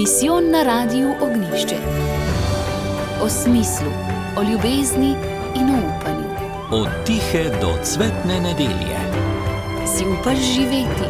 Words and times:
Misijon 0.00 0.50
na 0.50 0.62
radiju 0.62 1.08
Ognišče. 1.20 1.76
O 3.22 3.28
smislu, 3.28 3.92
o 4.38 4.42
ljubezni 4.42 5.14
in 5.56 5.70
o 5.74 5.78
upanju. 5.78 6.28
Od 6.70 6.88
tihe 7.06 7.44
do 7.60 7.74
cvetne 7.84 8.40
nedelje. 8.40 8.96
Si 9.96 10.04
upaš 10.04 10.38
živeti? 10.54 11.08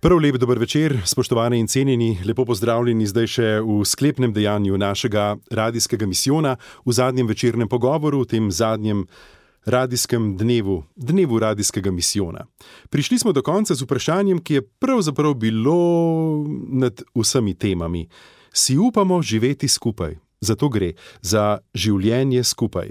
Prav 0.00 0.18
lep 0.18 0.36
dober 0.36 0.58
večer, 0.58 1.00
spoštovane 1.04 1.58
in 1.58 1.66
cenjeni, 1.66 2.18
lepo 2.24 2.44
pozdravljeni 2.44 3.06
zdaj 3.06 3.26
še 3.26 3.60
v 3.60 3.84
sklepnem 3.84 4.32
dejanju 4.32 4.78
našega 4.78 5.36
radijskega 5.50 6.06
misijona, 6.06 6.56
v 6.84 6.92
zadnjem 6.92 7.28
večernem 7.28 7.68
pogovoru, 7.68 8.24
v 8.24 8.26
tem 8.26 8.50
zadnjem 8.50 9.04
radijskem 9.64 10.36
dnevu, 10.36 10.84
dnevu 10.96 11.38
radijskega 11.38 11.90
misijona. 11.90 12.46
Prišli 12.90 13.18
smo 13.18 13.32
do 13.32 13.42
konca 13.42 13.74
z 13.74 13.82
vprašanjem, 13.82 14.38
ki 14.38 14.54
je 14.54 14.62
pravzaprav 14.62 15.34
bilo 15.34 15.76
nad 16.68 17.02
vsemi 17.14 17.54
temami. 17.54 18.08
Si 18.52 18.78
upamo 18.78 19.22
živeti 19.22 19.68
skupaj? 19.68 20.16
Zato 20.40 20.68
gre 20.68 20.92
za 21.20 21.58
življenje 21.74 22.44
skupaj. 22.44 22.90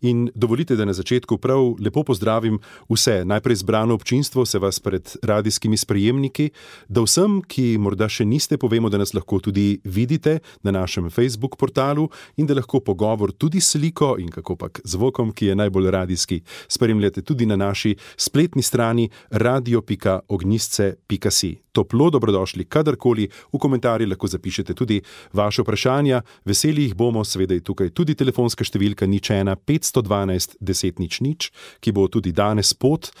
In 0.00 0.30
dovolite, 0.34 0.76
da 0.76 0.84
na 0.84 0.92
začetku 0.92 1.38
prav 1.38 1.74
lepo 1.80 2.04
pozdravim 2.04 2.58
vse, 2.88 3.24
najprej 3.24 3.56
zbrano 3.56 3.94
občinstvo, 3.94 4.46
se 4.46 4.58
vas 4.58 4.80
pred 4.80 5.16
radijskimi 5.22 5.76
sprejemniki, 5.76 6.50
da 6.88 7.00
vsem, 7.04 7.42
ki 7.42 7.78
morda 7.78 8.08
še 8.08 8.24
niste, 8.24 8.58
povemo, 8.58 8.88
da 8.90 8.98
nas 8.98 9.14
lahko 9.14 9.40
tudi 9.40 9.80
vidite 9.84 10.38
na 10.62 10.70
našem 10.70 11.10
Facebook 11.10 11.56
portalu 11.56 12.08
in 12.36 12.46
da 12.46 12.54
lahko 12.54 12.80
pogovor 12.80 13.32
tudi 13.32 13.60
sliko 13.60 14.16
in 14.18 14.30
kako 14.30 14.56
pač 14.56 14.80
zvokom, 14.84 15.32
ki 15.32 15.46
je 15.46 15.56
najbolj 15.56 15.90
radijski, 15.90 16.42
spremljate 16.68 17.22
tudi 17.22 17.46
na 17.46 17.56
naši 17.56 17.96
spletni 18.16 18.62
strani 18.62 19.10
radio.ognisce.si. 19.30 21.58
Toplo 21.72 22.10
dobrodošli, 22.10 22.64
kadarkoli. 22.64 23.28
V 23.52 23.58
komentarjih 23.58 24.08
lahko 24.10 24.26
zapišete 24.26 24.74
tudi 24.74 25.02
vaše 25.32 25.62
vprašanja, 25.62 26.22
veseli 26.44 26.82
jih 26.88 26.94
bomo, 26.98 27.24
seveda 27.24 27.54
je 27.54 27.60
tukaj 27.62 27.90
tudi 27.94 28.14
telefonska 28.18 28.66
številka 28.66 29.06
nič 29.06 29.30
ena 29.30 29.54
512 29.66 30.56
10 30.60 30.98
nič 30.98 31.20
nič, 31.20 31.50
ki 31.80 31.92
bo 31.92 32.08
tudi 32.08 32.32
danes 32.32 32.74
pot 32.74 33.12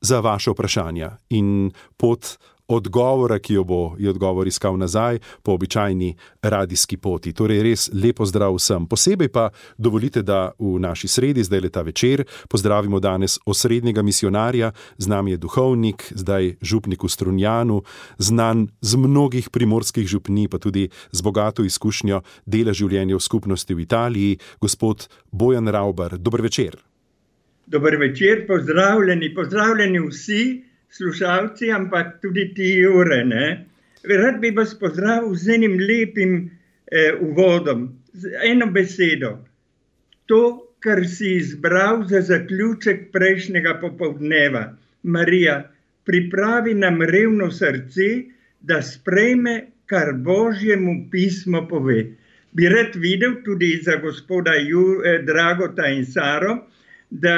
za 0.00 0.20
vaše 0.20 0.52
vprašanja. 0.54 1.18
In 1.34 1.72
pot 1.96 2.38
odgovora, 2.68 3.38
ki 3.38 3.54
jo 3.54 3.64
bo 3.64 3.96
odgovor 4.08 4.46
iskal 4.46 4.76
nazaj 4.78 5.18
po 5.42 5.52
običajni 5.52 6.14
radijski 6.42 6.96
poti. 6.96 7.32
Torej, 7.32 7.62
res 7.64 7.88
lepo 7.92 8.26
zdrav 8.28 8.54
vsem. 8.58 8.86
Posebej 8.86 9.32
pa 9.32 9.48
dovolite, 9.78 10.22
da 10.22 10.52
v 10.58 10.76
naši 10.80 11.08
sredi, 11.08 11.44
zdaj 11.44 11.60
leta 11.60 11.82
večer, 11.82 12.24
pozdravimo 12.48 13.00
danes 13.00 13.38
osrednjega 13.46 14.02
misionarja, 14.02 14.72
z 14.98 15.06
nami 15.08 15.30
je 15.30 15.36
duhovnik, 15.36 16.12
zdaj 16.14 16.56
župnik 16.60 17.04
v 17.04 17.08
Strunjanu, 17.08 17.82
znan 18.18 18.68
z 18.80 18.96
mnogih 18.96 19.50
primorskih 19.50 20.06
župni, 20.06 20.48
pa 20.48 20.58
tudi 20.58 20.88
z 21.12 21.20
bogato 21.22 21.64
izkušnjo 21.64 22.20
dela 22.46 22.72
življenja 22.72 23.16
v 23.16 23.24
skupnosti 23.24 23.74
v 23.74 23.80
Italiji, 23.80 24.38
gospod 24.60 25.08
Bojan 25.32 25.68
Rauber. 25.68 26.18
Dober 26.18 26.44
večer. 26.44 26.76
Dober 27.66 27.96
večer, 27.96 28.46
pozdravljeni, 28.46 29.34
pozdravljeni 29.34 30.00
vsi 30.08 30.67
slušalci, 30.90 31.70
ampak 31.72 32.20
tudi 32.22 32.48
ti, 32.54 32.68
Jure. 32.82 33.24
Ne? 33.24 33.66
Rad 34.04 34.40
bi 34.40 34.50
vas 34.56 34.74
pozdravil 34.78 35.34
z 35.34 35.54
enim 35.58 35.78
lepim 35.78 36.50
eh, 36.92 37.12
uvodom, 37.20 37.88
z 38.12 38.32
eno 38.44 38.70
besedo. 38.72 39.38
To, 40.26 40.42
kar 40.80 41.02
si 41.08 41.34
izbral 41.36 42.04
za 42.08 42.20
zaključek 42.20 43.08
prejšnjega 43.12 43.78
popoldneva, 43.80 44.76
Marija, 45.02 45.62
pripravi 46.04 46.74
nam 46.74 47.02
revno 47.02 47.50
srce, 47.50 48.08
da 48.60 48.82
sprejme, 48.82 49.66
kar 49.88 50.12
Božjemu 50.12 51.08
pismo 51.10 51.62
pove. 51.68 52.02
Bi 52.52 52.68
rad 52.68 52.96
videl 52.96 53.38
tudi 53.44 53.80
za 53.82 53.96
gospoda 53.96 54.54
Ju, 54.54 55.02
eh, 55.04 55.22
Dragota 55.24 55.88
in 55.88 56.04
Saro, 56.06 56.58
da 57.10 57.36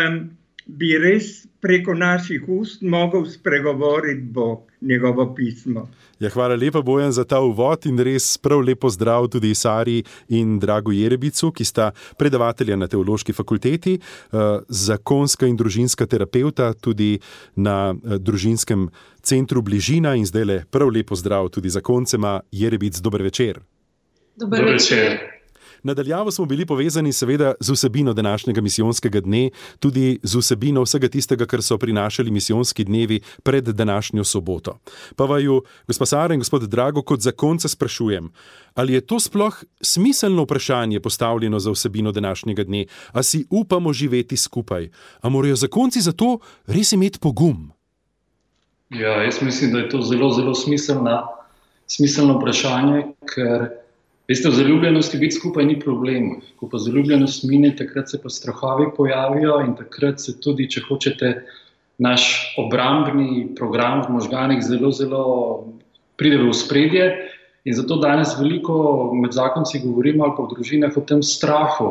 bi 0.67 0.97
res 0.99 1.47
preko 1.61 1.95
naših 1.95 2.45
ust 2.49 2.83
mogel 2.83 3.27
spregovoriti 3.27 4.23
Bog, 4.23 4.61
njegovo 4.81 5.35
pismo. 5.35 5.89
Ja, 6.21 6.29
hvala 6.29 6.55
lepa, 6.55 6.83
Bojan, 6.83 7.13
za 7.13 7.25
ta 7.25 7.41
uvod 7.41 7.87
in 7.87 7.99
res 7.99 8.39
prav 8.39 8.61
lepo 8.61 8.91
zdrav 8.91 9.29
tudi 9.29 9.55
Sari 9.55 10.03
in 10.29 10.59
Drago 10.59 10.93
Jerebicu, 10.93 11.53
ki 11.53 11.65
sta 11.65 11.91
predavatelja 12.19 12.77
na 12.77 12.89
teološki 12.89 13.33
fakulteti, 13.33 13.99
uh, 14.33 14.41
zakonska 14.69 15.47
in 15.47 15.57
družinska 15.57 16.07
terapeuta 16.07 16.73
tudi 16.73 17.19
na 17.57 17.93
uh, 17.93 18.17
družinskem 18.17 18.89
centru 19.23 19.63
Bližina 19.63 20.15
in 20.17 20.27
zdaj 20.27 20.45
le 20.45 20.63
prav 20.71 20.93
lepo 20.93 21.17
zdrav 21.17 21.49
tudi 21.49 21.71
zakoncema 21.71 22.41
Jerebic. 22.53 23.01
Dober 23.01 23.23
večer. 23.23 23.61
Dober 24.37 24.65
večer. 24.65 25.40
Nadaljavo 25.83 26.31
smo 26.31 26.45
bili 26.45 26.67
povezani, 26.67 27.13
seveda, 27.13 27.55
z 27.61 27.73
vsebino 27.73 28.13
današnjega 28.13 28.61
misijonskega 28.61 29.21
dne, 29.21 29.51
tudi 29.79 30.19
z 30.23 30.37
vsebino 30.37 30.83
vsega 30.83 31.09
tistega, 31.09 31.47
kar 31.47 31.63
so 31.63 31.79
prinašali 31.79 32.31
misijonski 32.31 32.85
dnevi 32.85 33.21
pred 33.43 33.65
današnjo 33.65 34.25
soboto. 34.25 34.79
Pa 35.17 35.25
vaju, 35.25 35.63
gospod 35.87 36.09
Sara 36.09 36.35
in 36.35 36.41
gospod 36.41 36.69
Drago, 36.69 37.03
kot 37.03 37.21
zakonca 37.21 37.69
sprašujem, 37.69 38.33
ali 38.75 38.93
je 38.93 39.01
to 39.01 39.21
sploh 39.21 39.65
smiselno 39.81 40.43
vprašanje 40.43 41.01
postavljeno 41.01 41.59
za 41.61 41.71
vsebino 41.71 42.13
današnjega 42.13 42.65
dne, 42.65 42.87
ali 43.13 43.25
si 43.25 43.47
upamo 43.51 43.93
živeti 43.93 44.37
skupaj, 44.37 44.91
ali 45.21 45.33
morajo 45.33 45.57
zakonci 45.57 46.01
za 46.01 46.13
to 46.13 46.39
res 46.67 46.93
imeti 46.93 47.19
pogum? 47.19 47.73
Ja, 48.91 49.23
jaz 49.23 49.43
mislim, 49.43 49.73
da 49.73 49.79
je 49.79 49.89
to 49.89 50.03
zelo, 50.03 50.33
zelo 50.33 50.55
smiselna, 50.55 51.27
smiselno 51.87 52.39
vprašanje, 52.39 53.03
ker. 53.35 53.80
Veste, 54.31 54.47
v 54.47 54.55
zaljubljenosti 54.55 55.19
biti 55.19 55.35
skupaj 55.35 55.65
ni 55.67 55.75
problem. 55.81 56.37
Ko 56.57 56.69
pa 56.71 56.79
zaljubljenost 56.79 57.45
mine, 57.51 57.73
takrat 57.77 58.13
se 58.13 58.19
pa 58.23 58.31
strahovi 58.31 58.85
pojavijo 58.97 59.57
in 59.65 59.73
takrat 59.75 60.21
se 60.23 60.37
tudi, 60.41 60.69
če 60.71 60.85
hočete, 60.87 61.31
naš 61.99 62.55
obrambni 62.63 63.49
program 63.59 64.05
v 64.05 64.15
možganih 64.15 64.63
zelo, 64.63 64.93
zelo 64.95 65.25
pride 66.17 66.39
v 66.45 66.53
spredje. 66.55 67.09
In 67.67 67.75
zato 67.75 67.99
danes 67.99 68.37
veliko 68.39 69.11
med 69.19 69.35
zakonci 69.35 69.83
govorimo 69.83 70.25
ali 70.25 70.37
pa 70.37 70.47
v 70.47 70.55
družinah 70.55 70.95
o 70.97 71.03
tem 71.11 71.27
strahu. 71.27 71.91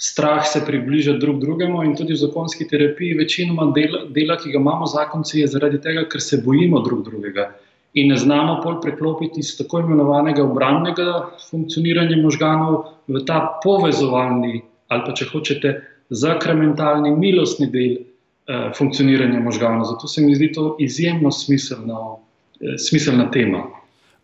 Strah 0.00 0.40
se 0.48 0.64
približa 0.64 1.18
drug 1.20 1.36
drugemu 1.44 1.84
in 1.84 1.92
tudi 2.00 2.16
v 2.16 2.22
zakonski 2.24 2.64
terapiji 2.68 3.20
večinoma 3.20 3.68
dela, 3.76 4.06
dela 4.08 4.40
ki 4.40 4.56
ga 4.56 4.58
imamo 4.58 4.88
zakonci, 4.88 5.44
je 5.44 5.52
zaradi 5.52 5.84
tega, 5.84 6.08
ker 6.08 6.24
se 6.24 6.40
bojimo 6.40 6.80
drug 6.80 7.04
drugega 7.04 7.52
in 7.94 8.10
ne 8.10 8.16
znamo 8.16 8.60
pol 8.62 8.80
preklopiti 8.82 9.40
iz 9.40 9.56
tako 9.58 9.80
imenovanega 9.84 10.42
obrambnega 10.42 11.36
funkcioniranja 11.50 12.16
možganov 12.22 12.84
v 13.06 13.22
ta 13.26 13.60
povezovalni 13.62 14.62
ali 14.88 15.02
pa 15.06 15.14
če 15.16 15.28
hočete 15.30 15.74
zakramentalni, 16.10 17.14
milostni 17.16 17.70
del 17.72 17.94
eh, 17.96 18.68
funkcioniranja 18.76 19.40
možganov. 19.40 19.86
Zato 19.94 20.08
se 20.08 20.22
mi 20.22 20.34
zdi 20.34 20.52
to 20.52 20.76
izjemno 20.78 21.30
smiselno, 21.32 22.18
eh, 22.60 22.76
smiselna 22.78 23.30
tema. 23.30 23.64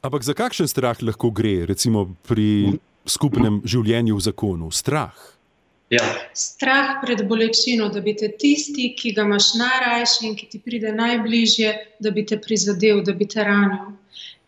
Ampak 0.02 0.22
za 0.24 0.34
kakšen 0.34 0.68
strah 0.68 1.02
lahko 1.02 1.30
gre, 1.30 1.66
recimo 1.66 2.06
pri 2.28 2.76
skupnem 3.04 3.60
življenju 3.64 4.16
v 4.16 4.24
zakonu? 4.24 4.70
Strah. 4.72 5.16
Ja. 5.90 6.02
Strah 6.38 7.00
pred 7.02 7.24
bolečino, 7.26 7.88
da 7.90 8.00
bi 8.00 8.12
te 8.14 8.28
tisti, 8.38 8.92
ki 8.94 9.10
ga 9.16 9.24
imaš 9.26 9.54
najrajši 9.58 10.28
in 10.28 10.36
ki 10.38 10.46
ti 10.52 10.60
pride 10.62 10.92
najbližje, 10.94 11.72
da 11.98 12.12
bi 12.14 12.22
te 12.26 12.38
prizadel, 12.38 13.02
da 13.06 13.12
bi 13.12 13.26
te 13.26 13.42
ranil. 13.44 13.96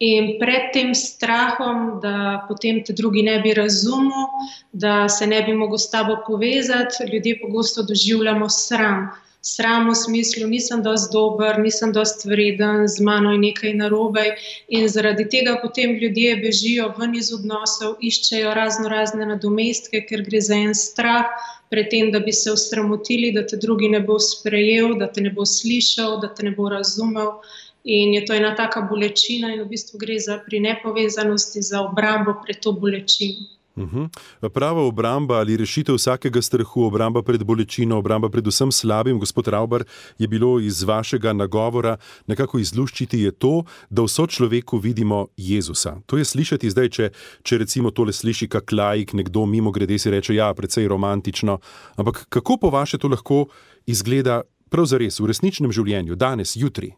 In 0.02 0.36
pred 0.38 0.70
tem 0.74 0.94
strahom, 0.98 1.98
da 2.02 2.44
potem 2.46 2.80
te 2.86 2.94
drugi 2.94 3.22
ne 3.26 3.40
bi 3.42 3.54
razumel, 3.58 4.30
da 4.72 5.08
se 5.08 5.26
ne 5.26 5.42
bi 5.42 5.54
mogel 5.58 5.78
s 5.82 5.90
tabo 5.90 6.20
povezati, 6.26 7.10
ljudje 7.10 7.40
pogosto 7.42 7.82
doživljamo 7.82 8.48
sram 8.48 9.10
sram 9.42 9.88
v 9.90 9.94
smislu, 9.94 10.46
nisem 10.46 10.82
dovolj 10.82 11.08
dober, 11.12 11.58
nisem 11.58 11.92
dovolj 11.92 12.26
vreden, 12.30 12.86
z 12.88 13.02
mano 13.02 13.32
je 13.32 13.38
nekaj 13.42 13.74
narobe. 13.74 14.24
In 14.68 14.88
zaradi 14.88 15.26
tega 15.28 15.56
potem 15.62 15.96
ljudje 16.02 16.36
bežijo 16.44 16.92
ven 16.98 17.16
iz 17.18 17.32
odnosov, 17.34 17.96
iščejo 18.00 18.54
razno 18.54 18.92
razne 18.92 19.26
nadomestke, 19.26 20.04
ker 20.06 20.22
gre 20.28 20.40
za 20.40 20.60
en 20.68 20.74
strah. 20.78 21.26
Pred 21.72 21.88
tem, 21.90 22.10
da 22.12 22.20
bi 22.20 22.32
se 22.36 22.52
ustramotili, 22.52 23.32
da 23.32 23.46
te 23.46 23.56
drugi 23.56 23.88
ne 23.88 24.00
bo 24.00 24.18
sprejel, 24.20 24.94
da 25.00 25.08
te 25.12 25.24
ne 25.24 25.32
bo 25.34 25.46
slišal, 25.48 26.20
da 26.20 26.28
te 26.34 26.46
ne 26.46 26.52
bo 26.58 26.68
razumel. 26.68 27.40
In 27.84 28.14
je 28.14 28.22
to 28.26 28.34
ena 28.34 28.52
taka 28.54 28.84
bolečina, 28.86 29.50
in 29.54 29.64
v 29.64 29.70
bistvu 29.72 29.98
gre 29.98 30.20
za 30.22 30.38
pri 30.46 30.60
nepovezanosti, 30.68 31.64
za 31.66 31.82
obrambo 31.82 32.36
pred 32.44 32.60
to 32.62 32.72
bolečino. 32.72 33.48
Uhum. 33.76 34.10
Prava 34.52 34.82
obramba 34.84 35.38
ali 35.40 35.56
rešitev 35.56 35.96
vsakega 35.96 36.42
strahu, 36.42 36.84
obramba 36.84 37.22
pred 37.22 37.44
bolečino, 37.44 37.98
obramba 37.98 38.28
pred 38.28 38.46
vsem 38.46 38.72
slabim, 38.72 39.18
gospod 39.18 39.48
Rauber, 39.48 39.84
je 40.18 40.28
bilo 40.28 40.60
iz 40.60 40.82
vašega 40.82 41.32
nagovora 41.32 41.96
nekako 42.26 42.58
izluščiti, 42.58 43.22
je 43.22 43.32
to, 43.32 43.64
da 43.90 44.04
vso 44.04 44.26
človeku 44.26 44.78
vidimo 44.78 45.26
Jezusa. 45.36 45.96
To 46.06 46.18
je 46.18 46.24
slišati 46.24 46.70
zdaj, 46.70 46.88
če, 46.88 47.10
če 47.42 47.58
recimo 47.58 47.90
tole 47.90 48.12
sliši 48.12 48.48
kak 48.48 48.72
lajk, 48.72 49.14
nekdo 49.16 49.46
mimo 49.46 49.72
grede 49.72 49.98
si 49.98 50.10
reče: 50.10 50.34
Ja, 50.34 50.52
precej 50.54 50.88
romantično. 50.88 51.58
Ampak 51.96 52.26
kako 52.28 52.56
po 52.56 52.70
vaše 52.70 52.98
to 52.98 53.08
lahko 53.08 53.46
izgleda 53.86 54.42
prav 54.70 54.86
zares 54.86 55.20
v 55.20 55.32
resničnem 55.32 55.72
življenju, 55.72 56.16
danes, 56.16 56.56
jutri? 56.56 56.92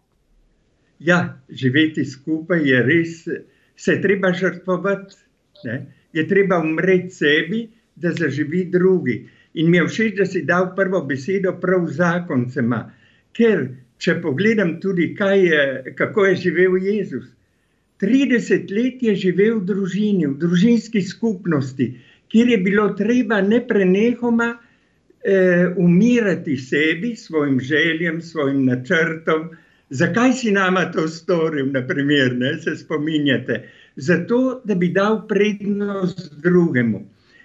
ja, 0.99 1.43
živeti 1.49 2.05
skupaj 2.05 2.62
je 2.65 2.82
res, 2.82 3.25
se 3.76 4.00
treba 4.03 4.32
žrtvovati, 4.32 5.17
ne? 5.65 5.79
Je 6.14 6.26
treba 6.28 6.58
umreti 6.62 7.11
sebi, 7.11 7.66
da 7.96 8.12
zaživi 8.12 8.64
drugi. 8.70 9.25
In 9.55 9.70
mi 9.70 9.76
je 9.76 9.87
všeč, 9.87 10.16
da 10.19 10.26
si 10.26 10.43
dal 10.43 10.72
prvo 10.76 11.02
besedo 11.06 11.55
prav 11.62 11.87
zakoncema, 11.90 12.81
ker 13.34 13.69
če 13.99 14.19
pogledam 14.22 14.78
tudi, 14.82 15.14
je, 15.14 15.94
kako 15.99 16.26
je 16.26 16.37
živel 16.46 16.76
Jezus. 16.82 17.31
30 18.02 18.70
let 18.75 19.02
je 19.02 19.14
živel 19.14 19.61
v 19.61 19.66
družini, 19.70 20.26
v 20.26 20.38
družinski 20.38 21.02
skupnosti, 21.02 21.87
kjer 22.28 22.49
je 22.49 22.58
bilo 22.58 22.88
treba 22.99 23.40
neprenehoma 23.40 24.50
eh, 24.55 25.70
umirati 25.76 26.56
sebi, 26.56 27.14
svojim 27.16 27.61
željem, 27.61 28.20
svojim 28.20 28.64
načrtom. 28.66 29.50
Zakaj 29.90 30.32
si 30.32 30.50
nama 30.50 30.88
to 30.93 31.06
storil, 31.08 31.70
naprimer, 31.72 32.34
ne, 32.37 32.58
se 32.58 32.76
spominjate? 32.76 33.62
Zato, 33.96 34.61
da 34.64 34.75
bi 34.75 34.88
dal 34.93 35.26
prednost 35.29 36.35
drugemu. 36.43 37.00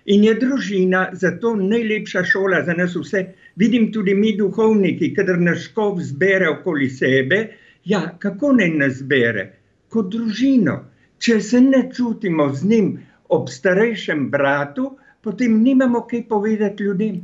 In 0.06 0.24
je 0.24 0.34
družina 0.42 1.10
zato 1.14 1.54
najlepša 1.56 2.24
šola 2.26 2.64
za 2.66 2.74
nas 2.74 2.96
vse. 2.96 3.26
Vidim 3.56 3.92
tudi 3.94 4.16
mi, 4.16 4.32
duhovniki, 4.38 5.12
kater 5.14 5.38
nas 5.38 5.68
škov 5.68 6.00
zbere 6.02 6.50
okoli 6.50 6.90
sebe. 6.90 7.42
Ja, 7.86 8.02
kako 8.20 8.54
naj 8.58 8.72
nas 8.82 8.96
zbere? 9.04 9.46
Kot 9.90 10.10
družino. 10.14 10.80
Če 11.20 11.42
se 11.42 11.62
ne 11.62 11.84
čutimo 11.94 12.48
z 12.56 12.70
njim 12.72 12.90
ob 13.30 13.50
starejšem 13.52 14.30
bratu, 14.32 14.96
potem 15.22 15.60
nimamo 15.64 16.02
kaj 16.08 16.24
povedati 16.30 16.84
ljudem. 16.84 17.20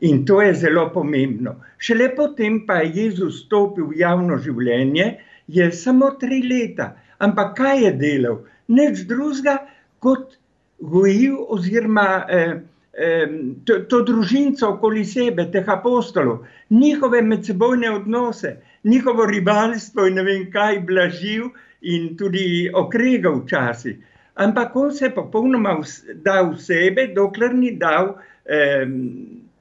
In 0.00 0.24
to 0.24 0.40
je 0.42 0.54
zelo 0.54 0.86
pomembno. 0.94 1.56
Šele 1.78 2.10
potem 2.16 2.62
pa 2.66 2.80
je 2.80 2.92
Jezus 3.02 3.42
stopil 3.46 3.90
v 3.90 3.98
javno 4.00 4.38
življenje, 4.38 5.08
je 5.48 5.72
samo 5.72 6.10
tri 6.20 6.42
leta. 6.46 6.92
Ampak 7.20 7.56
kaj 7.58 7.84
je 7.84 7.92
delal? 8.00 8.40
Nič 8.68 9.04
drugega 9.08 9.58
kot 10.00 10.36
gojil, 10.80 11.36
oziroma 11.48 12.24
eh, 12.28 12.54
eh, 12.94 13.26
to, 13.64 13.80
to 13.90 14.02
družinco 14.08 14.74
okoli 14.76 15.04
sebe, 15.04 15.44
teh 15.52 15.68
apostolov, 15.68 16.46
njihove 16.70 17.22
medsebojne 17.22 17.90
odnose, 17.90 18.56
njihovo 18.84 19.26
rivalstvo 19.26 20.06
in 20.08 20.16
ne 20.16 20.24
vem 20.24 20.46
kaj, 20.52 20.80
blažil 20.88 21.50
in 21.82 22.14
tudi 22.16 22.70
okregal 22.74 23.42
včasih. 23.42 23.98
Ampak 24.40 24.76
on 24.76 24.92
se 24.92 25.04
je 25.04 25.14
popolnoma 25.14 25.76
dal 26.24 26.54
sebe, 26.56 27.10
dokler 27.14 27.54
ni 27.54 27.74
dal 27.76 28.14
eh, 28.46 28.86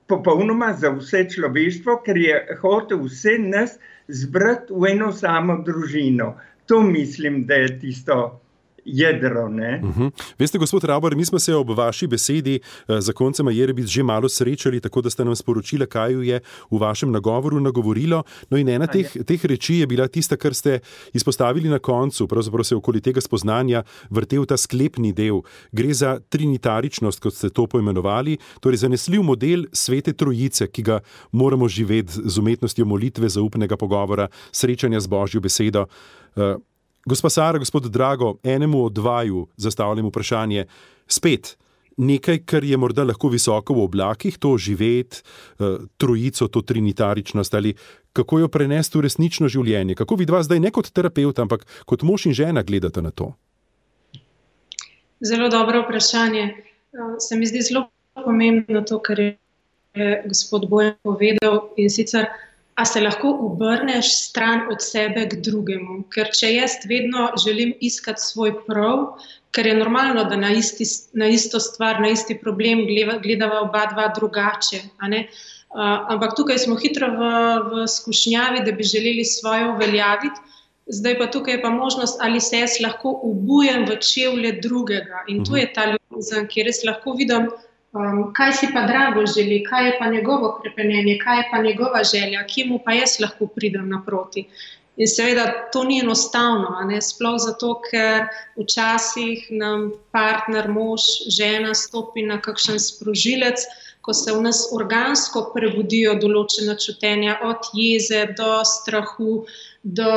popolnoma 0.08 0.74
za 0.74 0.94
vse 0.96 1.26
človeštvo, 1.30 2.00
ker 2.06 2.18
je 2.18 2.38
hotel 2.62 3.04
vse 3.04 3.36
nas 3.44 3.76
zbrati 4.08 4.74
v 4.74 4.94
eno 4.94 5.12
samo 5.12 5.60
družino. 5.66 6.34
To 6.70 6.82
mislim, 6.82 7.46
da 7.46 7.54
je 7.54 7.80
tisto 7.80 8.42
jedro. 8.94 9.46
Uh 9.46 9.52
mhm. 9.52 10.04
-huh. 10.04 10.12
Veste, 10.40 10.58
gospod 10.58 10.84
Rabor, 10.84 11.16
mi 11.16 11.26
smo 11.26 11.40
se 11.40 11.56
ob 11.56 11.70
vaši 11.70 12.08
besedi 12.08 12.60
uh, 12.88 13.00
za 13.00 13.14
koncem 13.14 13.48
Jerebic 13.48 13.88
že 13.88 14.04
malo 14.04 14.30
srečali, 14.30 14.80
tako 14.80 15.02
da 15.02 15.10
ste 15.10 15.26
nam 15.26 15.36
sporočili, 15.36 15.88
kaj 15.88 16.28
je 16.28 16.40
v 16.72 16.78
vašem 16.78 17.12
nagovoru 17.12 17.60
nagovorilo. 17.60 18.24
No, 18.50 18.58
in 18.58 18.70
ena 18.70 18.88
teh, 18.88 19.12
teh 19.26 19.46
reči 19.46 19.76
je 19.76 19.88
bila 19.88 20.08
tista, 20.08 20.38
kar 20.38 20.54
ste 20.54 20.80
izpostavili 21.14 21.70
na 21.70 21.80
koncu, 21.80 22.28
pravzaprav 22.28 22.64
se 22.64 22.76
okoli 22.76 23.02
tega 23.02 23.22
spoznanja 23.22 23.84
vrtel 24.10 24.46
ta 24.46 24.58
sklepni 24.58 25.14
del. 25.14 25.42
Gre 25.72 25.94
za 25.94 26.20
trinitaričnost, 26.30 27.20
kot 27.20 27.34
ste 27.34 27.50
to 27.50 27.68
poimenovali, 27.68 28.38
torej 28.60 28.78
zanesljiv 28.78 29.24
model 29.24 29.66
svete 29.74 30.14
trojice, 30.14 30.68
ki 30.68 30.82
ga 30.82 31.00
moramo 31.32 31.68
živeti 31.68 32.14
z 32.26 32.38
umetnostjo 32.38 32.86
molitve, 32.86 33.30
zaupnega 33.30 33.78
pogovora, 33.78 34.28
srečanja 34.52 35.00
z 35.00 35.08
božjo 35.08 35.42
besedo. 35.42 35.86
Gospa 37.06 37.30
Sara, 37.30 37.58
gospod 37.58 37.86
Drago, 37.92 38.36
enemu 38.44 38.86
od 38.86 38.94
dvaju 38.94 39.48
zastavljam 39.58 40.08
vprašanje. 40.08 40.66
Spet 41.08 41.58
nekaj, 41.98 42.44
kar 42.46 42.64
je 42.64 42.78
morda 42.78 43.04
lahko 43.04 43.30
visoko 43.30 43.74
v 43.76 43.84
oblakih, 43.84 44.38
to 44.40 44.58
živeti, 44.58 45.22
uh, 45.60 45.80
trojico, 45.98 46.48
to 46.48 46.62
trinitaričnost 46.62 47.54
ali 47.54 47.74
kako 48.14 48.40
jo 48.40 48.48
prenesti 48.48 48.98
v 48.98 49.02
resnično 49.02 49.48
življenje. 49.48 49.96
Kako 49.96 50.16
vi 50.16 50.26
dva 50.26 50.42
zdaj 50.44 50.60
ne 50.60 50.72
kot 50.72 50.92
terapeut, 50.92 51.40
ampak 51.40 51.66
kot 51.86 52.04
mož 52.04 52.26
in 52.26 52.34
žena 52.34 52.64
gledate 52.64 53.02
na 53.02 53.12
to? 53.12 53.34
Zelo 55.20 55.50
dobro 55.50 55.84
vprašanje. 55.84 56.44
Uh, 56.94 57.16
se 57.20 57.38
mi 57.38 57.46
zdi 57.46 57.62
zelo 57.62 57.90
pomembno 58.16 58.82
to, 58.82 59.00
kar 59.00 59.20
je 59.20 59.36
gospod 60.26 60.70
Bojan 60.70 60.96
povedal 61.04 61.74
in 61.78 61.90
sicer 61.90 62.28
a 62.80 62.86
se 62.86 63.02
lahko 63.02 63.30
obrneš 63.44 64.08
stran 64.30 64.62
od 64.72 64.80
sebe 64.82 65.26
k 65.28 65.42
drugemu. 65.44 66.04
Ker 66.14 66.30
če 66.32 66.54
jaz 66.54 66.78
vedno 66.88 67.28
želim 67.44 67.74
iskati 67.84 68.24
svoj 68.24 68.54
prav, 68.68 69.02
ker 69.52 69.68
je 69.68 69.76
normalno, 69.76 70.24
da 70.30 70.38
na, 70.40 70.54
isti, 70.56 70.88
na 71.20 71.28
isto 71.28 71.60
stvar, 71.60 72.00
na 72.00 72.14
isti 72.16 72.38
problem 72.40 72.86
gledava 73.24 73.66
oba 73.66 73.84
dva 73.92 74.08
drugače. 74.16 74.80
Uh, 75.04 75.26
ampak 76.14 76.38
tukaj 76.38 76.62
smo 76.64 76.78
hitro 76.80 77.12
v, 77.18 77.34
v 77.68 77.88
skušnjavi, 77.92 78.64
da 78.66 78.72
bi 78.72 78.88
želeli 78.88 79.26
svoje 79.28 79.68
uveljaviti. 79.74 80.48
Zdaj 80.90 81.18
pa 81.20 81.28
tukaj 81.30 81.60
je 81.60 81.62
pa 81.62 81.70
možnost, 81.70 82.18
ali 82.24 82.40
se 82.42 82.64
jaz 82.64 82.80
lahko 82.82 83.12
obujem 83.28 83.84
v 83.92 84.00
čevlje 84.02 84.56
drugega. 84.64 85.26
In 85.28 85.44
tu 85.44 85.52
mhm. 85.52 85.60
je 85.60 85.74
ta 85.74 85.92
ljubezen, 85.92 86.48
kjer 86.48 86.72
res 86.72 86.80
lahko 86.88 87.18
vidim, 87.20 87.52
um, 87.94 88.34
kaj 88.34 88.54
si 88.54 88.68
pa 88.74 88.86
drago 88.88 89.26
želi, 89.36 89.64
kaj 89.64 89.86
je 89.86 89.96
pa 90.00 90.10
njegovo 90.10 90.60
krepenje, 90.62 91.18
kaj 91.24 91.38
je 91.38 91.48
pa 91.52 91.62
njegova 91.64 92.04
želja, 92.04 92.44
ki 92.48 92.66
mu 92.66 92.80
pa 92.86 92.94
jaz 92.94 93.20
lahko 93.20 93.48
pridem 93.48 93.90
naproti. 93.90 94.48
In 95.00 95.08
seveda 95.08 95.70
to 95.72 95.84
ni 95.88 96.00
enostavno, 96.04 96.76
sploh 97.02 97.38
zato, 97.40 97.70
ker 97.86 98.26
včasih 98.60 99.46
nam 99.52 99.92
partner, 100.12 100.68
mož, 100.68 101.06
žena 101.32 101.72
stopi 101.74 102.26
na 102.28 102.36
kakšen 102.42 102.80
sprožilec, 102.84 103.64
ko 104.02 104.14
se 104.14 104.34
v 104.36 104.42
nas 104.44 104.60
organsko 104.76 105.46
prebudijo 105.54 106.18
določena 106.20 106.76
čutenja, 106.76 107.38
od 107.48 107.72
jeze 107.80 108.26
do 108.36 108.60
strahu, 108.66 109.46
do 109.84 110.12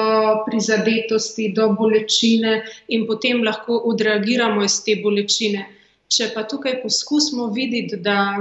prizadetosti, 0.49 1.53
do 1.55 1.69
bolečine, 1.79 2.57
in 2.89 3.07
potem 3.07 3.45
lahko 3.47 3.79
odreagiramo 3.93 4.67
iz 4.67 4.81
te 4.83 4.99
bolečine. 5.05 5.69
Če 6.13 6.33
pa 6.35 6.45
tukaj 6.49 6.81
poskusimo 6.83 7.49
videti, 7.55 7.97
da 7.97 8.37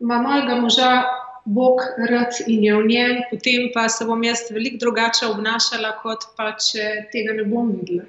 ima 0.00 0.18
mojega 0.22 0.58
moža 0.60 0.90
Bog 1.46 1.80
rad 2.10 2.34
in 2.46 2.64
je 2.64 2.74
v 2.74 2.86
njem, 2.86 3.22
potem 3.30 3.70
pa 3.74 3.88
se 3.88 4.04
bom 4.04 4.22
jaz 4.24 4.48
veliko 4.50 4.80
drugače 4.82 5.28
obnašala, 5.30 5.92
kot 6.02 6.26
pa 6.36 6.50
če 6.58 7.06
tega 7.12 7.36
ne 7.38 7.44
bom 7.46 7.70
videla. 7.70 8.06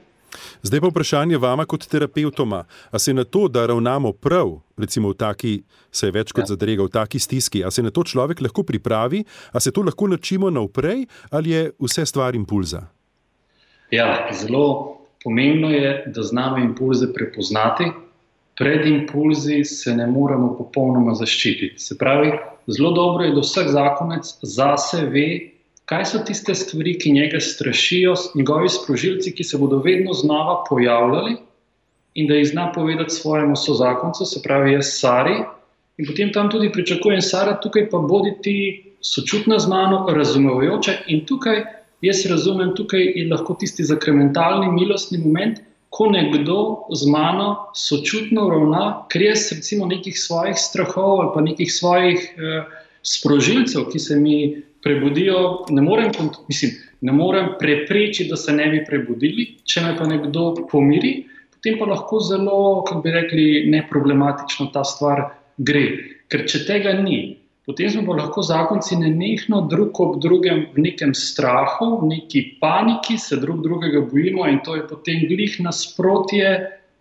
Zdaj 0.61 0.81
pa 0.81 0.89
vprašanje 0.89 1.37
vama 1.37 1.65
kot 1.65 1.85
terapeutoma. 1.87 2.63
A 2.91 2.99
se 2.99 3.13
na 3.13 3.23
to, 3.23 3.47
da 3.47 3.65
ravnamo 3.65 4.11
prav, 4.11 4.57
recimo 4.77 5.09
v 5.13 5.17
taki, 5.17 5.53
se 5.91 6.09
je 6.09 6.15
več 6.17 6.33
kot 6.33 6.45
ja. 6.45 6.53
zadrega, 6.53 6.83
v 6.83 6.93
taki 6.93 7.19
stiski, 7.19 7.63
a 7.63 7.71
se 7.71 7.83
na 7.85 7.93
to 7.93 8.03
človek 8.03 8.41
lahko 8.41 8.65
pripravi, 8.65 9.23
a 9.53 9.59
se 9.59 9.71
to 9.71 9.85
lahko 9.85 10.07
načimo 10.07 10.49
naprej, 10.49 11.05
ali 11.31 11.53
je 11.53 11.71
vse 11.79 12.05
stvar 12.05 12.35
impulza? 12.35 12.87
Ja, 13.91 14.27
zelo 14.33 14.97
pomembno 15.23 15.69
je, 15.71 16.03
da 16.13 16.23
znamo 16.23 16.57
impulze 16.57 17.13
prepoznati, 17.13 17.91
pred 18.57 18.87
impulzi 18.87 19.63
se 19.63 19.93
ne 19.95 20.07
moremo 20.07 20.55
popolnoma 20.57 21.13
zaščititi. 21.15 21.79
Se 21.79 21.97
pravi, 21.97 22.31
zelo 22.67 22.91
dobro 22.91 23.25
je, 23.25 23.35
da 23.35 23.43
vsak 23.45 23.69
zakonec 23.73 24.31
zase 24.41 25.03
ve, 25.13 25.27
kaj 25.87 26.05
so 26.09 26.21
tiste 26.25 26.55
stvari, 26.57 26.97
ki 26.99 27.13
njega 27.13 27.39
strašijo, 27.39 28.15
njegovi 28.35 28.69
sprožilci, 28.69 29.35
ki 29.37 29.43
se 29.43 29.59
bodo 29.61 29.79
vedno 29.85 30.13
znova 30.13 30.63
pojavljali 30.69 31.37
in 32.17 32.27
da 32.27 32.35
jih 32.35 32.47
zna 32.49 32.71
povedati 32.73 33.13
svojemu 33.13 33.55
sozakoncu, 33.55 34.25
se 34.25 34.41
pravi, 34.43 34.73
jaz 34.73 34.89
Sari. 34.97 35.37
In 35.97 36.05
potem 36.09 36.33
tam 36.33 36.49
tudi 36.49 36.71
pričakujem, 36.73 37.21
Sara, 37.21 37.59
tukaj 37.61 37.89
pa 37.89 38.01
bodi 38.01 38.33
ti 38.41 38.57
sočutna 39.01 39.59
z 39.59 39.69
mano, 39.69 40.05
razumevajoča 40.09 40.93
in 41.13 41.25
tukaj 41.25 41.61
jaz 42.01 42.25
razumem, 42.29 42.73
tukaj 42.75 43.05
je 43.15 43.27
lahko 43.29 43.53
tisti 43.59 43.85
zakramentalni, 43.85 44.71
milostni 44.71 45.21
moment, 45.21 45.61
ko 45.97 46.05
nekdo 46.13 46.57
z 46.93 47.09
mano 47.09 47.73
sočutno 47.73 48.45
ravna, 48.51 48.83
ker 49.09 49.23
jaz 49.31 49.47
recimo 49.55 49.87
nekih 49.89 50.13
svojih 50.13 50.57
strahov 50.61 51.21
ali 51.21 51.31
pa 51.33 51.41
nekih 51.41 51.71
svojih 51.73 52.19
eh, 52.37 52.67
sprožilcev, 53.01 53.87
ki 53.89 53.99
se 53.99 54.19
mi 54.19 54.37
prebudijo, 54.83 55.65
ne 55.69 55.81
morem, 55.81 56.11
mislim, 56.47 56.75
ne 57.01 57.11
morem 57.11 57.49
preprečiti, 57.59 58.29
da 58.29 58.37
se 58.37 58.53
ne 58.53 58.69
bi 58.69 58.83
prebudili, 58.85 59.47
če 59.65 59.83
me 59.87 59.95
pa 59.97 60.05
nekdo 60.07 60.53
pomiri, 60.71 61.25
potem 61.55 61.79
pa 61.79 61.89
lahko 61.89 62.21
zelo, 62.21 62.83
kako 62.85 63.01
bi 63.01 63.15
rekli, 63.15 63.47
neproblematično 63.73 64.69
ta 64.73 64.85
stvar 64.85 65.23
gre. 65.57 65.87
Ker 66.29 66.45
če 66.45 66.65
tega 66.67 66.93
ni, 67.01 67.39
potem 67.67 67.89
smo 67.91 68.15
lahko 68.15 68.41
zakonci 68.41 68.95
nenehno 68.95 69.61
drug 69.67 69.99
ob 69.99 70.21
drugem 70.23 70.65
v 70.73 70.85
nekem 70.87 71.13
strahu, 71.13 71.97
v 72.01 72.13
neki 72.15 72.43
paniki, 72.61 73.17
se 73.19 73.37
drug 73.37 73.61
drugega 73.63 74.01
bojimo 74.07 74.47
in 74.47 74.61
to 74.63 74.75
je 74.79 74.87
potem 74.87 75.27
glih 75.27 75.59
nasprotje 75.59 76.53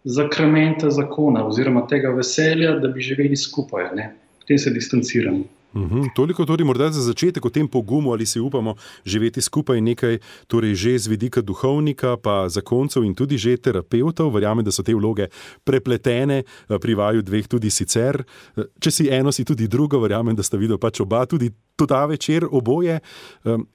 zakramenta 0.05 0.91
zakona 0.91 1.47
oziroma 1.47 1.87
tega 1.87 2.11
veselja, 2.15 2.77
da 2.83 2.89
bi 2.89 3.03
živeli 3.03 3.37
skupaj. 3.37 3.91
Ne? 3.95 4.11
Potem 4.43 4.59
se 4.59 4.71
distanciramo. 4.71 5.45
Uhum, 5.76 6.09
toliko 6.14 6.47
torej 6.49 6.64
morda 6.64 6.88
za 6.90 7.02
začetek 7.04 7.45
o 7.45 7.50
tem 7.52 7.68
pogumu, 7.68 8.12
ali 8.12 8.26
si 8.26 8.40
upamo 8.40 8.75
živeti 9.04 9.40
skupaj 9.40 9.80
nekaj, 9.80 10.18
torej 10.49 10.75
že 10.75 10.99
z 10.99 11.06
vidika 11.12 11.42
duhovnika, 11.45 12.16
pa 12.16 12.49
zakoncev 12.49 13.04
in 13.04 13.14
tudi 13.14 13.37
že 13.38 13.56
terapeutov. 13.61 14.33
Verjamem, 14.33 14.64
da 14.64 14.73
so 14.73 14.83
te 14.83 14.95
vloge 14.97 15.28
prepletene, 15.64 16.42
eh, 16.45 16.78
pri 16.80 16.95
vaju 16.95 17.23
dveh 17.23 17.49
tudi 17.49 17.71
sicer. 17.71 18.25
Eh, 18.56 18.64
če 18.80 18.90
si 18.90 19.09
eno, 19.12 19.33
si 19.33 19.45
tudi 19.45 19.68
drugo, 19.68 20.00
verjamem, 20.00 20.35
da 20.35 20.42
sta 20.42 20.56
videla 20.56 20.78
pač 20.78 21.00
oba 21.00 21.26
tudi 21.26 21.52
ta 21.85 22.06
večer 22.06 22.47
oboje. 22.50 23.00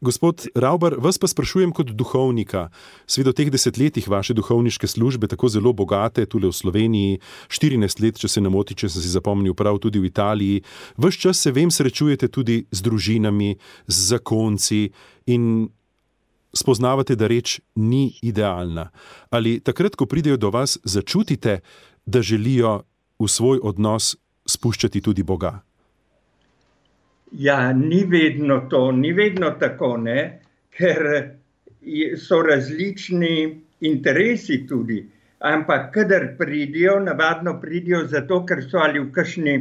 Gospod 0.01 0.47
Rauber, 0.55 0.95
vas 0.97 1.17
pa 1.21 1.27
sprašujem 1.27 1.69
kot 1.71 1.93
duhovnika. 1.93 2.69
Svet 3.05 3.29
v 3.29 3.33
teh 3.37 3.51
desetletjih 3.53 4.09
vaše 4.09 4.33
duhovniške 4.33 4.87
službe, 4.87 5.27
tako 5.29 5.49
zelo 5.49 5.73
bogate, 5.73 6.25
tudi 6.25 6.49
v 6.49 6.55
Sloveniji, 6.55 7.19
14 7.53 8.01
let, 8.01 8.17
če 8.17 8.27
se 8.27 8.41
ne 8.41 8.49
moti, 8.49 8.73
če 8.73 8.89
sem 8.89 9.05
si 9.05 9.13
zapomnil, 9.13 9.53
prav 9.53 9.77
tudi 9.77 10.01
v 10.01 10.09
Italiji. 10.09 10.63
Ves 10.97 11.21
čas 11.21 11.37
se 11.37 11.53
vem, 11.53 11.69
srečujete 11.69 12.31
tudi 12.33 12.65
z 12.71 12.81
družinami, 12.81 13.53
z 13.85 13.97
zakonci 14.17 14.89
in 15.29 15.69
spoznavate, 16.57 17.15
da 17.15 17.29
reč 17.29 17.61
ni 17.75 18.17
idealna. 18.25 18.89
Ali 19.29 19.59
takrat, 19.61 19.95
ko 19.95 20.09
pridejo 20.09 20.41
do 20.41 20.49
vas, 20.49 20.79
začutite, 20.83 21.61
da 22.05 22.21
želijo 22.25 22.81
v 23.21 23.27
svoj 23.29 23.61
odnos 23.61 24.15
spuščati 24.49 25.01
tudi 25.05 25.23
Boga? 25.23 25.61
Ja, 27.31 27.71
ni 27.73 28.03
vedno 28.03 28.67
to, 28.69 28.91
ni 28.91 29.13
vedno 29.13 29.51
tako, 29.59 29.97
ne? 29.97 30.39
ker 30.71 31.03
so 32.17 32.41
različni 32.41 33.61
interesi 33.87 34.65
tudi. 34.67 35.01
Ampak, 35.39 35.91
kadar 35.93 36.27
pridijo, 36.37 36.99
navadno 36.99 37.57
pridijo 37.61 38.05
zato, 38.07 38.43
ker 38.45 38.63
so 38.63 38.79
ali 38.79 38.99
v 38.99 39.11
kakšni 39.11 39.55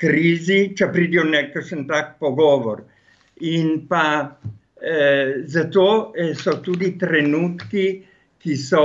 krizi, 0.00 0.60
če 0.76 0.88
pridijo 0.92 1.24
nekakšen 1.28 1.86
tak 1.88 2.16
pogovor. 2.20 2.84
In 3.46 3.86
pa 3.88 4.04
eh, 4.80 5.40
zato 5.48 5.86
eh, 6.16 6.34
so 6.34 6.58
tudi 6.64 6.94
trenutki, 7.00 7.86
ki, 8.40 8.56
so, 8.56 8.84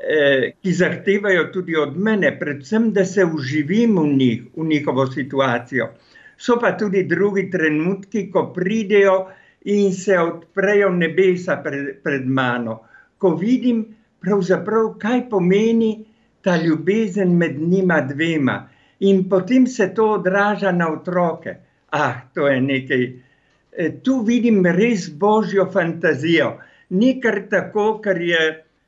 eh, 0.00 0.52
ki 0.56 0.76
zahtevajo 0.76 1.48
tudi 1.52 1.76
od 1.76 1.96
mene, 1.96 2.32
predvsem, 2.40 2.90
da 2.96 3.04
se 3.04 3.24
uživim 3.24 3.98
v 4.00 4.06
njih, 4.14 4.46
v 4.56 4.68
njihovo 4.72 5.06
situacijo. 5.12 5.90
So 6.40 6.56
pa 6.56 6.72
tudi 6.72 7.04
drugi 7.04 7.50
trenutki, 7.52 8.30
ko 8.32 8.46
pridejo 8.54 9.16
in 9.68 9.92
se 9.92 10.16
odprejo 10.16 10.88
nebesa 10.88 11.58
pred, 11.60 11.98
pred 12.02 12.24
mano, 12.24 12.78
ko 13.20 13.34
vidim, 13.36 13.82
kaj 14.20 15.18
pomeni 15.28 15.90
ta 16.40 16.56
ljubezen 16.56 17.36
med 17.36 17.60
njima 17.60 18.00
dvema 18.08 18.56
in 19.00 19.28
potem 19.28 19.66
se 19.66 19.90
to 19.94 20.06
odraža 20.16 20.72
na 20.72 20.88
otroke. 20.92 21.56
Ah, 21.92 22.22
to 22.34 22.48
je 22.48 22.60
nekaj. 22.60 23.04
E, 23.72 23.90
tu 24.04 24.20
vidim 24.24 24.64
res 24.66 25.10
božjo 25.10 25.66
fantazijo. 25.72 26.54
Ni 26.90 27.20
kar 27.20 27.42
tako, 27.50 27.98
kar 28.00 28.20
je 28.20 28.40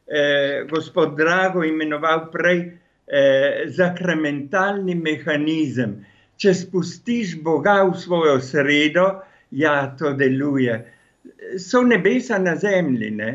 eh, 0.07 0.65
gospod 0.71 1.17
Drago 1.17 1.65
imenoval 1.65 2.31
prej 2.33 2.59
eh, 3.07 3.65
zakramentalni 3.69 4.95
mehanizem. 4.95 6.01
Če 6.41 6.55
spustiš 6.55 7.37
Boga 7.43 7.83
v 7.85 7.95
svojo 7.99 8.41
sredo, 8.41 9.23
ja, 9.51 9.95
to 9.99 10.13
deluje. 10.17 10.79
So 11.59 11.83
nebesa 11.83 12.39
na 12.39 12.57
zemlji. 12.57 13.11
Ne? 13.11 13.31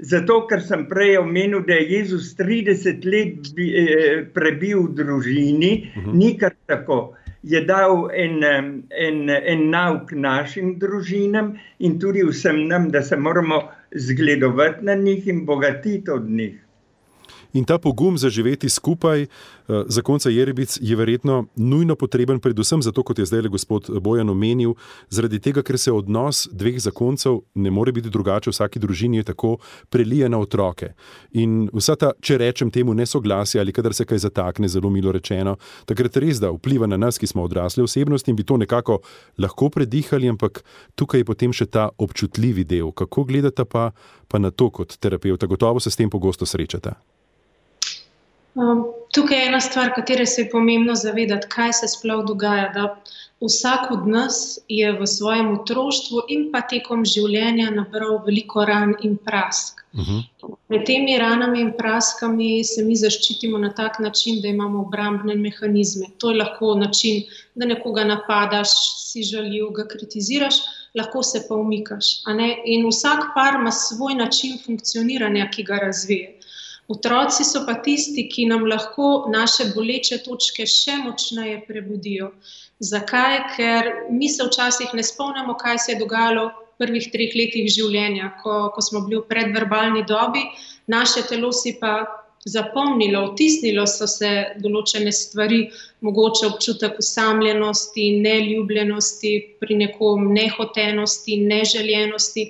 Zato, 0.00 0.46
ker 0.48 0.62
sem 0.64 0.86
prej 0.88 1.18
omenil, 1.20 1.60
da 1.66 1.76
je 1.76 1.98
Jezus 1.98 2.32
30 2.38 3.04
let 3.04 3.50
bi, 3.56 3.68
eh, 3.76 4.22
prebil 4.34 4.86
v 4.86 4.94
družini, 5.02 5.72
uh 5.96 6.02
mhm. 6.02 6.10
-huh. 6.10 6.14
ni 6.16 6.38
kar 6.38 6.54
tako. 6.66 7.14
Je 7.42 7.60
dal 7.64 8.10
en, 8.12 8.44
en, 8.90 9.30
en 9.30 9.70
nauk 9.70 10.12
našim 10.12 10.78
družinam 10.78 11.56
in 11.78 11.98
tudi 11.98 12.22
vsem 12.22 12.68
nam, 12.68 12.90
da 12.90 13.02
se 13.02 13.16
moramo 13.16 13.62
zgledovati 13.96 14.84
na 14.84 14.94
njih 14.94 15.26
in 15.26 15.46
bogatiti 15.46 16.10
od 16.10 16.30
njih. 16.30 16.60
In 17.52 17.64
ta 17.64 17.78
pogum 17.78 18.18
za 18.18 18.28
živeti 18.30 18.68
skupaj, 18.68 19.22
eh, 19.22 19.28
za 19.86 20.02
konca 20.02 20.30
Jerebic, 20.30 20.78
je 20.80 20.96
verjetno 20.96 21.46
nujno 21.56 21.94
potreben, 21.96 22.40
predvsem 22.40 22.82
zato, 22.82 23.02
kot 23.02 23.18
je 23.18 23.26
zdaj 23.26 23.42
le 23.42 23.48
gospod 23.48 23.90
Bojan 24.00 24.30
omenil, 24.30 24.74
zaradi 25.08 25.38
tega, 25.38 25.62
ker 25.62 25.78
se 25.78 25.92
odnos 25.92 26.48
dveh 26.52 26.80
zakoncev 26.80 27.40
ne 27.54 27.70
more 27.70 27.92
biti 27.92 28.10
drugače, 28.10 28.50
v 28.50 28.52
vsaki 28.52 28.78
družini 28.78 29.16
je 29.16 29.22
tako 29.22 29.56
prelije 29.90 30.28
na 30.28 30.38
otroke. 30.38 30.94
In 31.32 31.68
vsa 31.72 31.96
ta, 31.96 32.12
če 32.20 32.38
rečem 32.38 32.70
temu, 32.70 32.94
nesoglasje 32.94 33.60
ali 33.60 33.72
kadar 33.72 33.94
se 33.94 34.04
kaj 34.04 34.18
zatakne, 34.18 34.68
zelo 34.68 34.90
milo 34.90 35.12
rečeno, 35.12 35.56
takrat 35.86 36.16
res 36.16 36.40
da 36.40 36.50
vpliva 36.50 36.86
na 36.86 36.96
nas, 36.96 37.18
ki 37.18 37.26
smo 37.26 37.42
odrasli 37.42 37.82
osebnosti 37.82 38.30
in 38.30 38.36
bi 38.36 38.44
to 38.44 38.56
nekako 38.56 39.00
lahko 39.38 39.70
predihali, 39.70 40.28
ampak 40.28 40.64
tukaj 40.94 41.20
je 41.20 41.24
potem 41.24 41.52
še 41.52 41.66
ta 41.66 41.88
občutljivi 41.98 42.64
del. 42.64 42.92
Kako 42.92 43.24
gledate 43.24 43.64
pa, 43.64 43.90
pa 44.28 44.38
na 44.38 44.50
to 44.50 44.70
kot 44.70 44.98
terapeuta? 44.98 45.46
Gotovo 45.46 45.80
se 45.80 45.90
s 45.90 45.96
tem 45.96 46.10
pogosto 46.10 46.46
srečate. 46.46 46.94
Um, 48.54 48.84
tukaj 49.14 49.38
je 49.38 49.46
ena 49.46 49.60
stvar, 49.60 49.92
katero 49.94 50.26
se 50.26 50.42
je 50.42 50.50
pomembno 50.50 50.94
zavedati, 50.94 51.48
kaj 51.48 51.72
se 51.72 51.88
sploh 51.88 52.24
dogaja. 52.26 52.68
Da 52.74 52.96
vsak 53.40 53.90
od 53.90 54.08
nas 54.08 54.58
je 54.68 54.92
v 54.92 55.06
svojem 55.06 55.52
otroštvu 55.58 56.24
in 56.28 56.48
pa 56.52 56.60
tekom 56.60 57.04
življenja 57.04 57.70
nabral 57.70 58.18
veliko 58.26 58.64
ran 58.64 58.96
in 59.02 59.16
prask. 59.16 59.80
Uh 59.92 60.00
mhm. 60.00 60.18
-huh. 60.18 60.56
Med 60.68 60.84
temi 60.86 61.18
ranami 61.18 61.60
in 61.60 61.72
praskami 61.78 62.64
se 62.64 62.84
mi 62.84 62.96
zaščitimo 62.96 63.58
na 63.58 63.70
tak 63.74 63.98
način, 63.98 64.40
da 64.42 64.48
imamo 64.48 64.80
obrambne 64.80 65.34
mehanizme. 65.34 66.06
To 66.18 66.30
je 66.30 66.36
lahko 66.36 66.74
način, 66.74 67.22
da 67.54 67.66
nekoga 67.66 68.04
napadaš, 68.04 68.68
si 69.10 69.22
želijo, 69.22 69.70
ga 69.70 69.86
kritiziraš, 69.86 70.54
lahko 70.94 71.22
se 71.22 71.44
pa 71.48 71.54
umikaš. 71.54 72.06
In 72.64 72.88
vsak 72.88 73.24
par 73.34 73.54
ima 73.54 73.72
svoj 73.72 74.14
način 74.14 74.58
funkcioniranja, 74.66 75.50
ki 75.50 75.62
ga 75.62 75.76
razvije. 75.76 76.39
Otroci 76.90 77.44
so 77.46 77.62
pa 77.66 77.76
tisti, 77.84 78.24
ki 78.28 78.48
nam 78.50 78.64
lahko 78.66 79.08
naše 79.30 79.68
boleče 79.74 80.16
točke 80.24 80.66
še 80.66 80.96
močneje 81.04 81.60
prebudijo. 81.68 82.32
Zakaj? 82.82 83.36
Ker 83.56 83.90
mi 84.10 84.28
se 84.28 84.46
včasih 84.48 84.94
ne 84.98 85.04
spomnimo, 85.06 85.54
kaj 85.60 85.78
se 85.84 85.92
je 85.92 86.00
dogajalo 86.00 86.48
v 86.48 86.56
prvih 86.82 87.06
treh 87.12 87.36
letih 87.38 87.68
življenja, 87.70 88.32
ko, 88.42 88.56
ko 88.74 88.82
smo 88.82 89.04
bili 89.06 89.20
v 89.20 89.28
predverbalni 89.30 90.02
dobi, 90.08 90.42
naše 90.90 91.22
telo 91.28 91.52
si 91.54 91.76
pa 91.78 91.92
zapomnilo, 92.48 93.20
vtisnilo 93.32 93.84
so 93.86 94.08
se 94.08 94.30
določene 94.64 95.12
stvari, 95.12 95.60
mogoče 96.06 96.46
občutek 96.48 96.98
usamljenosti, 97.02 98.06
neljubljenosti, 98.24 99.32
pri 99.60 99.78
nekom 99.84 100.30
nehotenosti, 100.34 101.36
neželjenosti. 101.52 102.46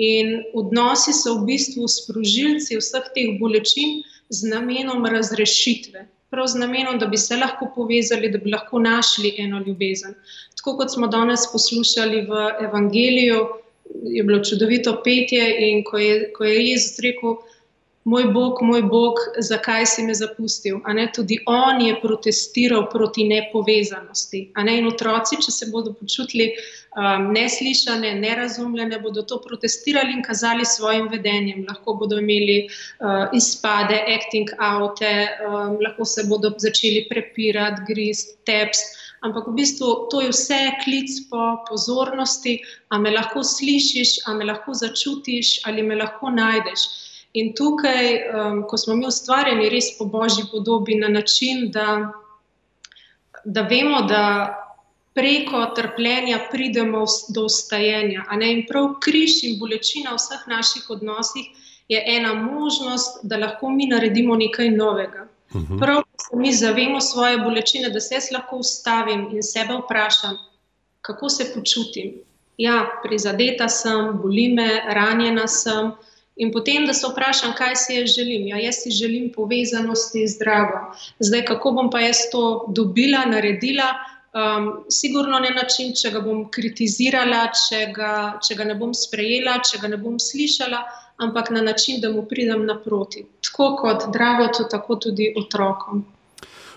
In 0.00 0.30
odnosi 0.56 1.12
so 1.12 1.34
v 1.40 1.50
bistvu 1.50 1.84
sprožilci 1.88 2.78
vseh 2.80 3.10
teh 3.14 3.36
bolečin 3.40 4.00
z 4.32 4.48
namenom 4.48 5.04
razrešitve, 5.04 6.06
prav 6.32 6.46
z 6.48 6.62
namenom, 6.62 6.98
da 6.98 7.06
bi 7.10 7.18
se 7.20 7.36
lahko 7.36 7.68
povezali, 7.74 8.30
da 8.32 8.38
bi 8.38 8.54
lahko 8.54 8.80
našli 8.80 9.34
eno 9.38 9.60
ljubezen. 9.66 10.14
Tako 10.56 10.76
kot 10.78 10.94
smo 10.94 11.10
danes 11.12 11.44
poslušali 11.52 12.22
v 12.30 12.46
Evangeliju, 12.68 13.42
je 14.04 14.22
bilo 14.24 14.40
čudovito 14.44 14.94
petje 15.04 15.44
in 15.68 15.84
ko 15.84 15.98
je, 15.98 16.32
ko 16.32 16.44
je 16.44 16.56
Jezus 16.70 16.98
rekel, 17.04 17.36
moj 18.04 18.24
Bog, 18.32 18.62
moj 18.62 18.82
Bog, 18.82 19.18
zakaj 19.38 19.86
si 19.86 20.02
me 20.02 20.14
zapustil? 20.14 20.80
Tudi 21.14 21.38
on 21.46 21.80
je 21.80 21.96
protestiral 22.02 22.86
proti 22.90 23.24
nepovezanosti. 23.28 24.52
Ne? 24.56 24.78
In 24.78 24.86
otroci, 24.88 25.36
če 25.36 25.52
se 25.52 25.68
bodo 25.72 25.92
počutili 25.92 26.48
um, 26.96 27.28
neslišane, 27.34 28.14
nerazumljene, 28.14 28.98
bodo 29.00 29.22
to 29.22 29.40
protestirali 29.44 30.16
in 30.16 30.22
kazali 30.22 30.64
svojim 30.64 31.10
vedenjem. 31.12 31.66
Lahko 31.68 31.94
bodo 31.94 32.18
imeli 32.18 32.64
uh, 32.66 33.28
izpade, 33.36 34.00
acting 34.16 34.48
out, 34.56 35.04
um, 35.04 35.76
lahko 35.84 36.04
se 36.04 36.24
bodo 36.24 36.54
začeli 36.56 37.04
prepirati, 37.10 37.84
grist, 37.92 38.38
tepst. 38.48 38.96
Ampak 39.20 39.50
v 39.52 39.52
bistvu 39.52 40.08
to 40.08 40.22
je 40.24 40.32
vse 40.32 40.60
klic 40.80 41.12
po 41.28 41.60
pozornosti, 41.68 42.56
a 42.88 42.98
me 42.98 43.12
lahko 43.12 43.44
slišiš, 43.44 44.24
a 44.24 44.34
me 44.34 44.48
lahko 44.48 44.72
začutiš, 44.72 45.58
ali 45.68 45.84
me 45.84 46.00
lahko 46.00 46.32
najdeš. 46.32 46.88
In 47.32 47.52
tukaj, 47.54 48.06
um, 48.16 48.62
ko 48.68 48.76
smo 48.76 48.96
mi 48.98 49.06
ustvarjeni 49.06 49.68
res 49.70 49.92
po 49.98 50.04
božji 50.04 50.44
podobi 50.50 50.96
na 50.98 51.08
način, 51.08 51.70
da, 51.70 52.12
da 53.44 53.62
vemo, 53.70 54.02
da 54.02 54.22
preko 55.14 55.66
trpljenja 55.76 56.40
pridemo 56.50 57.04
do 57.28 57.44
ustajenja. 57.44 58.24
In 58.42 58.64
prav 58.66 58.94
križ 59.04 59.44
in 59.44 59.58
bolečina 59.58 60.14
v 60.14 60.18
vseh 60.18 60.46
naših 60.46 60.90
odnosih 60.90 61.46
je 61.88 62.02
ena 62.06 62.34
možnost, 62.34 63.20
da 63.22 63.36
lahko 63.36 63.70
mi 63.70 63.86
naredimo 63.86 64.36
nekaj 64.36 64.70
novega. 64.70 65.26
Mhm. 65.54 65.78
Prav, 65.78 66.02
da 66.32 66.38
mi 66.38 66.52
zavemo 66.52 67.00
svoje 67.00 67.38
bolečine, 67.38 67.90
da 67.90 68.00
se 68.00 68.14
jaz 68.14 68.30
lahko 68.32 68.56
ustavim 68.56 69.28
in 69.32 69.42
sebe 69.42 69.74
vprašam, 69.84 70.38
kako 71.00 71.28
se 71.28 71.52
počutim. 71.54 72.14
Ja, 72.56 72.86
prizadeta 73.02 73.68
sem, 73.68 74.18
boli 74.22 74.48
me, 74.48 74.82
ranjena 74.94 75.46
sem. 75.46 75.92
In 76.40 76.52
potem, 76.52 76.86
da 76.88 76.94
se 76.96 77.08
vprašam, 77.10 77.52
kaj 77.56 77.76
si 77.76 77.98
jaz 77.98 78.14
želim. 78.16 78.46
Ja, 78.48 78.60
jaz 78.60 78.82
si 78.82 78.90
želim 78.96 79.28
povezanosti 79.34 80.24
z 80.28 80.40
drago. 80.40 80.80
Zdaj, 81.20 81.44
kako 81.52 81.74
bom 81.76 81.90
pa 81.92 82.00
jaz 82.00 82.24
to 82.32 82.64
dobila, 82.76 83.26
naredila, 83.28 83.92
Um, 84.32 84.84
sigurno 84.88 85.38
ne 85.42 85.50
način, 85.50 85.88
če 86.00 86.12
ga 86.14 86.20
bom 86.22 86.44
kritizirala, 86.54 87.40
če 87.50 87.80
ga, 87.96 88.10
če 88.46 88.54
ga 88.60 88.66
ne 88.68 88.76
bom 88.78 88.92
sprejela, 88.94 89.56
če 89.66 89.80
ga 89.82 89.90
ne 89.90 89.98
bom 89.98 90.20
slišala, 90.22 90.84
ampak 91.26 91.50
na 91.50 91.64
način, 91.66 91.98
da 92.00 92.12
mu 92.14 92.22
pridem 92.30 92.62
naproti. 92.68 93.24
Tako 93.48 93.72
kot 93.80 94.06
Dragotu, 94.14 94.68
tako 94.70 95.00
tudi 95.02 95.32
otrokom. 95.34 96.04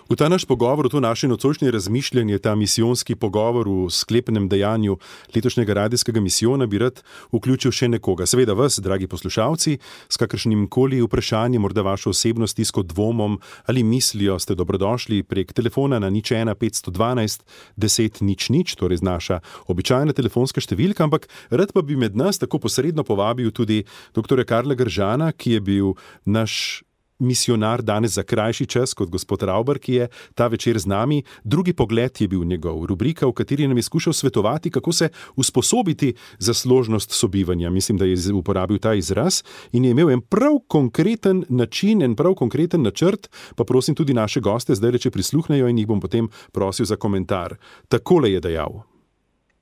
V 0.09 0.19
ta 0.19 0.27
naš 0.27 0.43
pogovor, 0.43 0.85
v 0.87 0.91
to 0.91 0.99
naše 0.99 1.27
nocojšnje 1.31 1.71
razmišljanje, 1.71 2.39
ta 2.43 2.55
misijonski 2.55 3.15
pogovor 3.15 3.67
v 3.69 3.87
sklepnem 3.87 4.49
dejanju 4.51 4.97
letošnjega 5.35 5.73
radijskega 5.73 6.19
misijona, 6.19 6.67
bi 6.67 6.77
rad 6.83 6.99
vključil 7.31 7.71
še 7.71 7.87
nekoga. 7.87 8.27
Seveda 8.27 8.51
vas, 8.53 8.81
dragi 8.83 9.07
poslušalci, 9.07 9.77
s 10.11 10.19
kakršnim 10.19 10.67
koli 10.67 10.99
vprašanjem, 11.01 11.63
morda 11.63 11.81
vašo 11.87 12.11
osebnost, 12.11 12.59
tisko 12.59 12.83
dvomom 12.83 13.39
ali 13.65 13.83
mislijo, 13.83 14.35
ste 14.39 14.59
dobrodošli 14.59 15.23
prek 15.23 15.55
telefona 15.55 15.99
na 16.03 16.11
nič 16.11 16.35
1 16.35 16.51
512 16.51 17.47
10 17.79 18.21
nič 18.21 18.49
nič, 18.49 18.75
torej 18.75 18.99
znaša 18.99 19.39
običajna 19.71 20.13
telefonska 20.13 20.59
številka, 20.59 21.07
ampak 21.07 21.31
rad 21.49 21.71
pa 21.71 21.81
bi 21.81 21.95
med 21.95 22.19
nas 22.19 22.43
tako 22.43 22.59
posredno 22.59 23.07
povabil 23.07 23.55
tudi 23.55 23.85
dr. 24.11 24.43
Karla 24.43 24.75
Gržana, 24.75 25.31
ki 25.31 25.57
je 25.57 25.61
bil 25.63 25.93
naš 26.27 26.83
misionar 27.23 27.81
danes 27.81 28.11
za 28.11 28.23
krajši 28.23 28.65
čas 28.65 28.93
kot 28.93 29.09
gospod 29.09 29.43
Rauber, 29.43 29.79
ki 29.79 29.93
je 29.93 30.07
ta 30.35 30.47
večer 30.47 30.79
z 30.79 30.85
nami. 30.85 31.23
Drugi 31.43 31.73
pogled 31.73 32.21
je 32.21 32.27
bil 32.27 32.43
njegov, 32.43 32.85
rubrika, 32.85 33.27
v 33.27 33.33
kateri 33.33 33.67
nam 33.67 33.77
je 33.77 33.83
skušal 33.83 34.13
svetovati, 34.13 34.71
kako 34.71 34.91
se 34.91 35.09
usposobiti 35.35 36.13
za 36.39 36.53
složnost 36.53 37.11
sobivanja. 37.11 37.69
Mislim, 37.69 37.97
da 37.97 38.05
je 38.05 38.33
uporabil 38.33 38.77
ta 38.77 38.93
izraz 38.93 39.43
in 39.71 39.85
je 39.85 39.91
imel 39.91 40.11
en 40.11 40.21
prav 40.21 40.59
konkreten 40.67 41.45
način, 41.49 42.01
en 42.01 42.15
prav 42.15 42.35
konkreten 42.35 42.81
načrt. 42.81 43.29
Pa 43.55 43.63
prosim 43.63 43.95
tudi 43.95 44.13
naše 44.13 44.39
goste, 44.39 44.75
zdaj 44.75 44.91
reče 44.91 45.11
prisluhnejo 45.11 45.67
in 45.67 45.77
jih 45.77 45.87
bom 45.87 46.01
potem 46.01 46.29
prosil 46.51 46.85
za 46.85 46.95
komentar. 46.95 47.55
Takole 47.87 48.31
je 48.31 48.39
dejal. 48.39 48.92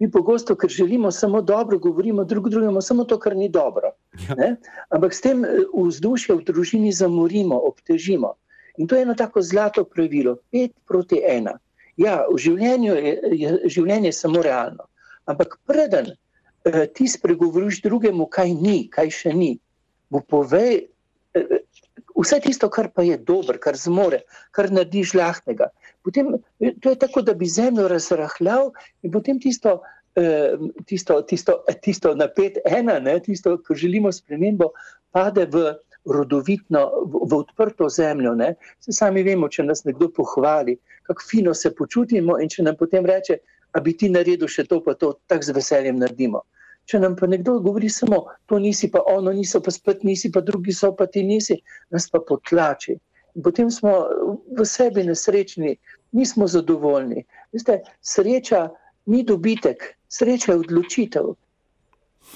Mi 0.01 0.07
pogosto, 0.11 0.55
ker 0.57 0.69
želimo 0.69 1.11
samo 1.11 1.41
dobro, 1.41 1.77
govorimo 1.79 2.23
drug 2.25 2.49
drugemu, 2.49 2.81
samo 2.81 3.03
to, 3.03 3.19
kar 3.19 3.35
ni 3.37 3.49
dobro. 3.49 3.91
Ja. 4.29 4.55
Ampak 4.89 5.13
s 5.13 5.21
tem 5.21 5.45
eh, 5.45 5.59
vzdušje 5.73 6.35
v 6.35 6.45
družini 6.47 6.91
zamorimo, 6.91 7.59
obtežimo. 7.69 8.33
In 8.81 8.87
to 8.87 8.97
je 8.97 9.05
eno 9.05 9.13
tako 9.13 9.41
zlato 9.41 9.83
pravilo, 9.83 10.37
pet 10.51 10.73
proti 10.87 11.21
ena. 11.27 11.53
Ja, 12.01 12.23
v 12.31 12.39
življenju 12.41 12.95
je, 12.97 13.13
je 13.43 13.51
življenje 13.69 14.11
samo 14.15 14.41
realno. 14.41 14.87
Ampak 15.29 15.59
preden 15.69 16.15
eh, 16.15 16.87
ti 16.89 17.05
spregovoriš 17.07 17.83
drugemu, 17.85 18.25
kaj 18.25 18.55
ni, 18.57 18.87
kaj 18.89 19.13
še 19.19 19.35
ni, 19.37 19.51
mu 20.09 20.23
povej 20.25 20.79
eh, 21.37 21.61
vse 22.17 22.41
tisto, 22.41 22.69
kar 22.73 22.89
pa 22.89 23.05
je 23.05 23.19
dobro, 23.21 23.59
kar 23.61 23.77
zmore, 23.77 24.23
kar 24.51 24.71
narediš 24.73 25.13
lahkega 25.19 25.69
potem 26.03 26.33
to 26.81 26.89
je 26.89 26.99
tako, 26.99 27.21
da 27.21 27.33
bi 27.33 27.45
zemljo 27.45 27.87
razrahljal 27.87 28.71
in 29.01 29.11
potem 29.11 29.39
tisto, 29.39 29.81
eh, 30.15 30.57
tisto, 30.85 31.21
tisto, 31.21 31.63
tisto 31.81 32.15
napet 32.15 32.57
ena, 32.65 32.99
ne, 32.99 33.19
tisto, 33.19 33.57
ko 33.67 33.75
želimo 33.75 34.11
spremembo, 34.11 34.71
pade 35.11 35.45
v 35.45 35.73
rodovitno, 36.05 36.85
v, 37.05 37.25
v 37.29 37.37
odprto 37.37 37.89
zemljo. 37.89 38.35
Se 38.79 38.93
sami 38.93 39.23
vemo, 39.23 39.49
če 39.49 39.63
nas 39.63 39.83
nekdo 39.85 40.09
pohvali, 40.09 40.77
kako 41.03 41.27
fino 41.29 41.53
se 41.53 41.73
počutimo 41.75 42.39
in 42.41 42.49
če 42.49 42.63
nam 42.63 42.75
potem 42.79 43.05
reče, 43.05 43.37
a 43.71 43.79
bi 43.79 43.93
ti 43.97 44.09
naredil 44.09 44.49
še 44.49 44.65
to, 44.67 44.81
pa 44.83 44.93
to 44.93 45.13
tako 45.27 45.47
z 45.47 45.55
veseljem 45.55 46.01
naredimo. 46.01 46.41
Če 46.89 46.99
nam 46.99 47.15
pa 47.15 47.27
nekdo 47.29 47.59
govori 47.61 47.89
samo, 47.93 48.25
to 48.49 48.57
nisi, 48.59 48.89
pa 48.91 49.03
ono 49.07 49.31
niso, 49.31 49.61
pa 49.61 49.71
spet 49.71 50.01
nisi, 50.03 50.31
pa 50.33 50.41
drugi 50.41 50.73
so, 50.73 50.91
pa 50.97 51.05
ti 51.05 51.23
nisi, 51.23 51.61
nas 51.93 52.09
pa 52.09 52.19
potlači 52.19 52.97
potem 53.43 53.71
smo 53.71 54.07
v 54.57 54.65
sebi 54.65 55.03
nesrečni, 55.03 55.77
nismo 56.11 56.47
zadovoljni. 56.47 57.25
Veste, 57.53 57.81
sreča 58.01 58.69
ni 59.05 59.23
dobitek, 59.23 59.95
sreča 60.09 60.51
je 60.51 60.59
odločitev. 60.59 61.33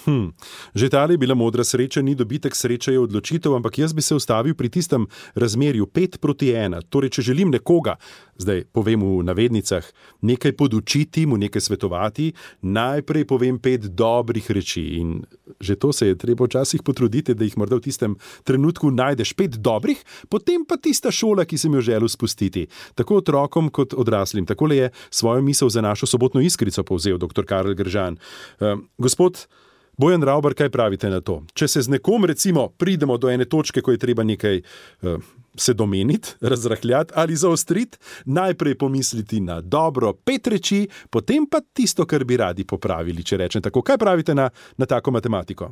Hm. 0.06 0.34
Že 0.76 0.90
ta 0.90 1.08
je 1.08 1.18
bila 1.18 1.36
modra 1.36 1.64
sreča, 1.64 2.02
ni 2.02 2.16
dobitek, 2.16 2.56
sreča 2.56 2.92
je 2.92 3.00
odločitev, 3.00 3.56
ampak 3.56 3.78
jaz 3.80 3.94
bi 3.94 4.02
se 4.02 4.16
ustavil 4.16 4.54
pri 4.54 4.70
tistem 4.70 5.08
razmerju 5.36 5.86
5 5.86 6.18
proti 6.18 6.52
1. 6.52 6.90
Torej, 6.90 7.10
če 7.10 7.22
želim 7.32 7.50
nekoga, 7.50 7.96
zdaj 8.38 8.66
povem 8.76 9.02
v 9.02 9.24
navednicah, 9.24 9.86
nekaj 10.22 10.54
podučiti, 10.58 11.26
mu 11.26 11.38
nekaj 11.38 11.62
svetovati, 11.62 12.34
najprej 12.62 13.26
povem 13.26 13.60
pet 13.60 13.88
dobrih 13.88 14.46
reči. 14.52 15.00
In 15.00 15.24
že 15.60 15.76
to 15.80 15.94
se 15.94 16.12
je 16.12 16.18
treba 16.18 16.46
včasih 16.46 16.84
potruditi, 16.84 17.34
da 17.34 17.46
jih 17.46 17.58
morda 17.58 17.80
v 17.80 17.88
tistem 17.88 18.18
trenutku 18.44 18.92
najdeš 18.92 19.34
pet 19.34 19.58
dobrih, 19.58 19.98
potem 20.30 20.66
pa 20.68 20.76
tista 20.78 21.12
šola, 21.12 21.46
ki 21.46 21.58
sem 21.58 21.74
jo 21.74 21.82
želel 21.82 22.10
spustiti. 22.12 22.68
Tako 22.96 23.24
otrokom 23.24 23.70
kot 23.70 23.94
odraslim. 23.94 24.46
Tako 24.46 24.68
je 24.74 24.90
svojo 25.10 25.42
misel 25.42 25.70
za 25.70 25.82
našo 25.82 26.06
sobotno 26.06 26.42
iskrico 26.42 26.84
povzel 26.84 27.18
dr. 27.18 27.46
Karl 27.46 27.74
Gržan. 27.74 28.18
Uh, 28.60 28.82
gospod, 28.98 29.48
Bojan 29.98 30.24
Rauber, 30.24 30.54
kaj 30.54 30.70
pravite 30.70 31.10
na 31.10 31.22
to? 31.24 31.38
Če 31.56 31.68
se 31.72 31.82
z 31.86 31.92
nekom, 31.94 32.26
recimo, 32.28 32.68
pridemo 32.70 33.16
do 33.18 33.30
ene 33.32 33.46
točke, 33.48 33.80
ko 33.82 33.94
je 33.94 34.00
treba 34.02 34.26
nekaj 34.28 34.60
uh, 34.60 35.22
se 35.56 35.74
domeniti, 35.74 36.36
razrahljati 36.52 37.14
ali 37.16 37.36
zaostriti, 37.36 37.98
najprej 38.26 38.76
pomisliti 38.76 39.40
na 39.40 39.62
dobro 39.62 40.14
pet 40.14 40.48
reči, 40.48 40.88
potem 41.10 41.48
pa 41.48 41.62
tisto, 41.74 42.06
kar 42.06 42.26
bi 42.26 42.38
radi 42.38 42.68
popravili. 42.68 43.24
Če 43.24 43.40
rečem 43.46 43.64
tako, 43.64 43.82
kaj 43.82 43.98
pravite 43.98 44.36
na, 44.36 44.50
na 44.78 44.86
tako 44.86 45.16
matematiko? 45.16 45.72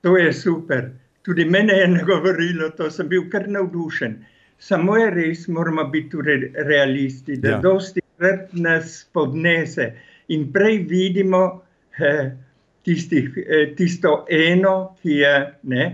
To 0.00 0.16
je 0.16 0.32
super. 0.32 0.88
Tudi 1.22 1.44
mene 1.44 1.76
je 1.76 1.88
nagovorilo, 1.92 2.70
to 2.76 2.88
sem 2.90 3.08
bil 3.08 3.28
kar 3.28 3.48
navdušen. 3.52 4.16
Samo 4.58 4.96
je 4.96 5.10
res, 5.10 5.44
moramo 5.48 5.84
biti 5.92 6.16
re, 6.24 6.40
realisti, 6.64 7.36
da 7.36 7.58
ja. 7.58 7.60
dosti 7.62 8.00
krat 8.16 8.54
nas 8.56 9.02
podnese 9.12 9.92
in 10.32 10.48
prej 10.52 10.86
vidimo. 10.88 11.60
Eh, 11.98 12.47
tistih, 12.88 13.32
eh, 13.36 13.74
tisto 13.76 14.24
eno, 14.30 14.96
ki 15.02 15.18
je. 15.20 15.34
Ne, 15.62 15.84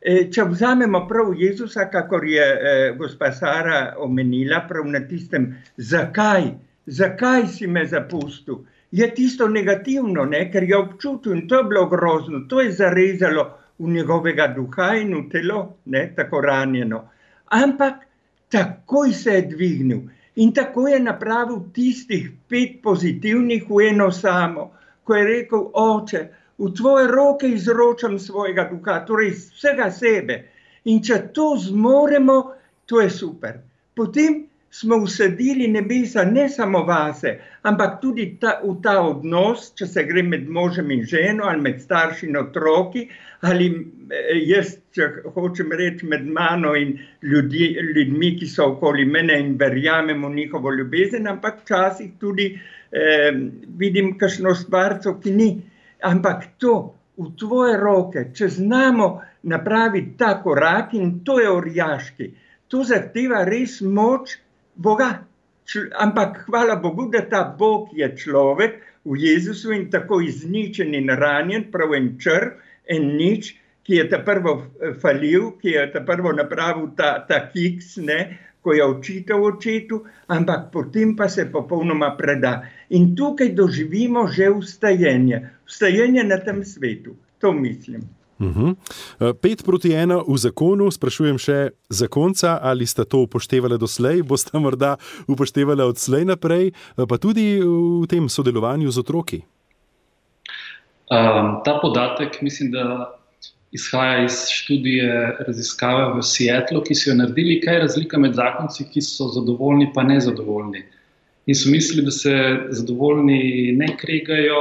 eh, 0.00 0.26
Če 0.32 0.44
vzamemo 0.50 1.06
prav 1.08 1.32
Jezusa, 1.38 1.88
kako 1.90 2.20
je 2.28 2.44
eh, 2.44 2.92
gospa 2.98 3.32
Sara 3.32 3.94
omenila, 3.98 4.64
prav 4.68 4.86
na 4.90 5.00
tistem, 5.08 5.48
zakaj, 5.76 6.50
zakaj 6.86 7.48
si 7.48 7.66
me 7.66 7.86
zapustil, 7.86 8.64
je 8.92 9.08
tisto 9.14 9.48
negativno, 9.48 10.26
ne, 10.28 10.44
ker 10.52 10.66
je 10.68 10.76
občutil 10.76 11.38
in 11.38 11.46
to 11.48 11.62
je 11.62 11.68
bilo 11.70 11.86
grozno, 11.88 12.44
to 12.48 12.60
je 12.60 12.72
zarezalo 12.76 13.46
v 13.78 13.94
njegovega 13.94 14.50
duha 14.52 14.92
in 15.00 15.14
v 15.16 15.22
telo, 15.32 15.62
ne, 15.86 16.10
tako 16.16 16.42
ranjeno. 16.44 17.06
Ampak 17.56 18.04
takoj 18.52 19.12
se 19.16 19.38
je 19.38 19.46
dvignil 19.54 20.04
in 20.36 20.52
tako 20.52 20.86
je 20.88 21.00
napravil 21.00 21.64
tistih 21.72 22.28
pet 22.48 22.78
pozitivnih 22.84 23.64
v 23.68 23.88
eno 23.88 24.10
samo 24.10 24.70
ko 25.04 25.14
je 25.14 25.24
rekel: 25.24 25.70
Oče, 25.74 26.28
v 26.58 26.70
tvoje 26.76 27.08
roke 27.08 27.48
izročam 27.48 28.18
svojega 28.18 28.68
duha, 28.70 29.00
torej 29.06 29.34
vsega 29.36 29.90
sebe. 29.90 30.42
In 30.84 31.02
če 31.02 31.18
to 31.34 31.54
zmoremo, 31.58 32.38
to 32.86 33.00
je 33.00 33.10
super. 33.10 33.60
Potem 33.94 34.42
smo 34.72 34.96
usedili 34.96 35.68
nebesa 35.68 36.24
ne 36.24 36.48
samo 36.48 36.80
vase, 36.84 37.34
ampak 37.62 38.00
tudi 38.00 38.38
ta, 38.40 38.54
v 38.64 38.78
ta 38.82 38.94
odnos, 39.04 39.66
če 39.76 39.86
se 39.86 40.04
gre 40.08 40.22
med 40.24 40.48
možem 40.48 40.90
in 40.94 41.02
ženo, 41.04 41.44
ali 41.44 41.60
med 41.60 41.82
starši 41.82 42.30
in 42.30 42.38
otroki, 42.40 43.02
ali 43.44 43.66
eh, 43.68 44.38
jaz, 44.48 44.78
če 44.96 45.08
hočem 45.34 45.74
reči, 45.76 46.08
med 46.08 46.24
mano 46.24 46.72
in 46.78 46.94
ljudi, 47.20 47.68
ljudmi, 47.92 48.32
ki 48.40 48.48
so 48.48 48.70
okoli 48.72 49.04
mene 49.04 49.36
in 49.44 49.58
verjamemo 49.60 50.32
njihovo 50.32 50.72
ljubezen, 50.72 51.28
ampak 51.28 51.60
včasih 51.66 52.16
tudi 52.20 52.48
eh, 52.56 53.28
vidim 53.76 54.16
kakšno 54.18 54.56
stvar, 54.56 54.96
ki 55.04 55.36
ni. 55.36 55.50
Ampak 56.02 56.58
to 56.58 56.94
v 57.18 57.28
tvoje 57.38 57.76
roke, 57.78 58.30
če 58.34 58.48
znamo 58.48 59.08
napraviti 59.48 60.16
ta 60.18 60.36
korak 60.42 60.94
in 60.98 61.20
to 61.24 61.38
je 61.40 61.50
orjaški, 61.50 62.30
to 62.68 62.84
zahteva 62.84 63.44
res 63.44 63.80
moč. 63.80 64.38
Boga. 64.74 65.24
Ampak 66.00 66.44
hvala 66.48 66.76
Bogu, 66.76 67.06
da 67.12 67.22
ta 67.28 67.44
Bog 67.44 67.92
je 67.92 68.08
človek 68.16 68.80
v 69.04 69.16
Jezusu 69.20 69.72
in 69.72 69.90
tako 69.90 70.20
izničen 70.20 70.94
in 70.94 71.12
ranjen, 71.12 71.68
prav 71.72 71.94
en 71.94 72.16
črv, 72.18 72.56
en 72.88 73.06
nič, 73.16 73.54
ki 73.86 73.98
je 73.98 74.08
ta 74.10 74.22
prvo 74.24 74.56
falil, 75.02 75.52
ki 75.60 75.74
je 75.76 75.84
ta 75.92 76.02
prvo 76.06 76.32
napravil 76.32 76.90
ta, 76.96 77.18
ta 77.28 77.46
kiks, 77.52 77.96
ne, 78.02 78.38
ko 78.62 78.74
je 78.74 78.84
očital 78.84 79.42
očetu, 79.42 80.02
ampak 80.30 80.70
potem 80.72 81.16
pa 81.18 81.28
se 81.28 81.48
popolnoma 81.50 82.12
preda. 82.18 82.62
In 82.92 83.14
tukaj 83.16 83.54
doživimo 83.56 84.26
že 84.28 84.50
ustajenje, 84.50 85.48
ustajenje 85.66 86.24
na 86.24 86.38
tem 86.44 86.64
svetu. 86.64 87.16
To 87.40 87.52
mislim. 87.52 88.04
Uh 88.38 88.56
-huh. 88.56 89.34
Pet 89.40 89.64
proti 89.64 89.92
ena 89.92 90.18
v 90.28 90.36
zakonu, 90.36 90.90
sprašujem 90.90 91.38
še 91.38 91.70
zakonca, 91.88 92.58
ali 92.62 92.86
ste 92.86 93.04
to 93.04 93.18
upoštevali 93.18 93.78
doslej, 93.78 94.22
boste 94.22 94.58
morda 94.58 94.96
upoštevali 95.28 95.82
odslej 95.82 96.24
naprej, 96.24 96.66
eh, 96.68 97.06
pa 97.08 97.18
tudi 97.18 97.60
v 98.02 98.06
tem 98.06 98.28
sodelovanju 98.28 98.90
z 98.90 98.98
otroki. 98.98 99.42
Um, 101.12 101.60
ta 101.64 101.78
podatek 101.82 102.42
mislim, 102.42 102.70
da 102.70 103.14
izhaja 103.72 104.24
iz 104.24 104.48
študije 104.50 105.36
raziskave 105.46 106.14
v 106.14 106.22
Seattlu, 106.22 106.82
ki 106.82 106.94
so 106.94 107.10
jo 107.10 107.16
naredili, 107.16 107.60
kaj 107.60 107.74
je 107.74 107.80
razlika 107.80 108.18
med 108.18 108.34
zakonci, 108.34 108.84
ki 108.92 109.00
so 109.00 109.28
zadovoljni 109.28 109.92
in 109.96 110.06
nezadovoljni. 110.06 110.84
In 111.46 111.54
so 111.54 111.70
mislili, 111.70 112.04
da 112.04 112.10
se 112.10 112.34
zadovoljni 112.70 113.72
ne 113.76 113.96
kregajo, 113.96 114.60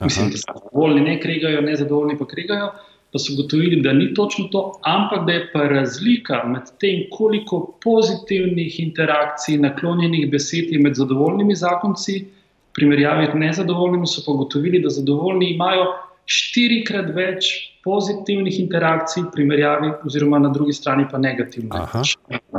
mislim, 0.00 0.30
da 0.30 0.36
se 0.36 0.44
zadovoljni 0.54 1.00
ne 1.00 1.20
kregajo, 1.20 1.60
nezadovoljni 1.60 2.18
pa 2.18 2.26
kregajo. 2.26 2.72
Pa 3.12 3.18
so 3.20 3.32
ugotovili, 3.34 3.82
da 3.84 3.92
ni 3.92 4.14
točno 4.14 4.46
to, 4.48 4.80
ampak 4.82 5.26
da 5.26 5.32
je 5.32 5.50
pa 5.52 5.66
razlika 5.68 6.44
med 6.48 6.70
tem, 6.80 7.02
koliko 7.10 7.74
pozitivnih 7.84 8.80
interakcij, 8.80 9.58
naklonjenih 9.60 10.30
besed 10.30 10.72
je 10.72 10.78
med 10.80 10.94
zadovoljnimi 10.96 11.54
zakonci, 11.54 12.24
primerjavi 12.72 13.26
z 13.32 13.38
nezadovoljnimi, 13.38 14.06
so 14.06 14.24
pa 14.26 14.32
ugotovili, 14.32 14.80
da 14.80 14.88
zadovoljni 14.88 15.50
imajo 15.52 15.84
štirikrat 16.24 17.12
več 17.14 17.50
pozitivnih 17.84 18.60
interakcij, 18.60 19.28
primerjavi, 19.34 19.92
oziroma 20.06 20.38
na 20.38 20.48
drugi 20.48 20.72
strani 20.72 21.04
pa 21.10 21.18
negativne. 21.18 21.84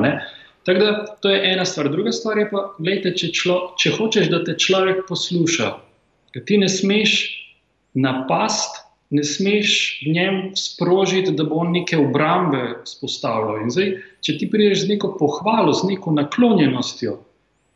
Ne? 0.02 0.14
Tako 0.63 0.80
da 0.80 1.06
to 1.21 1.30
je 1.30 1.41
ena 1.54 1.65
stvar. 1.65 1.89
Druga 1.91 2.12
stvar 2.12 2.38
je 2.38 2.47
pa, 2.52 2.63
gledajte, 2.80 3.15
če, 3.19 3.32
člo, 3.36 3.58
če 3.80 3.91
hočeš, 3.97 4.30
da 4.32 4.43
te 4.47 4.56
človek 4.60 5.04
posluša, 5.10 5.69
da 6.36 6.43
ti 6.47 6.58
ne 6.58 6.69
smeš 6.71 7.17
napast, 7.99 8.80
ne 9.13 9.23
smeš 9.28 9.73
v 10.06 10.13
njem 10.15 10.38
sprožiti, 10.58 11.36
da 11.38 11.45
bo 11.45 11.62
on 11.62 11.73
neke 11.76 11.99
obrambe 11.99 12.80
spostavljal. 12.89 13.62
In 13.65 13.73
zdaj, 13.76 13.91
če 14.26 14.38
ti 14.39 14.49
prideš 14.49 14.86
z 14.86 14.95
neko 14.95 15.13
pohvalo, 15.19 15.76
z 15.76 15.91
neko 15.91 16.15
naklonjenostjo, 16.15 17.17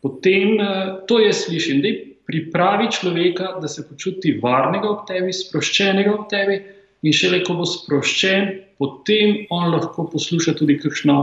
potem 0.01 0.55
eh, 0.63 0.93
to 1.09 1.19
je 1.21 1.33
slišim. 1.35 1.83
Dej 1.83 1.97
pripravi 2.27 2.89
človeka, 2.91 3.53
da 3.61 3.67
se 3.71 3.85
počuti 3.87 4.33
varnega 4.43 4.89
ob 4.89 5.05
tebi, 5.07 5.31
sproščenega 5.33 6.11
ob 6.11 6.25
tebi, 6.31 6.57
in 7.05 7.13
šele 7.13 7.43
ko 7.45 7.55
bo 7.59 7.67
sproščen, 7.67 8.49
potem 8.81 9.45
on 9.53 9.69
lahko 9.71 10.07
posluša 10.11 10.57
tudi 10.57 10.75
kakšno 10.81 11.17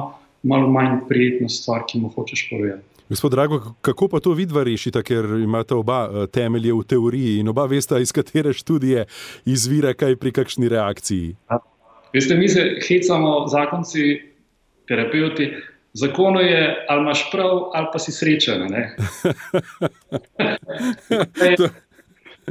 malo 0.44 0.68
manj 0.70 1.04
prijetna 1.08 1.48
stvar, 1.48 1.82
ki 1.88 1.98
mu 2.00 2.08
hočeš 2.14 2.48
povedati. 2.50 2.94
Gospod 3.08 3.32
Drago, 3.32 3.60
kako 3.80 4.08
pa 4.08 4.20
to 4.20 4.32
vidva 4.32 4.62
rešita, 4.64 5.02
ker 5.04 5.24
imata 5.44 5.76
oba 5.76 6.04
eh, 6.08 6.26
temelje 6.32 6.72
v 6.72 6.84
teoriji 6.88 7.38
in 7.40 7.48
oba 7.52 7.66
veste, 7.68 8.00
iz 8.00 8.12
katere 8.12 8.52
študije 8.52 9.04
izvira 9.44 9.92
kaj 9.94 10.16
pri 10.16 10.32
kakšni 10.32 10.68
reakciji? 10.72 11.36
Veste, 12.14 12.36
mi 12.36 12.48
se 12.48 12.78
hecamo, 12.88 13.44
zakonci, 13.48 14.22
terapeuti. 14.88 15.52
Zakon 15.94 16.36
je, 16.42 16.86
ali 16.88 17.02
imaš 17.02 17.30
prav, 17.30 17.70
ali 17.74 17.86
pa 17.92 17.98
si 17.98 18.12
srečen. 18.12 18.66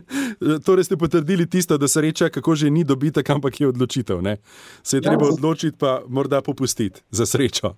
Torej 0.65 0.83
ste 0.83 0.97
potrdili 0.97 1.49
tisto, 1.49 1.77
da 1.77 1.87
sreča, 1.87 2.29
kako 2.29 2.55
že 2.55 2.69
ni 2.69 2.83
dobitek, 2.83 3.29
ampak 3.29 3.61
je 3.61 3.67
odločitev. 3.67 4.21
Ne? 4.21 4.37
Se 4.83 4.97
je 4.97 5.01
ja, 5.03 5.09
treba 5.09 5.27
odločiti, 5.27 5.77
pa 5.79 6.01
morda 6.07 6.41
popustiti 6.41 7.01
za 7.11 7.25
srečo. 7.25 7.75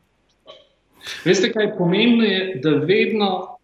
Veste, 1.25 1.51
kaj 1.53 1.77
pomembno 1.77 2.23
je, 2.23 2.61
da 2.63 2.69
vedno 2.69 3.57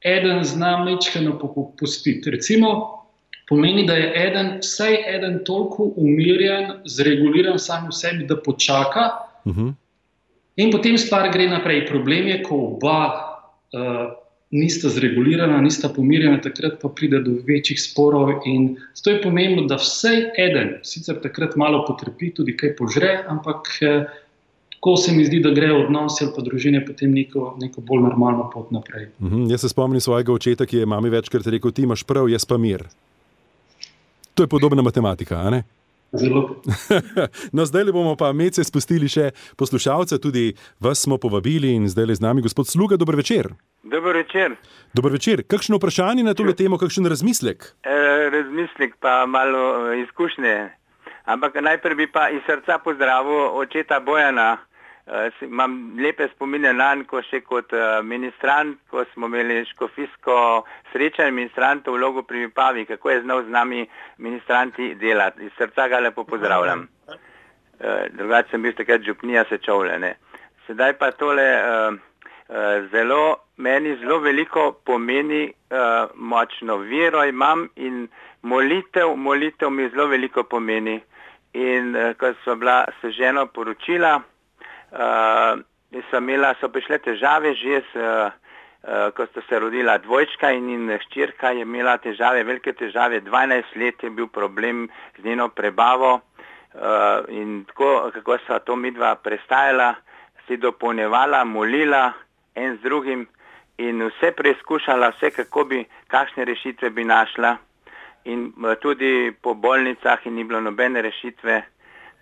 eden 0.00 0.44
zna 0.44 0.84
mečkano 0.84 1.38
popustiti. 1.38 2.30
Recimo, 2.30 3.00
pomeni, 3.48 3.86
da 3.86 3.94
je 3.94 4.12
eden, 4.26 4.58
vsaj 4.62 4.96
eden 5.16 5.40
toliko 5.44 5.92
umirjen, 5.96 6.82
zreguliran 6.84 7.58
sam 7.58 7.88
v 7.88 7.94
sebi, 7.94 8.26
da 8.26 8.36
počaka. 8.36 9.10
Uh 9.44 9.52
mhm. 9.52 9.68
-huh. 9.68 9.74
In 10.56 10.70
potem 10.70 10.98
stvar 10.98 11.30
gre 11.32 11.46
naprej. 11.48 11.86
Problem 11.86 12.26
je, 12.28 12.42
ko 12.42 12.56
oba. 12.56 13.26
Uh, 13.72 14.12
nista 14.50 14.88
zregulirana, 14.88 15.60
nista 15.60 15.88
pomirjena, 15.88 16.40
takrat 16.42 16.80
pa 16.82 16.88
pride 16.88 17.20
do 17.22 17.36
večjih 17.46 17.80
sporov. 17.80 18.32
In 18.46 18.76
zato 18.94 19.10
je 19.10 19.22
pomembno, 19.22 19.66
da 19.70 19.78
vsaj 19.78 20.24
eden, 20.38 20.74
sicer 20.82 21.20
takrat 21.22 21.56
malo 21.56 21.84
potrpi, 21.86 22.32
tudi 22.34 22.56
kaj 22.58 22.74
požre, 22.78 23.12
ampak 23.30 23.70
eh, 23.80 24.10
ko 24.80 24.96
se 24.96 25.12
mi 25.12 25.24
zdi, 25.24 25.42
da 25.44 25.54
gre 25.54 25.70
odnosi 25.76 26.24
ali 26.24 26.34
pa 26.36 26.42
družine 26.42 26.82
potem 26.86 27.14
neko, 27.14 27.54
neko 27.60 27.84
bolj 27.86 28.02
normalno 28.08 28.50
pot 28.52 28.72
naprej. 28.74 29.10
Mhm, 29.20 29.46
jaz 29.52 29.60
se 29.60 29.68
spomnim 29.68 30.00
svojega 30.00 30.32
očeta, 30.32 30.66
ki 30.66 30.82
je 30.82 30.86
mami 30.86 31.10
večkrat 31.10 31.46
rekel: 31.46 31.70
Ti 31.70 31.86
imaš 31.86 32.02
prav, 32.02 32.28
jaz 32.28 32.44
pa 32.44 32.58
mir. 32.58 32.88
To 34.34 34.42
je 34.42 34.48
podobna 34.48 34.82
matematika, 34.82 35.44
a 35.46 35.50
ne? 35.50 35.62
no, 37.52 37.64
zdaj 37.66 37.84
bomo 37.92 38.16
pa 38.18 38.32
medse 38.34 38.64
spustili 38.66 39.06
še 39.06 39.30
poslušalce, 39.56 40.18
tudi 40.18 40.56
vas 40.82 40.98
smo 40.98 41.20
povabili 41.22 41.70
in 41.78 41.86
zdaj 41.86 42.08
le 42.10 42.14
z 42.18 42.24
nami 42.24 42.42
gospod 42.42 42.66
Sluga. 42.66 42.98
Dober 42.98 43.14
večer. 43.14 43.52
Dober 43.82 44.16
večer. 44.16 44.56
Dober 44.94 45.12
večer. 45.12 45.42
Kakšno 45.48 45.76
vprašanje 45.76 46.22
na 46.22 46.34
to 46.34 46.44
temo, 46.52 46.78
kakšen 46.78 47.06
razmislek? 47.06 47.64
E, 47.82 48.30
razmislek 48.30 48.96
pa 49.00 49.26
malo 49.26 49.92
e, 49.92 50.00
izkušnje. 50.00 50.70
Ampak 51.24 51.54
najprej 51.60 51.94
bi 51.94 52.06
pa 52.06 52.28
iz 52.28 52.42
srca 52.46 52.78
pozdravil 52.78 53.56
očeta 53.56 54.00
Bojana. 54.00 54.58
Uh, 55.10 55.42
imam 55.42 55.96
lepe 55.98 56.28
spomine 56.34 56.72
na 56.72 56.94
njega, 56.94 57.08
ko 57.08 57.22
še 57.22 57.40
kot 57.40 57.72
uh, 57.72 57.98
ministrant, 58.06 58.76
ko 58.90 59.02
smo 59.10 59.26
imeli 59.26 59.64
škofijsko 59.66 60.34
srečanje 60.92 61.32
ministrantov 61.34 61.96
v 61.96 62.02
logu 62.04 62.22
pri 62.22 62.46
Pavi, 62.54 62.84
kako 62.86 63.10
je 63.10 63.22
znal 63.22 63.42
z 63.42 63.50
nami 63.50 63.86
ministranti 64.18 64.94
delati. 65.00 65.48
Iz 65.48 65.56
srca 65.58 65.88
ga 65.88 65.98
lepo 66.04 66.24
pozdravljam. 66.24 66.86
Uh, 67.08 67.16
drugače 68.12 68.52
sem 68.52 68.62
bil 68.62 68.76
takrat 68.76 69.02
župnija 69.02 69.44
sečovljene. 69.48 70.14
Sedaj 70.68 70.94
pa 71.00 71.10
tole 71.10 71.48
uh, 71.58 71.98
zelo, 72.90 73.36
meni 73.56 73.96
zelo 73.96 74.18
veliko 74.18 74.72
pomeni 74.84 75.44
uh, 75.46 76.10
močno 76.14 76.76
vero 76.76 77.24
imam 77.24 77.68
in 77.76 78.08
molitev, 78.42 79.14
molitev 79.16 79.70
mi 79.70 79.88
zelo 79.90 80.06
veliko 80.06 80.42
pomeni. 80.44 81.00
In 81.54 81.94
uh, 81.94 82.14
ko 82.18 82.32
so 82.44 82.56
bila 82.56 82.84
seženo 83.00 83.46
poročila, 83.54 84.16
uh, 84.18 85.60
so, 86.10 86.18
imela, 86.18 86.54
so 86.60 86.68
prišle 86.68 86.98
težave 87.04 87.54
že, 87.54 87.82
s, 87.82 87.96
uh, 87.98 88.30
uh, 88.82 89.10
ko 89.14 89.26
sta 89.30 89.42
se 89.48 89.58
rodila 89.58 89.98
dvojčka 89.98 90.50
in, 90.56 90.70
in 90.74 90.98
ščirka 91.06 91.52
je 91.54 91.66
imela 91.66 91.98
težave, 92.02 92.42
velike 92.46 92.72
težave, 92.72 93.20
12 93.26 93.76
let 93.76 94.02
je 94.02 94.10
bil 94.10 94.26
problem 94.26 94.88
z 95.18 95.24
njeno 95.24 95.48
prebavo 95.48 96.16
uh, 96.18 97.28
in 97.28 97.64
tako, 97.70 98.10
kako 98.14 98.38
so 98.46 98.58
to 98.66 98.76
midva 98.76 99.14
prestajala, 99.22 99.94
si 100.46 100.56
dopolnevala, 100.56 101.44
molila 101.44 102.10
en 102.64 102.76
z 102.76 102.82
drugim 102.82 103.26
in 103.78 104.02
vse 104.06 104.32
preizkušala, 104.36 105.12
vse 105.16 105.30
kako 105.30 105.64
bi, 105.64 105.84
kakšne 106.08 106.44
rešitve 106.44 106.90
bi 106.90 107.04
našla. 107.04 107.56
In 108.24 108.52
tudi 108.80 109.32
po 109.42 109.54
bolnicah 109.54 110.26
in 110.26 110.34
ni 110.34 110.44
bilo 110.44 110.60
nobene 110.60 111.02
rešitve. 111.02 111.62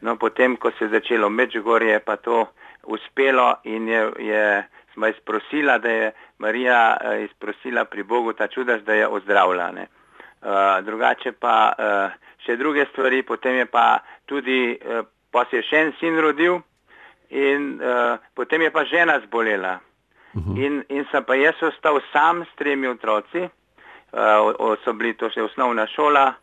No, 0.01 0.17
potem, 0.17 0.57
ko 0.57 0.71
se 0.71 0.85
je 0.85 0.89
začelo 0.89 1.29
Međugorje, 1.29 1.99
pa 2.01 2.17
to 2.17 2.47
uspelo 2.87 3.55
in 3.65 3.89
je, 3.89 4.11
je 4.19 4.65
smo 4.93 5.07
izprosila, 5.07 5.79
da 5.79 5.89
je 5.89 6.13
Marija 6.39 6.97
uh, 6.97 7.25
izprosila 7.25 7.85
pri 7.85 8.03
Bogu 8.03 8.33
ta 8.33 8.47
čudaž, 8.47 8.81
da 8.83 8.95
je 8.95 9.07
ozdravljena. 9.07 9.87
Uh, 10.43 10.85
drugače 10.85 11.33
pa 11.33 11.73
uh, 11.79 12.13
še 12.47 12.57
druge 12.57 12.87
stvari, 12.93 13.23
potem 13.23 13.55
je 13.55 13.67
pa 13.67 13.99
tudi, 14.27 14.79
uh, 14.79 15.07
pa 15.31 15.45
se 15.51 15.57
je 15.57 15.63
še 15.63 15.83
en 15.83 15.93
sin 16.01 16.19
rodil 16.21 16.61
in 17.31 17.81
uh, 17.83 18.19
potem 18.35 18.63
je 18.63 18.71
pa 18.71 18.85
žena 18.85 19.21
zbolela. 19.27 19.79
Uh 20.35 20.41
mhm. 20.41 20.57
in, 20.61 20.85
in 20.89 21.07
sem 21.11 21.25
pa 21.25 21.35
jaz 21.35 21.63
ostal 21.63 22.01
sam 22.13 22.45
s 22.45 22.57
tremi 22.57 22.89
otroci, 22.89 23.49
uh, 24.13 24.77
so 24.85 24.93
bili 24.93 25.15
to 25.17 25.31
še 25.31 25.43
osnovna 25.43 25.87
šola 25.87 26.35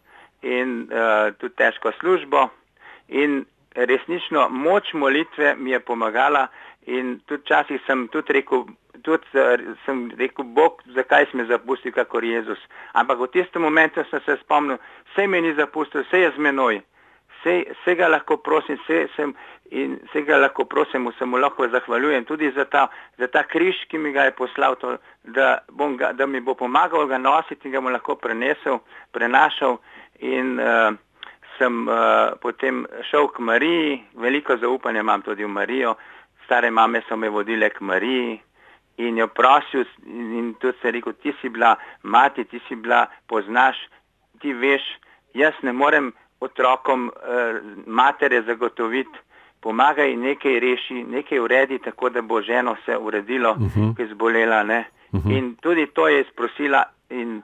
in 0.42 0.88
uh, 0.90 1.34
tudi 1.38 1.56
težko 1.56 1.92
službo. 2.00 2.50
In 3.08 3.46
resnično 3.76 4.50
moč 4.50 4.94
molitve 4.94 5.56
mi 5.56 5.72
je 5.72 5.80
pomagala 5.80 6.48
in 6.86 7.20
tudi 7.26 7.44
včasih 7.44 7.82
sem 7.86 8.08
tudi 8.08 8.34
rekel, 8.34 8.66
tudi 9.02 9.26
sem 9.86 10.12
rekel, 10.18 10.46
Bog, 10.46 10.82
zakaj 10.96 11.30
si 11.30 11.38
me 11.38 11.46
zapustil, 11.46 11.92
kakor 11.92 12.24
Jezus. 12.24 12.60
Ampak 12.94 13.20
v 13.20 13.32
tistem 13.34 13.62
momentu 13.62 14.04
sem 14.10 14.22
se 14.26 14.38
spomnil, 14.42 14.78
vse 15.12 15.28
me 15.28 15.42
ni 15.42 15.54
zapustil, 15.54 16.06
vse 16.06 16.26
je 16.26 16.32
z 16.32 16.38
menoj. 16.38 16.82
Vse 17.46 17.96
ga 17.96 18.10
lahko 18.10 18.38
prosim, 18.38 18.80
vse 18.84 19.06
sem 19.16 19.36
in 19.72 20.00
vse 20.10 20.26
ga 20.26 20.38
lahko 20.42 20.66
prosim, 20.66 21.08
se 21.18 21.26
mu 21.26 21.38
lahko 21.38 21.68
zahvaljujem 21.70 22.26
tudi 22.26 22.52
za 22.56 22.66
ta, 22.66 22.88
za 23.18 23.28
ta 23.28 23.44
križ, 23.44 23.86
ki 23.90 23.98
mi 23.98 24.12
ga 24.14 24.26
je 24.26 24.36
poslal, 24.38 24.76
to, 24.82 24.98
da, 25.24 25.60
ga, 25.98 26.12
da 26.14 26.26
mi 26.26 26.42
bo 26.42 26.56
pomagal 26.56 27.08
ga 27.08 27.18
nositi 27.18 27.70
in 27.70 27.78
ga 27.78 27.82
mu 27.82 27.94
lahko 27.94 28.16
prenesel, 28.16 28.80
prenašal. 29.14 29.78
In, 30.22 30.60
uh, 30.60 30.96
sem 31.58 31.88
uh, 31.88 32.36
potem 32.42 32.84
šel 33.10 33.30
k 33.32 33.40
Mariji, 33.40 34.00
veliko 34.20 34.58
zaupanja 34.58 35.04
imam 35.04 35.22
tudi 35.22 35.46
v 35.46 35.52
Marijo, 35.52 35.96
stare 36.46 36.72
mame 36.72 37.02
so 37.08 37.18
me 37.18 37.30
vodile 37.30 37.70
k 37.70 37.82
Mariji 37.82 38.40
in 38.98 39.18
jo 39.18 39.28
prosil 39.28 39.86
in, 40.06 40.54
tudi 40.60 40.78
se 40.82 40.92
rekel, 40.92 41.16
ti 41.22 41.34
si 41.42 41.50
bila 41.50 41.76
mati, 42.04 42.46
ti 42.46 42.62
si 42.68 42.76
bila, 42.76 43.06
poznaš, 43.28 43.80
ti 44.42 44.54
veš, 44.54 44.84
jaz 45.36 45.56
ne 45.64 45.74
morem 45.74 46.14
otrokom 46.46 47.08
uh, 47.08 47.14
matere 47.86 48.42
zagotoviti, 48.42 49.20
pomagaj 49.62 50.16
nekaj 50.16 50.60
reši, 50.60 51.04
nekaj 51.04 51.40
uredi, 51.40 51.80
tako 51.80 52.10
da 52.10 52.22
bo 52.22 52.42
ženo 52.42 52.76
se 52.86 52.98
uredilo, 52.98 53.52
uh 53.52 53.62
mhm. 53.62 53.82
-huh. 53.82 53.96
ki 53.96 54.02
je 54.02 54.08
zbolela. 54.14 54.62
Uh 54.62 55.20
mhm. 55.20 55.30
-huh. 55.30 55.38
In 55.38 55.56
tudi 55.56 55.88
to 55.88 56.08
je 56.08 56.22
izprosila 56.22 56.84
in 57.10 57.42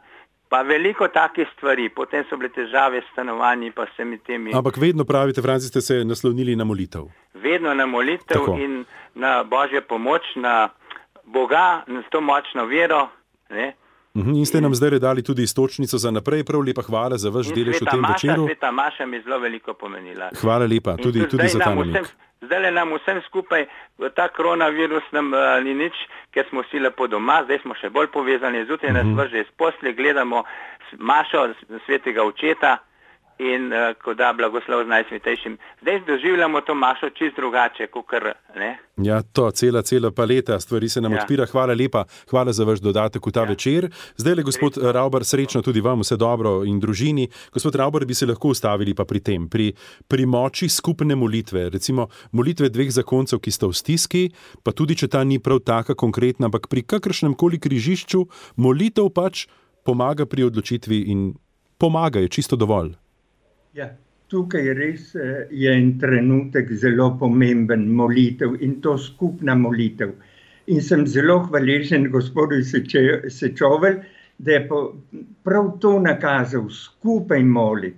Pa 0.52 0.62
veliko 0.68 1.08
takih 1.08 1.48
stvari, 1.56 1.86
potem 1.90 2.26
so 2.28 2.36
bile 2.36 2.50
težave 2.52 3.00
s 3.02 3.06
stanovanji, 3.14 3.70
pa 3.72 3.86
se 3.96 4.04
mi 4.06 4.18
temi. 4.18 4.52
Ampak 4.54 4.78
vedno 4.78 5.06
pravite, 5.08 5.42
Franci, 5.42 5.68
ste 5.68 5.82
se 5.82 6.04
naslonili 6.06 6.56
na 6.56 6.66
molitev. 6.68 7.06
Vedno 7.34 7.74
na 7.74 7.86
molitev 7.86 8.42
Tako. 8.44 8.58
in 8.60 8.84
na 9.16 9.44
božjo 9.44 9.82
pomoč, 9.88 10.28
na 10.36 10.70
Boga, 11.24 11.84
na 11.88 12.04
to 12.10 12.22
močno 12.22 12.66
vero. 12.66 13.08
Ne? 13.50 13.72
Mhm, 14.14 14.34
in 14.34 14.46
ste 14.46 14.60
nam 14.60 14.74
zdaj 14.74 15.00
dali 15.00 15.22
tudi 15.22 15.44
istočnico 15.44 15.98
za 15.98 16.12
naprej. 16.12 16.44
Prav 16.44 16.62
lepa 16.62 16.82
hvala 16.82 17.18
za 17.18 17.30
vaš 17.30 17.48
delež 17.48 17.78
v 17.78 17.86
tem 17.86 18.00
Maša, 18.00 18.14
večeru. 18.14 18.44
Sveta 18.46 18.72
Maša 18.72 19.06
mi 19.06 19.22
zelo 19.22 19.40
veliko 19.40 19.74
pomenila. 19.74 20.30
Hvala 20.36 20.66
lepa, 20.66 20.98
tudi, 20.98 21.20
In 21.20 21.26
tudi 21.28 21.48
za 21.48 21.60
ta 21.60 21.66
nam 21.66 21.78
namig. 21.78 21.96
vsem- 21.96 22.12
Zdaj 22.42 22.72
nam 22.72 22.90
vsem 22.92 23.22
skupaj 23.22 23.66
ta 24.16 24.28
koronavirus 24.28 25.04
nam 25.12 25.30
uh, 25.30 25.40
ni 25.64 25.74
nič, 25.76 25.94
ker 26.32 26.46
smo 26.50 26.62
vsi 26.62 26.80
lepo 26.80 27.08
doma, 27.08 27.44
zdaj 27.46 27.60
smo 27.60 27.74
še 27.74 27.90
bolj 27.90 28.08
povezani, 28.10 28.66
zjutraj 28.66 28.92
nas 28.92 29.06
Mhm. 29.06 29.16
vrže 29.16 29.40
iz 29.40 29.52
posle, 29.56 29.94
gledamo 29.94 30.44
Mašo, 31.00 31.54
svetega 31.86 32.24
očeta 32.24 32.78
in 33.42 33.74
uh, 33.74 33.96
ko 34.04 34.14
da 34.14 34.34
blagoslov 34.38 34.86
z 34.86 34.88
najsvetejšim. 34.94 35.58
Zdaj 35.82 36.00
doživljamo 36.08 36.62
to 36.62 36.76
Mašo 36.76 37.10
čist 37.10 37.36
drugače, 37.36 37.88
kot 37.88 38.06
kar 38.08 38.34
ne. 38.56 38.78
Ja, 38.98 39.22
to 39.22 39.52
cela, 39.52 39.82
cela 39.82 40.12
paleta 40.12 40.60
stvari 40.60 40.90
se 40.90 41.02
nam 41.02 41.14
Ja. 41.14 41.22
odpira. 41.22 41.46
Hvala 41.46 41.74
lepa, 41.74 42.06
hvala 42.30 42.54
za 42.54 42.64
vaš 42.64 42.80
dodatek 42.80 43.26
v 43.26 43.32
ta 43.32 43.42
ja. 43.42 43.50
večer. 43.50 43.90
Zdaj 44.18 44.36
le, 44.36 44.44
gospod 44.44 44.78
Rauber, 44.78 45.26
srečno 45.26 45.62
tudi 45.62 45.82
vam, 45.82 46.00
vse 46.06 46.18
dobro 46.18 46.62
in 46.66 46.80
družini. 46.80 47.28
Gospod 47.54 47.76
Rauber, 47.76 48.06
bi 48.06 48.14
se 48.14 48.26
lahko 48.26 48.54
ustavili 48.54 48.94
pa 48.94 49.06
pri 49.06 49.20
tem, 49.20 49.50
pri, 49.50 49.74
pri 50.08 50.26
moči 50.26 50.70
skupne 50.70 51.16
molitve, 51.16 51.70
recimo 51.70 52.08
molitve 52.32 52.70
dveh 52.70 52.92
zakoncev, 52.92 53.40
ki 53.42 53.52
sta 53.52 53.68
v 53.68 53.74
stiski, 53.74 54.24
pa 54.64 54.72
tudi 54.72 54.96
če 54.96 55.08
ta 55.08 55.24
ni 55.24 55.40
prav 55.40 55.64
taka 55.66 55.96
konkretna, 55.96 56.46
ampak 56.46 56.70
pri 56.70 56.86
kakršnem 56.86 57.34
koli 57.34 57.58
križišču 57.60 58.26
molitev 58.58 59.10
pač 59.10 59.48
pomaga 59.84 60.26
pri 60.30 60.46
odločitvi 60.46 61.10
in 61.10 61.34
pomaga, 61.82 62.20
je 62.20 62.30
čisto 62.30 62.56
dovolj. 62.56 63.01
Ja, 63.72 63.86
tukaj 64.28 64.66
res 64.76 65.04
eh, 65.16 65.46
je 65.64 65.72
en 65.72 65.94
trenutek 66.00 66.72
zelo 66.80 67.06
pomemben 67.20 67.86
molitev 68.00 68.58
in 68.68 68.74
to 68.84 68.98
skupna 69.00 69.56
molitev. 69.56 70.10
In 70.68 70.82
sem 70.84 71.06
zelo 71.08 71.38
hvaležen 71.46 72.10
gospodu 72.12 72.60
Seče- 72.72 73.30
Sečovel, 73.32 74.02
da 74.38 74.58
je 74.58 74.66
prav 75.48 75.70
to 75.86 75.94
nakazal, 76.04 76.68
skupaj 76.70 77.40
moliti. 77.44 77.96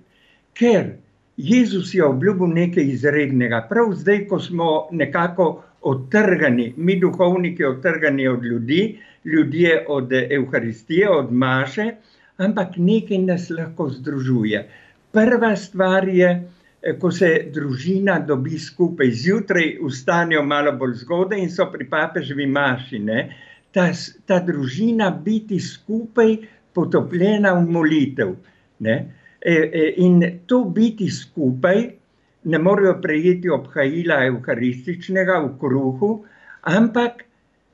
Ker 0.54 0.92
Jezus 1.38 1.96
je 1.98 2.06
obljubil 2.06 2.54
nekaj 2.54 2.94
izrednega. 2.94 3.64
Prav 3.70 3.96
zdaj, 3.98 4.28
ko 4.30 4.40
smo 4.40 4.70
nekako 4.92 5.48
odtrgani, 5.82 6.74
mi 6.78 7.00
duhovniki 7.02 7.66
odtrgani 7.66 8.28
od 8.28 8.46
ljudi, 8.46 8.82
ljudje 9.26 9.86
od 9.90 10.14
Evharistije, 10.22 11.10
od 11.10 11.34
Maše, 11.34 11.90
ampak 12.38 12.78
nekaj 12.78 13.26
nas 13.26 13.50
lahko 13.50 13.90
združuje. 13.90 14.68
Prva 15.14 15.56
stvar 15.56 16.08
je, 16.10 16.30
eh, 16.82 16.96
ko 17.00 17.12
se 17.12 17.28
družina 17.54 18.18
dobi 18.20 18.58
skupaj, 18.60 19.12
zjutraj 19.12 19.76
vstanejo 19.86 20.42
malo 20.44 20.72
bolj 20.72 20.96
zgodaj 21.04 21.40
in 21.40 21.52
so 21.54 21.68
pri 21.72 21.86
papeževi 21.90 22.48
maši. 22.50 23.00
Ne? 23.00 23.20
Ta, 23.72 23.92
ta 24.26 24.40
družina 24.40 25.12
biti 25.26 25.60
skupaj 25.60 26.38
potopljena 26.74 27.54
v 27.54 27.70
molitev. 27.78 28.34
Ne? 28.80 28.96
E, 29.42 29.54
e, 29.54 29.94
in 30.02 30.20
to 30.48 30.64
biti 30.66 31.12
skupaj, 31.12 31.84
ne 32.44 32.60
morejo 32.60 32.98
prejeti 33.02 33.50
obhajila 33.54 34.24
evharističnega 34.26 35.40
v 35.46 35.52
kruhu, 35.60 36.14
ampak 36.62 37.22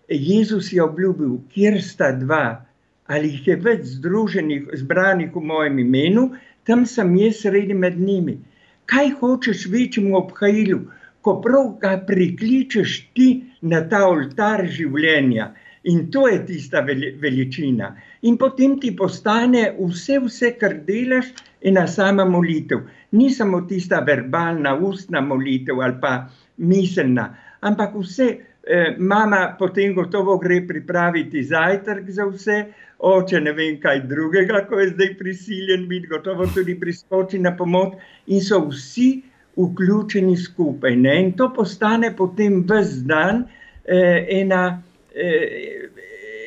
Jezus 0.10 0.74
je 0.74 0.84
obljubil, 0.84 1.38
kjer 1.54 1.80
sta 1.82 2.12
dva 2.12 2.66
ali 3.10 3.32
jih 3.34 3.48
je 3.48 3.56
več 3.58 3.86
združenih, 3.96 4.68
zbranih 4.84 5.34
v 5.34 5.42
mojem 5.42 5.80
imenu, 5.82 6.28
tam 6.70 6.86
sem 6.86 7.16
jaz 7.18 7.42
sredi 7.42 7.74
med 7.74 7.98
njimi. 7.98 8.38
Kaj 8.86 9.08
hočeš 9.20 9.66
večjemu 9.74 10.18
obhajilu, 10.18 10.80
ko 11.22 11.40
prav 11.42 11.72
ga 11.82 11.96
prikličeš 12.08 13.00
ti 13.18 13.30
na 13.62 13.82
ta 13.90 14.04
oltar 14.06 14.68
življenja? 14.70 15.50
In 15.90 16.12
to 16.14 16.28
je 16.28 16.40
tista 16.46 16.84
veli- 16.86 17.16
veličina. 17.22 17.96
In 18.22 18.38
potem 18.38 18.78
ti 18.80 18.92
postane 18.96 19.64
vse, 19.80 20.20
vse, 20.20 20.52
kar 20.60 20.76
delaš, 20.86 21.32
ena 21.62 21.88
sama 21.88 22.26
molitev. 22.26 22.86
Ni 23.12 23.30
samo 23.34 23.62
tista 23.62 24.04
verbalna, 24.06 24.76
ustna 24.76 25.22
molitev 25.22 25.82
ali 25.82 25.98
pa 26.02 26.14
miselna, 26.58 27.30
ampak 27.62 27.96
vse. 27.96 28.30
Eh, 28.70 28.96
Mama 29.00 29.56
potem 29.60 29.96
gotovo 29.96 30.38
gre 30.38 30.62
pripraviti 30.68 31.42
zajtrk 31.44 32.10
za 32.10 32.26
vse, 32.30 32.58
oče 33.00 33.40
ne 33.42 33.52
vem 33.56 33.80
kaj 33.80 34.02
drugega, 34.08 34.66
ko 34.68 34.80
je 34.80 34.90
zdaj 34.90 35.14
prisiljen 35.18 35.88
biti, 35.88 36.08
gotovo 36.08 36.48
tudi 36.54 36.76
priskoči 36.80 37.40
na 37.40 37.56
pomoč 37.58 37.96
in 38.28 38.42
so 38.44 38.60
vsi 38.68 39.22
vključeni 39.58 40.38
skupaj. 40.38 40.96
Ne? 40.96 41.16
In 41.24 41.32
to 41.38 41.50
postane 41.56 42.12
potem 42.16 42.64
ves 42.68 43.00
dan 43.08 43.46
eh, 43.86 44.26
ena, 44.42 44.82
eh, 45.16 45.90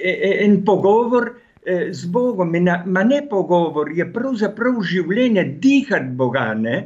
eh, 0.04 0.44
en 0.44 0.64
pogovor 0.64 1.30
eh, 1.64 1.88
z 1.92 2.06
Bogom. 2.06 2.54
In, 2.54 2.68
a- 2.68 2.82
Ma 2.86 3.04
ne 3.04 3.22
pogovor, 3.28 3.92
je 3.96 4.12
pravzaprav 4.12 4.80
življenje, 4.82 5.44
dihati 5.60 6.16
Boga. 6.16 6.52
Ne? 6.54 6.82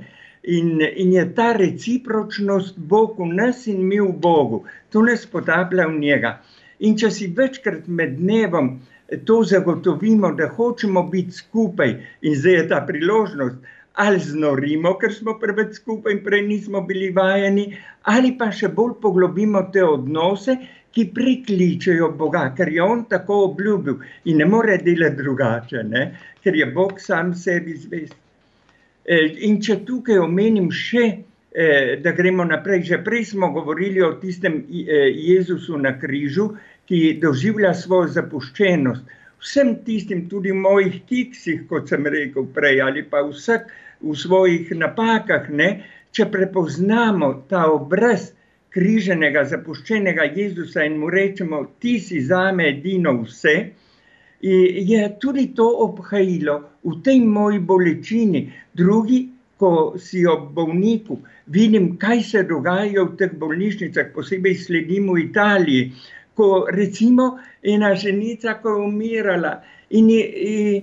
In, 0.46 0.78
in 0.78 1.12
je 1.12 1.24
ta 1.34 1.52
recipročnost 1.58 2.78
Bog 2.78 3.18
v 3.18 3.32
nas 3.34 3.66
in 3.66 3.82
mi 3.82 3.98
v 3.98 4.12
Bogu, 4.14 4.62
to 4.94 5.02
nas 5.02 5.26
potaplja 5.26 5.88
v 5.90 5.98
njega. 5.98 6.36
In 6.86 6.94
če 6.94 7.10
si 7.10 7.26
večkrat 7.34 7.88
med 7.88 8.14
dnevom 8.20 8.76
to 9.24 9.42
zagotovimo, 9.46 10.32
da 10.34 10.48
hočemo 10.48 11.02
biti 11.10 11.32
skupaj, 11.32 11.96
in 12.22 12.34
zdaj 12.34 12.54
je 12.54 12.68
ta 12.68 12.80
priložnost, 12.86 13.56
ali 13.96 14.18
znorimo, 14.20 14.92
ker 15.00 15.12
smo 15.14 15.38
preveč 15.40 15.78
skupaj 15.78 16.12
in 16.12 16.24
prej 16.24 16.42
nismo 16.46 16.82
bili 16.84 17.10
vajeni, 17.16 17.70
ali 18.12 18.34
pa 18.38 18.50
še 18.52 18.68
bolj 18.68 18.98
poglobimo 19.00 19.62
te 19.72 19.84
odnose, 19.84 20.58
ki 20.96 21.10
prikličejo 21.12 22.10
Boga, 22.16 22.46
ker 22.56 22.70
je 22.72 22.82
On 22.82 23.04
tako 23.04 23.42
obljubil 23.50 23.98
in 24.24 24.38
ne 24.40 24.46
more 24.48 24.78
delati 24.80 25.20
drugače, 25.20 25.82
ne? 25.84 26.04
ker 26.44 26.56
je 26.56 26.66
Bog 26.72 27.00
sam 27.00 27.34
sebi 27.34 27.76
zvest. 27.76 28.16
Eh, 29.04 29.34
In 29.48 29.60
če 29.62 29.82
tukaj 29.84 30.18
omenim 30.22 30.70
še, 30.72 31.04
eh, 31.52 31.96
da 32.02 32.12
gremo 32.16 32.44
naprej, 32.44 32.82
že 32.88 33.02
prej 33.04 33.26
smo 33.32 33.50
govorili 33.52 34.02
o 34.02 34.14
tistem 34.22 34.64
eh, 34.64 35.10
Jezusu 35.12 35.76
na 35.78 35.92
križu, 36.00 36.54
ki 36.86 37.18
doživlja 37.22 37.74
svojo 37.74 38.08
zapuščenost. 38.18 39.14
Vsem 39.42 39.74
tistim, 39.84 40.24
tudi 40.30 40.52
v 40.54 40.62
mojih 40.62 41.00
kiksih, 41.08 41.66
kot 41.70 41.90
sem 41.90 42.06
rekel 42.06 42.46
prej, 42.54 42.80
ali 42.82 43.02
pa 43.10 43.22
vsak 43.26 43.68
v 44.00 44.14
svojih 44.16 44.72
napakah, 44.78 45.50
ne, 45.50 45.68
če 46.14 46.28
prepoznamo 46.32 47.32
ta 47.50 47.66
obraz 47.70 48.30
križenega, 48.76 49.44
zapuščenega 49.50 50.30
Jezusa 50.36 50.84
in 50.88 50.98
mu 51.00 51.10
rečemo, 51.12 51.62
ti 51.80 51.98
si 52.00 52.20
zame 52.24 52.70
edino 52.72 53.14
vse, 53.22 53.56
je 54.40 55.06
tudi 55.20 55.46
to 55.56 55.66
obhajilo 55.84 56.58
v 56.84 56.98
tej 57.02 57.22
moji 57.24 57.58
bolečini. 57.58 58.42
Drugi, 58.76 59.22
ko 59.56 59.96
si 59.96 60.26
ob 60.28 60.50
bolniku, 60.52 61.16
vidim, 61.48 61.94
kaj 61.96 62.20
se 62.22 62.42
dogaja 62.44 63.06
v 63.06 63.16
teh 63.16 63.32
bolnišnicah, 63.32 64.12
posebej 64.12 64.58
sledim 64.60 65.08
v 65.08 65.24
Italiji, 65.24 65.92
ko 66.36 66.66
recimo 66.70 67.38
ena 67.62 67.94
ženica, 67.94 68.54
ko 68.54 68.68
je 68.68 68.84
umirala 68.84 69.54
in, 69.90 70.10
je- 70.10 70.82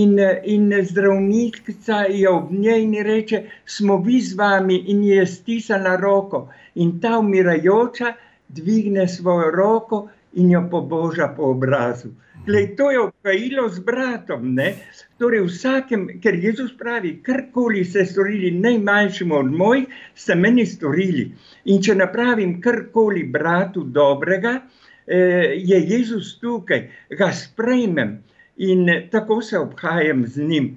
in, 0.00 0.18
in 0.44 0.72
zdravnica 0.82 2.04
je 2.08 2.28
ob 2.30 2.52
njej 2.52 2.82
in 2.82 2.94
reče, 3.04 3.42
smo 3.66 3.96
vi 3.96 4.20
z 4.20 4.34
vami 4.34 4.76
in 4.86 5.04
je 5.04 5.26
stisala 5.26 5.96
roko 5.96 6.48
in 6.74 7.00
ta 7.00 7.18
umirajoča 7.18 8.14
dvigne 8.48 9.08
svojo 9.08 9.50
roko 9.50 10.08
in 10.34 10.50
jo 10.50 10.64
poboža 10.70 11.28
po 11.36 11.42
obrazu. 11.50 12.08
Glej, 12.46 12.76
to 12.76 12.90
je 12.90 13.00
obhajilo 13.00 13.68
z 13.68 13.80
bratom. 13.80 14.54
Ne? 14.54 14.74
Torej, 15.18 15.46
vsakem, 15.46 16.20
ker 16.20 16.34
Jezus 16.34 16.74
pravi, 16.76 17.22
karkoli 17.22 17.84
ste 17.84 18.04
storili 18.04 18.50
najmanjšemu 18.50 19.34
od 19.34 19.52
mojih, 19.52 19.86
ste 20.14 20.34
meni 20.34 20.66
storili. 20.66 21.30
In 21.64 21.80
če 21.82 21.94
napravim 21.94 22.60
karkoli 22.60 23.22
bratu 23.24 23.84
dobrega, 23.84 24.58
je 25.06 25.78
Jezus 25.88 26.38
tukaj, 26.40 26.88
ga 27.18 27.32
sprejmem 27.32 28.18
in 28.56 28.88
eh, 28.88 29.08
tako 29.10 29.42
se 29.42 29.58
obhajam 29.58 30.26
z 30.26 30.48
njim. 30.48 30.76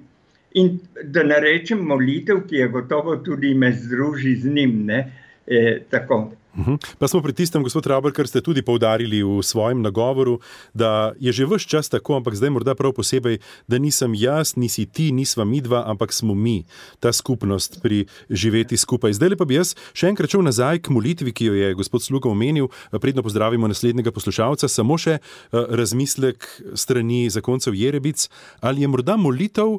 In 0.52 0.78
da 1.04 1.22
ne 1.22 1.40
rečem 1.40 1.78
molitev, 1.78 2.46
ki 2.48 2.56
je 2.56 2.68
gotovo 2.68 3.16
tudi 3.16 3.54
me 3.54 3.72
združi 3.72 4.34
z 4.36 4.50
njim. 4.50 4.84
Ne? 4.86 5.12
Eh, 5.46 5.80
tako. 5.90 6.32
Mhm. 6.58 6.74
Pa 6.98 7.06
smo 7.08 7.22
pri 7.22 7.32
tistem, 7.32 7.62
gospod 7.62 7.86
Rauber, 7.86 8.10
kar 8.10 8.26
ste 8.26 8.42
tudi 8.42 8.66
poudarili 8.66 9.22
v 9.22 9.38
svojem 9.46 9.78
nagovoru, 9.78 10.42
da 10.74 11.14
je 11.22 11.30
že 11.30 11.46
vse 11.46 11.70
čas 11.70 11.86
tako, 11.86 12.18
ampak 12.18 12.34
zdaj 12.34 12.50
morda 12.50 12.74
prav 12.74 12.90
posebej, 12.98 13.38
da 13.70 13.78
nisem 13.78 14.10
jaz, 14.18 14.58
nisi 14.58 14.82
ti, 14.90 15.14
nisva 15.14 15.46
mi 15.46 15.62
dva, 15.62 15.86
ampak 15.86 16.10
smo 16.10 16.34
mi, 16.34 16.66
ta 16.98 17.14
skupnost 17.14 17.78
pri 17.78 18.10
živeti 18.26 18.74
skupaj. 18.74 19.14
Zdaj 19.14 19.38
pa 19.38 19.46
bi 19.46 19.54
jaz 19.54 19.78
še 19.94 20.10
enkrat 20.10 20.34
šel 20.34 20.42
nazaj 20.42 20.82
k 20.82 20.90
molitvi, 20.90 21.30
ki 21.30 21.46
jo 21.46 21.54
je 21.54 21.78
gospod 21.78 22.02
Sluga 22.02 22.26
omenil, 22.26 22.66
predno 22.90 23.22
pozdravimo 23.22 23.70
naslednjega 23.70 24.10
poslušalca, 24.10 24.66
samo 24.66 24.98
še 24.98 25.22
eh, 25.22 25.22
razmislek 25.54 26.42
strani 26.74 27.30
zakoncev 27.30 27.78
Jerebic, 27.78 28.26
ali 28.60 28.82
je 28.82 28.90
morda 28.90 29.14
molitev, 29.14 29.78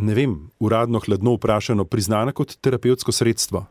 ne 0.00 0.16
vem, 0.16 0.48
uradno 0.64 0.96
hladno 1.04 1.36
vprašano, 1.36 1.84
priznana 1.84 2.32
kot 2.32 2.56
terapevtsko 2.64 3.12
sredstvo. 3.12 3.66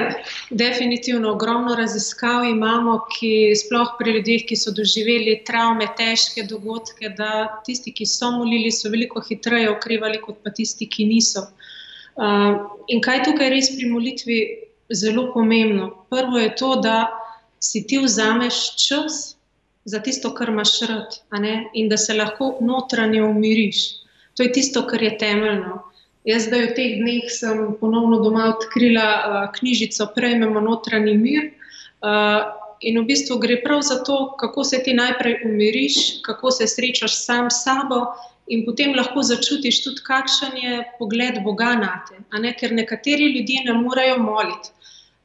Definitivno 0.62 1.32
ogromno 1.32 1.74
raziskav 1.74 2.44
imamo, 2.44 2.98
ki 3.12 3.52
sploh 3.56 3.94
pri 3.98 4.16
ljudeh, 4.18 4.46
ki 4.48 4.56
so 4.56 4.72
doživeli 4.76 5.38
travme, 5.46 5.86
težke 5.98 6.44
dogodke, 6.48 7.12
da 7.18 7.62
tisti, 7.66 7.92
ki 7.92 8.06
so 8.06 8.30
molili, 8.36 8.72
so 8.72 8.90
veliko 8.92 9.22
hitreje 9.28 9.70
okrevali, 9.70 10.20
kot 10.22 10.42
pa 10.44 10.52
tisti, 10.54 10.88
ki 10.88 11.08
niso. 11.10 11.46
Uh, 12.12 12.68
in 12.92 13.00
kaj 13.00 13.22
tukaj 13.28 13.48
res 13.52 13.70
pri 13.76 13.88
molitvi 13.88 14.40
zelo 14.92 15.30
pomembno? 15.32 15.92
Prvo 16.12 16.40
je 16.42 16.50
to, 16.60 16.74
da 16.84 16.96
si 17.62 17.86
ti 17.86 17.98
vzameš 18.02 18.64
čas 18.86 19.36
za 19.84 20.02
tisto, 20.02 20.34
kar 20.34 20.52
imaš 20.52 20.80
rad, 20.88 21.16
in 21.74 21.88
da 21.88 21.96
se 21.96 22.14
lahko 22.14 22.56
notranje 22.60 23.22
umiriš. 23.22 24.02
To 24.36 24.42
je 24.42 24.52
tisto, 24.52 24.86
kar 24.86 25.02
je 25.02 25.16
temeljno. 25.18 25.91
Jaz 26.22 26.46
zdaj 26.46 26.70
v 26.70 26.74
teh 26.78 26.92
dneh 27.02 27.26
sem 27.26 27.74
ponovno 27.82 28.20
doma 28.22 28.54
odkrila 28.54 29.06
uh, 29.06 29.46
knjižico 29.58 30.06
Prejmemo 30.14 30.60
notranji 30.62 31.16
mir. 31.18 31.48
Uh, 31.98 32.46
in 32.78 33.00
v 33.02 33.08
bistvu 33.10 33.40
gre 33.42 33.56
prav 33.62 33.82
za 33.82 33.98
to, 34.06 34.34
kako 34.38 34.62
se 34.64 34.78
ti 34.86 34.94
najprej 34.94 35.42
umiriš, 35.46 36.22
kako 36.22 36.50
se 36.50 36.66
srečaš 36.66 37.16
sam 37.24 37.50
s 37.50 37.64
sabo, 37.66 38.14
in 38.46 38.62
potem 38.66 38.94
lahko 38.94 39.22
začutiš 39.22 39.82
tudi, 39.82 40.02
kakšen 40.06 40.54
je 40.62 40.84
pogled 40.98 41.42
Boga 41.42 41.74
na 41.74 42.04
te. 42.06 42.22
Ne? 42.38 42.54
Ker 42.54 42.70
nekateri 42.70 43.32
ljudje 43.34 43.66
ne 43.66 43.74
morejo 43.82 44.22
moliti. 44.22 44.70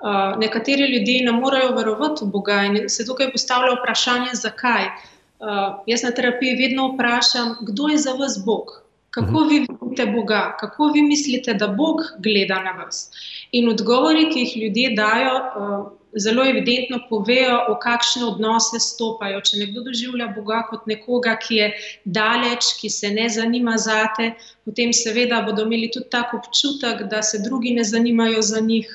Uh, 0.01 0.33
nekateri 0.41 0.89
ljudje 0.95 1.29
ne 1.29 1.37
morejo 1.37 1.75
verovati 1.77 2.25
v 2.25 2.31
Boga 2.33 2.57
in 2.65 2.89
se 2.89 3.05
tukaj 3.05 3.29
postavlja 3.37 3.77
vprašanje, 3.77 4.33
zakaj. 4.33 4.89
Uh, 5.37 5.77
jaz 5.85 6.01
na 6.01 6.09
terapiji 6.11 6.57
vedno 6.57 6.89
vprašam, 6.95 7.57
kdo 7.61 7.93
je 7.93 8.01
za 8.01 8.17
vas 8.17 8.41
Bog, 8.45 8.81
Kako 9.17 9.43
vi 9.49 9.59
vidite 9.59 10.05
Boga, 10.11 10.57
kako 10.59 10.91
vi 10.93 11.01
mislite, 11.01 11.53
da 11.53 11.67
Bog 11.67 12.01
gleda 12.23 12.59
na 12.63 12.71
vas? 12.71 12.97
In 13.51 13.69
odgovori, 13.69 14.27
ki 14.33 14.43
jih 14.43 14.57
ljudje 14.63 14.91
dajo, 14.99 15.37
eh, 15.37 15.87
zelo 16.25 16.45
evidentno 16.49 16.99
povejo, 17.09 17.55
v 17.69 17.77
kakšne 17.81 18.25
odnose 18.27 18.79
stopajo. 18.79 19.41
Če 19.41 19.63
nekdo 19.63 19.81
doživlja 19.87 20.27
Boga 20.35 20.61
kot 20.69 20.85
nekoga, 20.91 21.33
ki 21.41 21.59
je 21.61 21.71
daleč, 22.19 22.69
ki 22.81 22.93
se 22.93 23.09
ne 23.17 23.25
zanima 23.29 23.77
za 23.81 24.03
te, 24.17 24.29
potem 24.65 24.93
seveda 24.93 25.41
bodo 25.49 25.65
imeli 25.65 25.89
tudi 25.97 26.13
tak 26.13 26.37
občutek, 26.37 27.07
da 27.09 27.21
se 27.21 27.41
drugi 27.49 27.73
ne 27.73 27.83
zanimajo 27.83 28.41
za 28.41 28.61
njih, 28.69 28.93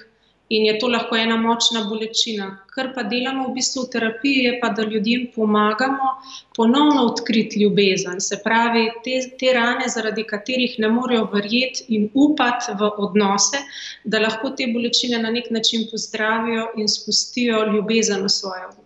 in 0.49 0.67
je 0.67 0.79
to 0.79 0.89
lahko 0.89 1.17
ena 1.17 1.37
močna 1.37 1.85
bolečina. 1.89 2.47
Kar 2.75 2.91
pa 2.95 3.03
delamo 3.03 3.49
v 3.49 3.55
bistvu 3.57 3.85
v 3.85 3.91
terapiji, 3.95 4.45
je 4.45 4.53
pa, 4.61 4.69
da 4.77 4.83
ljudem 4.83 5.27
pomagamo 5.35 6.11
ponovno 6.57 7.07
odkriti 7.13 7.63
ljubezen. 7.63 8.21
Se 8.21 8.41
pravi, 8.45 8.85
te, 9.05 9.19
te 9.41 9.53
rane, 9.53 9.89
zaradi 9.89 10.25
katerih 10.29 10.79
ne 10.79 10.89
morejo 10.89 11.25
verjeti 11.33 11.85
in 11.97 12.09
upati 12.15 12.77
v 12.81 12.93
odnose, 13.07 13.65
da 14.05 14.21
lahko 14.21 14.51
te 14.57 14.69
bolečine 14.73 15.23
na 15.23 15.31
nek 15.31 15.51
način 15.51 15.89
pozdravijo 15.91 16.71
in 16.77 16.89
spustijo 16.89 17.67
ljubezen 17.73 18.25
v 18.25 18.29
svoje 18.29 18.67
odnose. 18.67 18.82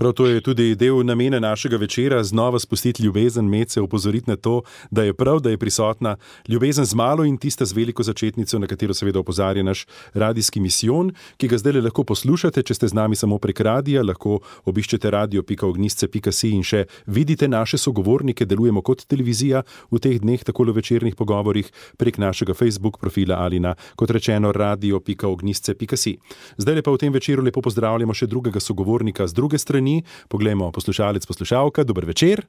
Prav 0.00 0.12
to 0.12 0.26
je 0.26 0.40
tudi 0.40 0.74
del 0.80 1.04
namena 1.04 1.38
našega 1.38 1.76
večera, 1.76 2.22
znova 2.24 2.58
spustiti 2.58 3.02
ljubezen, 3.02 3.44
medse 3.44 3.80
upozoriti 3.80 4.30
na 4.30 4.36
to, 4.36 4.62
da 4.90 5.02
je 5.02 5.14
prav, 5.14 5.40
da 5.40 5.50
je 5.50 5.58
prisotna 5.58 6.16
ljubezen 6.48 6.84
z 6.84 6.94
malo 6.94 7.24
in 7.24 7.36
tista 7.36 7.64
z 7.64 7.72
veliko 7.72 8.02
začetnico, 8.02 8.58
na 8.58 8.66
katero 8.66 8.94
seveda 8.94 9.18
opozarja 9.20 9.62
naš 9.62 9.86
radijski 10.14 10.60
misijon, 10.60 11.12
ki 11.36 11.48
ga 11.48 11.58
zdaj 11.58 11.72
lahko 11.72 12.04
poslušate, 12.04 12.62
če 12.62 12.74
ste 12.74 12.88
z 12.88 12.96
nami 12.96 13.16
samo 13.16 13.38
prek 13.38 13.60
radija, 13.60 14.02
lahko 14.02 14.38
obiščete 14.64 15.10
radio.ognisce.si 15.10 16.48
in 16.48 16.64
še 16.64 16.86
vidite 17.06 17.48
naše 17.48 17.78
sogovornike, 17.78 18.48
delujemo 18.48 18.80
kot 18.80 19.04
televizija 19.04 19.62
v 19.90 20.00
teh 20.00 20.16
dneh, 20.16 20.40
tako 20.40 20.64
v 20.64 20.78
večernih 20.80 21.14
pogovorih 21.14 21.68
prek 22.00 22.16
našega 22.16 22.56
Facebook 22.56 22.96
profila 23.04 23.42
ali 23.44 23.60
na, 23.60 23.74
kot 24.00 24.16
rečeno, 24.16 24.52
radio.ognisce.si. 24.52 26.16
Zdaj 26.56 26.82
pa 26.82 26.90
v 26.90 27.04
tem 27.04 27.12
večeru 27.12 27.44
lepo 27.44 27.60
pozdravljamo 27.60 28.16
še 28.16 28.32
drugega 28.32 28.64
sogovornika 28.64 29.28
z 29.28 29.36
druge 29.36 29.60
strani 29.60 29.89
strani. 29.90 30.02
Poglejmo, 30.28 30.72
poslušalec, 30.72 31.26
poslušalka, 31.26 31.84
dober 31.84 32.04
večer. 32.04 32.46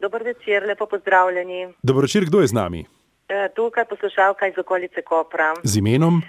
Dober 0.00 0.22
večer, 0.22 0.66
lepo 0.66 0.86
pozdravljeni. 0.86 1.74
Dobro 1.82 2.02
večer, 2.02 2.24
kdo 2.24 2.40
je 2.40 2.46
z 2.46 2.52
nami? 2.52 2.84
E, 3.28 3.48
tukaj 3.54 3.84
poslušalka 3.84 4.46
iz 4.46 4.58
okolice 4.58 5.02
Kopra. 5.02 5.54
Z 5.62 5.78
imenom? 5.78 6.22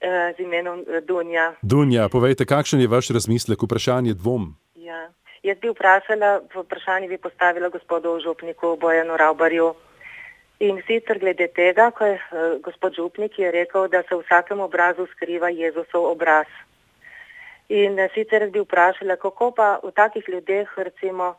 E, 0.00 0.34
z 0.36 0.40
imenom 0.42 0.84
e, 0.88 1.00
Dunja. 1.00 1.54
Dunja, 1.62 2.08
povejte, 2.08 2.44
kakšen 2.44 2.80
je 2.80 2.88
vaš 2.88 3.08
razmislek, 3.08 3.62
vprašanje 3.62 4.14
dvom? 4.14 4.54
Ja. 4.74 5.10
Jaz 5.42 5.58
bi 5.58 5.70
vprašala, 5.70 6.40
vprašanje 6.54 7.08
bi 7.08 7.18
postavila 7.18 7.68
gospodu 7.68 8.20
Župniku 8.20 8.76
Bojanu 8.80 9.16
Raubarju. 9.16 9.74
In 10.60 10.78
sicer 10.86 11.18
glede 11.18 11.48
tega, 11.48 11.90
ko 11.90 12.06
je 12.06 12.18
gospod 12.62 12.94
Župnik 12.94 13.38
je 13.38 13.50
rekel, 13.50 13.88
da 13.88 14.02
se 14.02 14.14
v 14.14 14.22
vsakem 14.22 14.60
obrazu 14.60 15.06
skriva 15.10 15.48
Jezusov 15.50 16.04
obraz. 16.14 16.46
In 17.72 17.98
eh, 17.98 18.10
sicer 18.14 18.50
bi 18.50 18.60
vprašala, 18.60 19.16
kako 19.16 19.50
pa 19.56 19.78
v 19.82 19.92
takih 19.96 20.28
ljudeh, 20.28 20.68
recimo, 20.76 21.34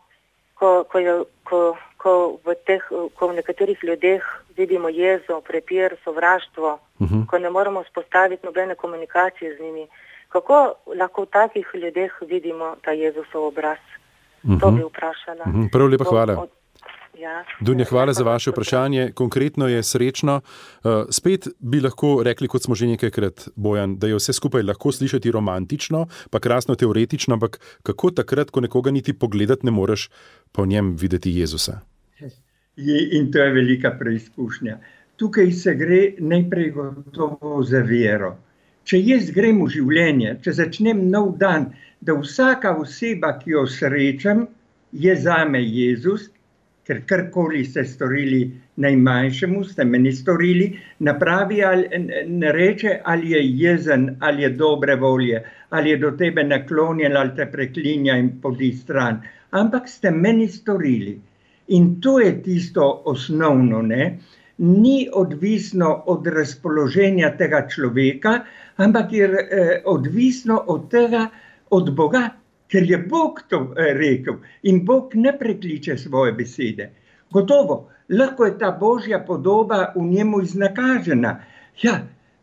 ko, 0.58 0.84
ko, 0.90 1.00
je, 1.00 1.14
ko, 1.46 1.60
ko, 1.98 2.14
v 2.46 2.56
teh, 2.66 2.82
ko 2.90 3.28
v 3.30 3.36
nekaterih 3.38 3.84
ljudeh 3.84 4.24
vidimo 4.58 4.90
jezo, 4.90 5.42
prepir, 5.42 5.98
sovraštvo, 6.04 6.72
uh 6.74 7.06
mhm. 7.06 7.22
-huh. 7.22 7.28
ko 7.28 7.40
ne 7.40 7.50
moremo 7.50 7.84
spostaviti 7.84 8.46
nobene 8.46 8.76
komunikacije 8.76 9.56
z 9.56 9.62
njimi, 9.62 9.88
kako 10.30 10.74
lahko 11.00 11.22
v 11.22 11.26
takih 11.26 11.68
ljudeh 11.74 12.12
vidimo 12.22 12.76
ta 12.82 12.92
Jezusov 12.92 13.46
obraz? 13.46 13.84
Uh 14.44 14.50
-huh. 14.50 14.60
To 14.60 14.68
mhm. 14.68 14.78
bi 14.78 14.84
vprašala. 14.84 15.44
Uh 15.46 15.48
mhm. 15.48 15.62
-huh. 15.62 15.72
Prav 15.72 15.88
lepo, 15.88 16.04
hvala. 16.04 16.34
Od, 16.40 16.50
Ja. 17.20 17.46
Dunja, 17.62 17.86
hvala 17.86 18.14
za 18.14 18.24
vaše 18.24 18.52
vprašanje. 18.52 19.12
Konkretno 19.14 19.68
je 19.68 19.84
srečno. 19.84 20.42
Uh, 20.84 20.92
spet 21.10 21.48
bi 21.60 21.82
lahko 21.82 22.24
rekli, 22.26 22.48
kot 22.48 22.64
smo 22.64 22.76
že 22.76 22.88
nekajkrat, 22.90 23.50
Bojan, 23.56 23.98
da 24.02 24.08
je 24.08 24.18
vse 24.18 24.34
skupaj 24.34 24.64
lahko 24.66 24.92
slišati 24.92 25.32
romantično, 25.32 26.08
pa 26.32 26.40
krasno 26.40 26.76
teoretično, 26.76 27.38
ampak 27.38 27.60
kako 27.84 28.12
takrat, 28.12 28.52
ko 28.52 28.62
nekoga 28.66 28.92
niti 28.92 29.14
pogledati 29.14 29.66
ne 29.66 29.72
moreš, 29.72 30.10
po 30.52 30.66
njem 30.66 30.96
videti 30.98 31.38
Jezusa? 31.38 31.80
In 33.14 33.32
to 33.32 33.40
je 33.40 33.54
velika 33.54 33.92
preizkušnja. 34.00 34.80
Tukaj 35.16 35.52
se 35.52 35.76
gre 35.76 36.02
najprej 36.20 36.72
gotovo 36.72 37.64
za 37.64 37.86
vero. 37.86 38.36
Če 38.84 38.98
jaz 39.00 39.30
grem 39.32 39.62
v 39.62 39.70
življenje, 39.70 40.40
če 40.44 40.58
začnem 40.58 41.06
nov 41.12 41.38
dan, 41.38 41.70
da 42.02 42.18
vsaka 42.18 42.74
oseba, 42.82 43.38
ki 43.40 43.54
jo 43.54 43.68
srečam, 43.70 44.48
je 44.92 45.14
za 45.16 45.46
me 45.46 45.62
Jezus, 45.62 46.32
ker 46.88 47.02
karkoli 47.08 47.64
ste 47.66 47.86
storili 47.88 48.42
najmanjšemu, 48.76 49.64
ste 49.64 49.86
meni 49.86 50.12
storili, 50.12 50.68
napravi 51.00 51.64
ali 51.64 52.02
ne 52.28 52.52
reče, 52.52 53.00
ali 53.04 53.32
je 53.32 53.44
jezen, 53.60 54.18
ali 54.20 54.44
je 54.44 54.50
dobre 54.50 54.96
volje, 54.96 55.44
ali 55.70 55.90
je 55.90 55.98
do 55.98 56.12
tebe 56.12 56.44
naklonjen, 56.44 57.18
ali 57.18 57.36
te 57.36 57.48
preklinja 57.52 58.18
in 58.20 58.30
podi 58.42 58.74
stran. 58.74 59.22
Ampak 59.52 59.90
ste 59.90 60.12
meni 60.12 60.48
storili. 60.48 61.20
In 61.68 62.02
to 62.02 62.20
je 62.20 62.42
tisto 62.44 63.04
osnovno, 63.06 63.82
ne? 63.82 64.18
ni 64.58 65.10
odvisno 65.14 66.04
od 66.08 66.28
razpoloženja 66.28 67.32
tega 67.38 67.68
človeka, 67.70 68.34
ampak 68.78 69.14
je 69.14 69.26
eh, 69.26 69.82
odvisno 69.86 70.64
od 70.68 70.90
tega, 70.92 71.28
od 71.70 71.96
Boga, 71.96 72.30
ker 72.72 72.84
je 72.90 72.98
Bog 72.98 73.42
to 73.50 73.74
eh, 73.78 73.94
rekel 73.98 74.40
in 74.64 74.86
Bog 74.86 75.16
ne 75.16 75.34
prekliče 75.40 75.98
svoje 75.98 76.34
besede. 76.34 76.90
Gotovo, 77.32 77.90
lahko 78.10 78.46
je 78.46 78.58
ta 78.58 78.72
božja 78.72 79.20
podoba 79.20 79.94
v 79.96 80.04
njemu 80.06 80.42
iznakažena. 80.42 81.40
Ja, 81.82 82.02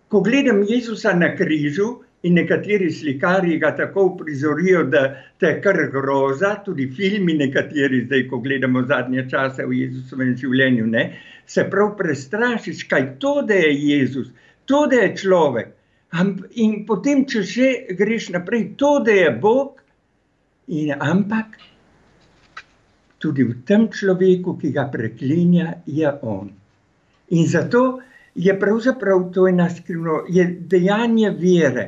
ko 0.09 0.20
gledam 0.20 0.62
Jezusa 0.68 1.12
na 1.14 1.37
križu 1.37 2.00
in 2.22 2.35
nekateri 2.35 2.90
slikari 2.92 3.59
ga 3.59 3.70
tako 3.76 4.04
uprizorijo, 4.04 4.83
da 4.85 5.02
te 5.38 5.54
kar 5.62 5.78
groza, 5.92 6.54
tudi 6.64 6.90
filmi, 6.96 7.35
nekateri 7.38 8.04
zdaj, 8.04 8.26
ko 8.28 8.38
gledamo 8.38 8.83
zadnje 8.83 9.26
čase 9.30 9.66
v 9.66 9.78
Jezusovem 9.85 10.35
življenju, 10.37 10.87
ne, 10.87 11.04
se 11.46 11.64
prav 11.70 11.94
prestrašiš, 11.98 12.85
kaj 12.90 13.06
to, 13.22 13.40
da 13.46 13.54
je 13.54 13.72
Jezus, 13.74 14.28
to, 14.66 14.85
da 14.90 15.04
je 15.04 15.14
človek. 15.22 15.72
In 16.59 16.85
potem, 16.87 17.24
če 17.24 17.42
že 17.46 17.70
greš 17.96 18.30
naprej, 18.35 18.72
to, 18.76 18.98
da 19.06 19.14
je 19.14 19.30
Bog, 19.30 19.79
In 20.70 20.94
ampak 20.94 21.59
tudi 23.18 23.44
v 23.44 23.60
tem 23.66 23.88
človeku, 23.90 24.56
ki 24.56 24.71
ga 24.73 24.87
preklinja, 24.88 25.83
je 25.87 26.08
on. 26.23 26.50
In 27.37 27.46
zato 27.46 28.00
je 28.35 28.54
pravzaprav 28.54 29.31
to 29.35 29.46
ena 29.50 29.68
skrivno, 29.71 30.25
je 30.31 30.46
dejanje 30.46 31.31
vere. 31.37 31.87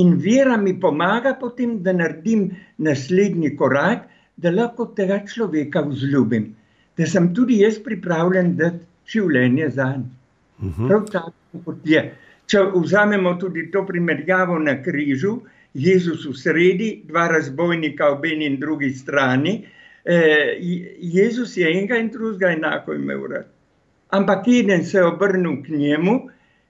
In 0.00 0.16
vera 0.20 0.56
mi 0.56 0.74
pomaga 0.80 1.36
potem, 1.40 1.78
da 1.82 1.92
naredim 1.92 2.50
naslednji 2.78 3.54
korak, 3.56 4.08
da 4.36 4.50
lahko 4.50 4.90
tega 4.96 5.22
človeka 5.26 5.82
vzljubim. 5.86 6.54
Da 6.98 7.06
sem 7.06 7.32
tudi 7.34 7.60
jaz 7.62 7.78
pripravljen 7.84 8.56
dati 8.56 8.84
življenje 9.08 9.68
za 9.70 9.92
njega. 9.96 10.14
Mhm. 10.58 10.88
Prav 10.88 11.04
tako 11.12 11.62
kot 11.64 11.84
je. 11.86 12.02
Če 12.48 12.62
vzamemo 12.74 13.34
tudi 13.38 13.68
to 13.70 13.84
primerjavo 13.86 14.58
na 14.58 14.78
križu, 14.82 15.36
Jezus 15.78 16.26
v 16.26 16.34
sredi, 16.34 16.88
dva 17.06 17.28
razbojnika 17.30 18.10
ob 18.12 18.24
eni 18.26 18.46
in 18.46 18.58
drugi 18.60 18.90
strani. 18.94 19.60
Eh, 20.04 20.56
Jezus 21.00 21.56
je 21.56 21.68
enega 21.70 21.96
in 21.96 22.10
drugega 22.10 22.52
enako 22.56 22.94
imel 22.94 23.26
rad. 23.30 23.46
Ampak 24.10 24.48
eden 24.48 24.84
se 24.84 24.98
je 24.98 25.04
obrnil 25.04 25.62
k 25.62 25.68
njemu 25.68 26.14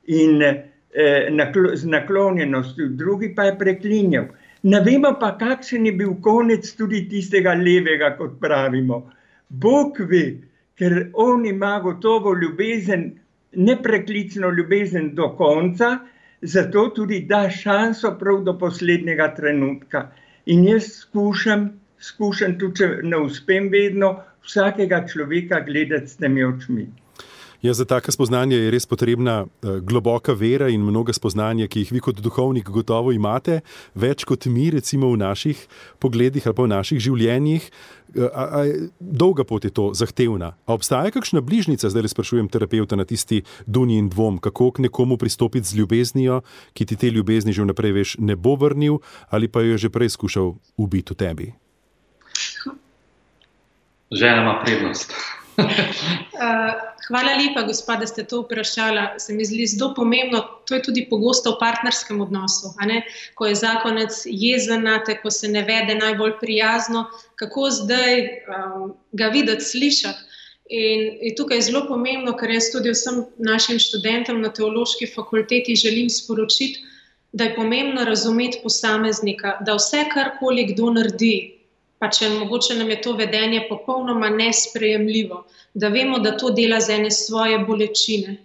in 0.06 0.42
eh, 0.42 1.28
naklo, 1.30 1.76
z 1.76 1.86
naklonjenostjo, 1.86 2.88
drugi 2.88 3.34
pa 3.34 3.44
je 3.44 3.58
preklinjal. 3.58 4.26
Ne 4.62 4.80
vemo 4.82 5.14
pa, 5.20 5.36
kakšen 5.38 5.86
je 5.86 5.92
bil 5.92 6.16
konec 6.22 6.66
tudi 6.74 7.04
tistega 7.08 7.54
levega, 7.54 8.16
kot 8.18 8.40
pravimo. 8.40 9.04
Bog 9.48 10.00
ve, 10.10 10.24
ker 10.78 11.10
on 11.14 11.46
ima 11.46 11.78
gotovo 11.80 12.34
ljubezen, 12.34 13.12
nepreklicno 13.54 14.50
ljubezen 14.50 15.14
do 15.14 15.30
konca, 15.38 15.98
zato 16.42 16.88
tudi 16.94 17.20
da 17.28 17.50
šanso 17.50 18.14
prav 18.18 18.42
do 18.44 18.58
poslednjega 18.58 19.34
trenutka. 19.34 20.08
In 20.46 20.64
jaz 20.64 20.92
skušam, 21.00 21.68
skušam 21.98 22.58
tudi, 22.58 22.80
če 22.80 22.88
ne 23.02 23.18
uspem 23.26 23.68
vedno, 23.72 24.14
vsakega 24.46 25.02
človeka 25.08 25.60
gledati 25.66 26.08
s 26.08 26.16
temi 26.16 26.44
očmi. 26.44 26.86
Ja, 27.62 27.74
za 27.74 27.82
take 27.84 28.12
spoznanje 28.14 28.56
je 28.56 28.70
res 28.70 28.86
potrebna 28.86 29.42
uh, 29.42 29.78
globoka 29.82 30.32
vera 30.32 30.68
in 30.70 30.84
mnoga 30.86 31.10
spoznanja, 31.12 31.66
ki 31.66 31.82
jih 31.82 31.92
vi 31.96 32.00
kot 32.06 32.20
duhovnik 32.22 32.68
gotovo 32.70 33.10
imate, 33.10 33.60
več 33.98 34.22
kot 34.28 34.46
mi, 34.46 34.68
recimo 34.70 35.10
v 35.10 35.18
naših 35.18 35.64
pogledih 35.98 36.46
ali 36.46 36.54
pa 36.54 36.62
v 36.62 36.70
naših 36.70 37.00
življenjih. 37.02 37.66
Uh, 38.14 38.28
a, 38.30 38.44
a, 38.46 38.60
dolga 39.00 39.42
pot 39.42 39.66
je 39.66 39.72
to 39.74 39.90
zahtevna. 39.90 40.52
A 40.70 40.76
obstaja 40.78 41.10
kakšna 41.10 41.42
bližnica, 41.42 41.90
zdaj 41.90 42.06
le 42.06 42.12
sprašujem 42.12 42.46
terapeuta 42.46 42.94
na 42.94 43.02
tisti 43.02 43.40
dunji 43.66 43.98
in 43.98 44.06
dvom, 44.12 44.38
kako 44.38 44.70
k 44.76 44.86
nekomu 44.86 45.18
pristopiti 45.18 45.66
z 45.66 45.80
ljubeznijo, 45.80 46.44
ki 46.78 46.86
ti 46.86 46.94
te 46.94 47.10
ljubezni 47.10 47.56
že 47.56 47.66
vnaprej 47.66 47.96
veš, 47.96 48.12
ne 48.22 48.38
bo 48.38 48.54
vrnil 48.54 49.02
ali 49.34 49.50
pa 49.50 49.66
jo 49.66 49.74
je 49.74 49.82
že 49.88 49.90
prej 49.90 50.14
skušal 50.14 50.54
ubiti 50.78 51.10
v 51.10 51.18
tebi. 51.18 51.48
Žena 54.14 54.46
ima 54.46 54.54
prednost. 54.62 55.12
Uh, 55.58 56.72
hvala 57.08 57.34
lepa, 57.38 57.62
gospod, 57.66 57.98
da 58.00 58.06
ste 58.06 58.24
to 58.24 58.42
vprašali. 58.42 59.00
Se 59.18 59.32
mi 59.32 59.44
zdi 59.44 59.66
zelo 59.66 59.94
pomembno. 59.94 60.40
To 60.66 60.74
je 60.74 60.82
tudi 60.82 61.06
pogosto 61.10 61.54
v 61.54 61.60
partnerskem 61.60 62.20
odnosu. 62.20 62.74
Ko 63.34 63.46
je 63.46 63.54
zakonec 63.54 64.22
jezen 64.24 64.82
na 64.82 64.98
te, 65.04 65.18
ko 65.22 65.30
se 65.30 65.48
ne 65.48 65.62
vede 65.62 65.94
najbolj 65.94 66.38
prijazno, 66.40 67.06
kako 67.36 67.70
zdaj 67.70 68.20
um, 68.22 68.94
ga 69.12 69.28
videti, 69.28 69.64
slišati. 69.64 70.28
In 70.68 71.00
je 71.24 71.32
tukaj 71.34 71.62
zelo 71.64 71.86
pomembno, 71.88 72.34
ker 72.36 72.50
jaz 72.52 72.68
tudi 72.72 72.92
vsem 72.92 73.22
našim 73.40 73.78
študentom 73.80 74.42
na 74.44 74.50
teološki 74.52 75.06
fakulteti 75.14 75.76
želim 75.76 76.10
sporočiti, 76.12 76.84
da 77.32 77.44
je 77.44 77.54
pomembno 77.54 78.04
razumeti 78.04 78.60
posameznika, 78.62 79.56
da 79.64 79.78
vse, 79.78 80.04
kar 80.12 80.34
koli 80.40 80.66
kdo 80.72 80.90
naredi, 80.92 81.57
pa 81.98 82.08
če 82.14 82.28
mogoče 82.36 82.76
nam 82.78 82.90
je 82.90 83.00
to 83.02 83.12
vedenje 83.18 83.64
popolnoma 83.68 84.30
nesprejemljivo, 84.30 85.42
da 85.74 85.88
vemo, 85.88 86.18
da 86.22 86.36
to 86.38 86.50
dela 86.54 86.80
za 86.80 86.94
ene 86.94 87.10
svoje 87.10 87.58
bolečine. 87.58 88.36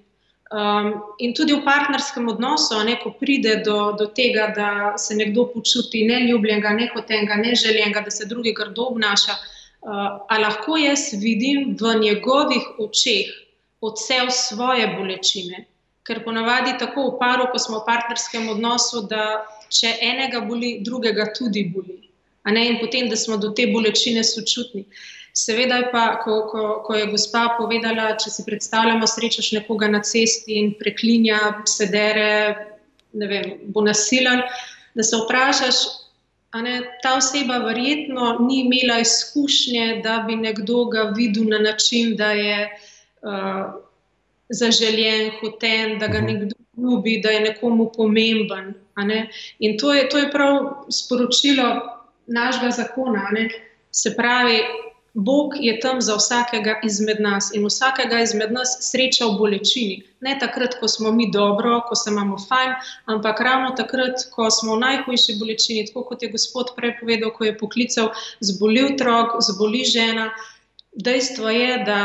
Um, 0.54 0.90
in 1.18 1.34
tudi 1.34 1.54
v 1.54 1.64
partnerskem 1.66 2.28
odnosu, 2.30 2.78
ne, 2.86 3.00
ko 3.02 3.14
pride 3.18 3.56
do, 3.66 3.78
do 3.98 4.06
tega, 4.14 4.52
da 4.54 4.70
se 5.02 5.16
nekdo 5.18 5.48
počuti 5.54 6.04
neljubljenega, 6.06 6.76
nehotenega, 6.78 7.40
neželjenega, 7.42 8.04
da 8.06 8.14
se 8.14 8.28
drugi 8.30 8.54
grdo 8.54 8.86
obnaša, 8.92 9.34
uh, 9.34 10.04
ali 10.30 10.46
lahko 10.46 10.78
jaz 10.78 11.08
vidim 11.22 11.74
v 11.80 11.96
njegovih 12.04 12.70
očeh 12.86 13.34
odsev 13.82 14.30
svoje 14.30 14.88
bolečine. 14.98 15.66
Ker 16.06 16.22
ponavadi 16.26 16.78
tako 16.78 17.10
v 17.10 17.18
paru, 17.20 17.50
ko 17.52 17.58
smo 17.58 17.82
v 17.82 17.88
partnerskem 17.90 18.50
odnosu, 18.54 19.08
da 19.10 19.46
če 19.74 19.98
enega 20.06 20.44
boli, 20.46 20.78
drugega 20.86 21.32
tudi 21.34 21.66
boli 21.74 22.13
in 22.50 22.80
potem, 22.80 23.10
da 23.10 23.16
smo 23.16 23.38
do 23.38 23.50
te 23.50 23.68
bolečine 23.68 24.24
sočutni. 24.24 24.86
Seveda 25.34 25.76
je 25.76 25.90
pa, 25.92 26.20
ko, 26.24 26.48
ko, 26.52 26.84
ko 26.86 26.96
je 26.96 27.08
gospa 27.10 27.56
povedala, 27.58 28.12
če 28.22 28.30
si 28.30 28.44
predstavljamo, 28.46 29.08
srečaš 29.08 29.52
nekoga 29.56 29.88
na 29.90 30.04
cesti 30.06 30.60
in 30.60 30.74
preklinja, 30.78 31.40
sedere, 31.66 32.78
ne 33.14 33.30
vem, 33.30 33.48
bo 33.74 33.82
nasilen, 33.82 34.44
da 34.94 35.04
se 35.04 35.18
vprašaš, 35.24 35.80
ne, 36.62 36.76
ta 37.02 37.16
oseba 37.18 37.58
verjetno 37.64 38.36
ni 38.46 38.60
imela 38.62 39.00
izkušnje, 39.02 40.02
da 40.04 40.20
bi 40.28 40.36
nekdo 40.38 40.86
ga 40.94 41.08
videl 41.18 41.50
na 41.50 41.64
način, 41.66 42.14
da 42.16 42.30
je 42.38 42.68
uh, 43.26 43.74
zaželjen, 44.54 45.32
hoten, 45.40 45.98
da 46.00 46.08
ga 46.08 46.22
mhm. 46.22 46.28
nekdo 46.28 46.56
ljubi, 46.78 47.22
da 47.24 47.30
je 47.30 47.40
nekomu 47.40 47.92
pomemben. 47.96 48.74
Ne. 48.98 49.30
In 49.60 49.78
to 49.78 49.94
je, 49.94 50.10
to 50.10 50.18
je 50.18 50.32
prav 50.32 50.86
sporočilo 50.90 51.93
našega 52.28 52.72
zakona. 52.72 53.30
Ne? 53.32 53.50
Se 53.92 54.16
pravi, 54.16 54.60
Bog 55.14 55.54
je 55.60 55.80
tam 55.80 56.02
za 56.02 56.16
vsakega 56.16 56.80
izmed 56.84 57.20
nas 57.22 57.52
in 57.54 57.66
vsakega 57.66 58.22
izmed 58.22 58.52
nas 58.52 58.78
sreča 58.82 59.26
v 59.26 59.38
bolečini. 59.38 59.98
Ne 60.22 60.34
takrat, 60.40 60.80
ko 60.80 60.88
smo 60.88 61.12
mi 61.12 61.30
dobro, 61.32 61.82
ko 61.90 61.96
se 61.96 62.10
imamo 62.10 62.38
fajn, 62.48 62.74
ampak 63.06 63.40
ravno 63.40 63.76
takrat, 63.78 64.26
ko 64.34 64.50
smo 64.50 64.76
v 64.76 64.80
najhujši 64.80 65.38
bolečini, 65.40 65.86
tako 65.86 66.04
kot 66.10 66.24
je 66.24 66.32
gospod 66.34 66.74
prej 66.76 66.98
povedal, 67.02 67.30
ko 67.32 67.46
je 67.46 67.58
poklical, 67.58 68.10
zboli 68.42 68.82
otrok, 68.90 69.38
zboli 69.40 69.86
žena. 69.86 70.32
Dejstvo 70.94 71.50
je, 71.50 71.78
da 71.86 72.02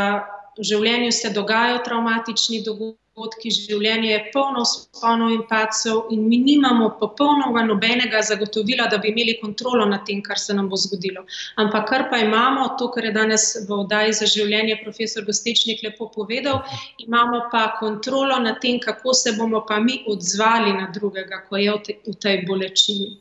v 0.58 0.68
življenju 0.68 1.12
se 1.12 1.32
dogajajo 1.32 1.80
traumatični 1.88 2.60
dogodki 2.66 3.07
dogodki, 3.18 3.50
življenje 3.50 4.10
je 4.10 4.18
polno 4.32 4.64
sponov 4.64 5.32
in 5.34 5.42
pacov, 5.50 6.08
in 6.14 6.26
mi 6.28 6.38
nimamo 6.38 6.90
popolnoma 7.00 7.64
nobenega 7.66 8.22
zagotovila, 8.22 8.88
da 8.90 8.98
bi 8.98 9.10
imeli 9.10 9.38
kontrolo 9.40 9.86
nad 9.86 10.04
tem, 10.06 10.22
kar 10.22 10.38
se 10.38 10.54
nam 10.54 10.68
bo 10.68 10.76
zgodilo. 10.76 11.24
Ampak 11.56 11.88
kar 11.88 12.08
pa 12.10 12.18
imamo, 12.22 12.76
to, 12.78 12.90
kar 12.94 13.04
je 13.04 13.12
danes 13.12 13.48
v 13.68 13.80
oddaji 13.82 14.12
za 14.20 14.26
življenje 14.26 14.80
profesor 14.84 15.24
Gostečnik 15.24 15.82
lepo 15.82 16.10
povedal, 16.14 16.62
imamo 16.98 17.48
pa 17.52 17.78
kontrolo 17.80 18.38
nad 18.38 18.60
tem, 18.62 18.78
kako 18.80 19.14
se 19.14 19.34
bomo 19.38 19.64
pa 19.68 19.80
mi 19.80 20.04
odzvali 20.06 20.72
na 20.72 20.90
drugega, 20.94 21.42
ko 21.48 21.56
je 21.56 21.72
v, 21.72 21.82
te, 21.86 21.98
v 22.06 22.18
tej 22.22 22.44
bolečini. 22.46 23.16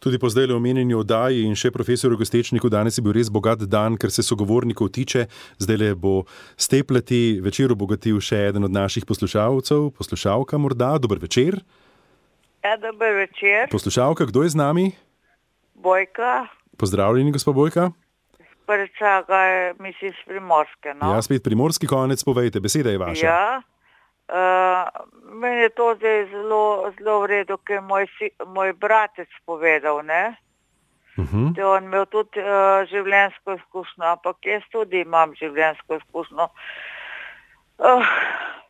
Tudi 0.00 0.18
po 0.18 0.28
zdaj 0.32 0.46
le 0.46 0.54
omenjeni 0.56 0.94
oddaji 0.96 1.42
in 1.44 1.52
še 1.52 1.68
profesorju 1.74 2.16
Gostečniku, 2.16 2.70
danes 2.72 2.96
je 2.96 3.02
bil 3.04 3.12
res 3.12 3.28
bogat 3.28 3.60
dan, 3.68 3.98
ker 4.00 4.08
se 4.08 4.24
sogovornikov 4.24 4.88
tiče. 4.96 5.26
Zdaj 5.60 5.76
le 5.76 5.90
bo 5.92 6.12
stepleti 6.56 7.36
večer 7.44 7.74
obogatil 7.74 8.16
še 8.24 8.46
eden 8.48 8.64
od 8.64 8.72
naših 8.72 9.04
poslušalcev, 9.04 9.90
poslušalka 10.00 10.56
morda. 10.56 10.94
Dober 10.96 11.20
večer. 11.20 11.60
Ja, 12.64 12.78
dober 12.80 13.12
večer. 13.26 13.68
Poslušalka, 13.68 14.24
kdo 14.32 14.48
je 14.48 14.54
z 14.56 14.56
nami? 14.56 14.86
Bojka. 15.76 16.48
Pozdravljeni, 16.80 17.36
gospod 17.36 17.60
Bojka. 17.60 17.90
Prečaka 18.64 19.36
je, 19.36 19.74
mislim, 19.84 20.16
primorske. 20.24 20.96
No? 20.96 21.12
Ja, 21.12 21.20
spet 21.20 21.44
primorski 21.44 21.84
konec, 21.84 22.24
povejte, 22.24 22.64
beseda 22.64 22.88
je 22.88 23.04
vaša. 23.04 23.26
Ja. 23.26 23.60
Uh, 24.30 24.86
meni 25.34 25.60
je 25.60 25.68
to 25.68 25.94
zdaj 25.98 26.26
zelo, 26.30 26.92
zelo 26.98 27.20
v 27.20 27.26
redu, 27.26 27.56
ker 27.66 27.80
je 27.80 27.82
moj, 27.82 28.06
moj 28.46 28.72
bratec 28.78 29.28
povedal, 29.46 29.98
uh 29.98 30.04
-huh. 30.06 31.54
da 31.54 31.68
on 31.68 31.84
imel 31.84 32.06
tudi 32.06 32.38
uh, 32.38 32.86
življenjsko 32.86 33.54
izkušnjo, 33.54 34.04
ampak 34.04 34.36
jaz 34.46 34.62
tudi 34.70 35.00
imam 35.00 35.34
življenjsko 35.34 35.94
izkušnjo. 35.94 36.46
Uh, 37.78 38.06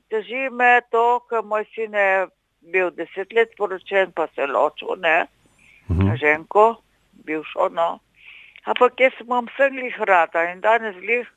teži 0.09 0.49
me 0.51 0.81
to, 0.91 1.21
ker 1.29 1.43
moj 1.43 1.65
sin 1.75 1.95
je 1.95 2.27
bil 2.73 2.91
deset 2.91 3.33
let 3.33 3.53
poročen, 3.59 4.13
pa 4.13 4.27
se 4.35 4.47
ločil, 4.47 4.97
ne, 4.97 5.27
uh 5.89 5.97
-huh. 5.97 6.17
ženko, 6.21 6.77
bil 7.13 7.43
šono. 7.53 7.99
Ampak 8.65 9.01
jaz 9.01 9.13
imam 9.21 9.47
vse 9.47 9.71
glih 9.71 10.01
rada 10.01 10.53
in 10.53 10.61
danes 10.61 10.97
glih 10.97 11.29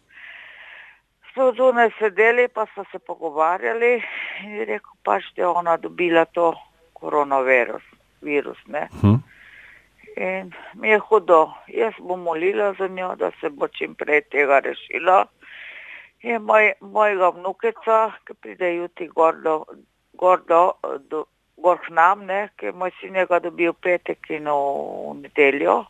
smo 1.34 1.52
zunaj 1.58 1.90
sedeli, 2.00 2.48
pa 2.48 2.66
smo 2.74 2.84
se 2.92 3.00
pogovarjali 3.00 4.04
in 4.44 4.56
je 4.56 4.66
rekel, 4.66 4.92
pač 5.04 5.24
je 5.36 5.48
ona 5.48 5.78
dobila 5.78 6.26
to 6.26 6.54
koronavirus. 6.94 7.84
Virus, 8.22 8.58
hm. 9.02 9.16
In 10.16 10.54
mi 10.74 10.90
je 10.90 11.00
hudo. 11.00 11.52
Jaz 11.68 11.94
bom 12.00 12.22
molila 12.22 12.74
za 12.74 12.88
njo, 12.88 13.16
da 13.16 13.32
se 13.42 13.50
bo 13.50 13.68
čim 13.68 13.96
prej 13.96 14.22
tega 14.22 14.60
rešila. 14.60 15.26
In 16.22 16.42
moj, 16.42 16.72
mojega 16.80 17.30
vnukeca, 17.30 18.12
ki 18.26 18.34
pride 18.34 18.76
jutri 18.76 19.08
gor, 19.08 19.42
do, 19.44 19.66
gor, 20.14 20.40
do, 20.48 20.72
do, 21.10 21.26
gor 21.58 21.82
k 21.84 21.90
nam, 21.90 22.28
ki 22.58 22.66
je 22.66 22.72
moj 22.72 22.92
sin 23.02 23.18
ga 23.30 23.40
dobil 23.40 23.74
petek 23.74 24.30
in 24.30 24.48
v 24.48 25.18
nedeljo 25.26 25.84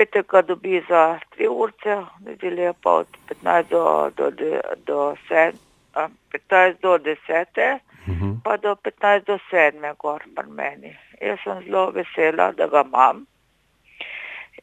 petek 0.00 0.26
ga 0.32 0.40
dobi 0.42 0.80
za 0.88 1.20
3 1.36 1.48
ure, 1.52 1.96
nedelja 2.24 2.72
pa 2.72 2.90
od 2.90 3.06
15 3.28 3.68
do, 3.68 4.10
do, 4.16 4.30
do, 4.86 5.14
7, 5.28 5.52
15 6.32 6.80
do 6.80 6.96
10, 6.98 7.16
uh 8.08 8.16
-huh. 8.16 8.40
pa 8.44 8.56
do 8.56 8.76
15 8.76 9.24
do 9.26 9.38
7, 9.50 9.94
gor 9.98 10.22
pri 10.36 10.48
meni. 10.48 10.96
Jaz 11.20 11.38
sem 11.44 11.62
zelo 11.64 11.90
vesela, 11.90 12.52
da 12.52 12.66
ga 12.66 12.80
imam. 12.80 13.26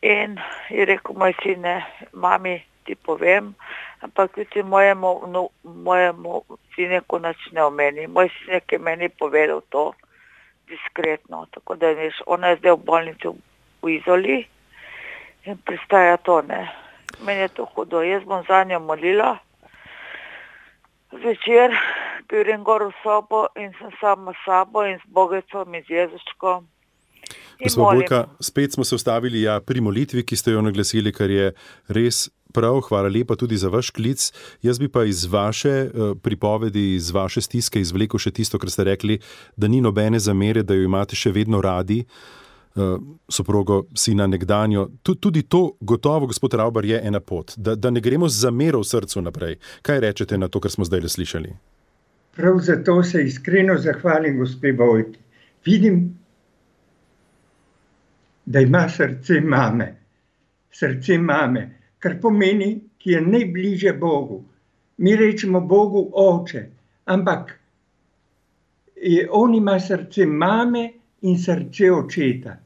In 0.01 0.39
je 0.69 0.85
rekel 0.85 1.15
moj 1.15 1.33
sine, 1.43 1.85
mami, 2.13 2.63
ti 2.85 2.95
povem, 2.95 3.55
ampak 4.01 4.31
ti 4.53 4.63
mojemu, 4.63 5.21
no, 5.27 5.49
mojemu 5.63 6.41
sine, 6.75 7.01
ko 7.07 7.19
nič 7.19 7.51
ne 7.51 7.63
omeni. 7.63 8.07
Moj 8.07 8.29
sine, 8.29 8.59
ki 8.59 8.75
je 8.75 8.79
meni 8.79 9.09
povedal 9.09 9.61
to 9.69 9.93
diskretno. 10.67 11.45
Tako 11.51 11.75
da 11.75 11.87
veš, 11.87 12.21
ona 12.25 12.47
je 12.47 12.55
zdaj 12.55 12.71
v 12.71 12.85
bolnici 12.85 13.27
v, 13.27 13.35
v 13.81 13.89
Izoli 13.89 14.47
in 15.47 15.57
pristaja 15.65 16.17
to. 16.17 16.41
Ne. 16.41 16.67
Meni 17.25 17.41
je 17.47 17.47
to 17.47 17.65
hudo, 17.73 18.01
jaz 18.03 18.23
bom 18.23 18.43
za 18.47 18.63
njo 18.63 18.79
molila. 18.79 19.37
Zvečer 21.11 21.71
grem 22.27 22.63
gor 22.63 22.83
v 22.83 22.91
sobo 23.03 23.47
in 23.55 23.71
sem 23.79 23.91
sama 24.01 24.33
s 24.35 24.43
sabo 24.45 24.83
in 24.83 24.99
z 24.99 25.07
Bogacom 25.07 25.75
in 25.75 25.83
z 25.87 25.89
Jezuškom. 25.89 26.67
Gospod 27.63 27.95
Bojka, 27.95 28.27
spet 28.39 28.73
smo 28.73 28.83
se 28.83 28.95
ustavili 28.95 29.41
ja, 29.41 29.59
pri 29.59 29.81
molitvi, 29.81 30.23
ki 30.23 30.35
ste 30.35 30.51
jo 30.51 30.61
naglasili, 30.61 31.11
kar 31.11 31.31
je 31.31 31.53
res 31.89 32.29
prav. 32.53 32.81
Hvala 32.85 33.09
lepa 33.09 33.35
tudi 33.35 33.57
za 33.57 33.71
vaš 33.73 33.89
klic. 33.89 34.29
Jaz 34.61 34.79
bi 34.79 34.91
pa 34.91 35.03
iz 35.03 35.25
vaše 35.25 35.87
uh, 35.87 36.13
pripovedi, 36.23 36.93
iz 36.95 37.09
vaše 37.11 37.41
stiske 37.41 37.81
izvlekel 37.81 38.19
še 38.19 38.31
tisto, 38.31 38.59
kar 38.59 38.69
ste 38.69 38.85
rekli, 38.91 39.17
da 39.57 39.67
ni 39.67 39.81
nobene 39.81 40.19
zamere, 40.19 40.63
da 40.63 40.77
jo 40.77 40.85
imate 40.85 41.15
še 41.15 41.33
vedno 41.33 41.63
radi. 41.63 42.03
Uh, 42.05 42.46
soprogo, 43.29 43.83
sina 43.95 44.27
nekdanjo. 44.27 44.89
Tudi 45.03 45.41
to, 45.43 45.71
gotovo, 45.79 46.27
gospod 46.27 46.53
Rauber, 46.53 46.85
je 46.85 47.01
ena 47.03 47.19
pot, 47.19 47.53
da, 47.57 47.75
da 47.75 47.89
ne 47.89 48.01
gremo 48.01 48.29
z 48.29 48.39
zamero 48.39 48.79
v 48.79 48.87
srcu 48.87 49.21
naprej. 49.21 49.57
Kaj 49.81 49.99
rečete 49.99 50.37
na 50.37 50.47
to, 50.47 50.59
kar 50.59 50.71
smo 50.71 50.85
zdaj 50.85 51.01
le 51.01 51.09
slišali? 51.09 51.53
Prav 52.37 52.59
zato 52.59 53.03
se 53.03 53.23
iskreno 53.23 53.77
zahvalim, 53.77 54.37
gospod 54.37 54.75
Bojki. 54.77 55.19
Vidim, 55.65 56.17
da 58.45 58.59
ima 58.59 58.89
srce 58.89 59.41
mame, 59.41 59.95
srce 60.71 61.17
mame, 61.17 61.63
kar 61.99 62.19
pomeni, 62.21 62.79
ki 62.97 63.11
je 63.11 63.21
najbližje 63.21 63.93
Bogu. 63.93 64.43
Mi 64.97 65.15
rečemo 65.15 65.61
Bogu 65.61 66.11
oče, 66.13 66.65
ampak 67.05 67.59
on 69.31 69.55
ima 69.55 69.79
srce 69.79 70.25
mame 70.25 70.93
in 71.21 71.37
srce 71.37 71.91
očeta. 71.91 72.57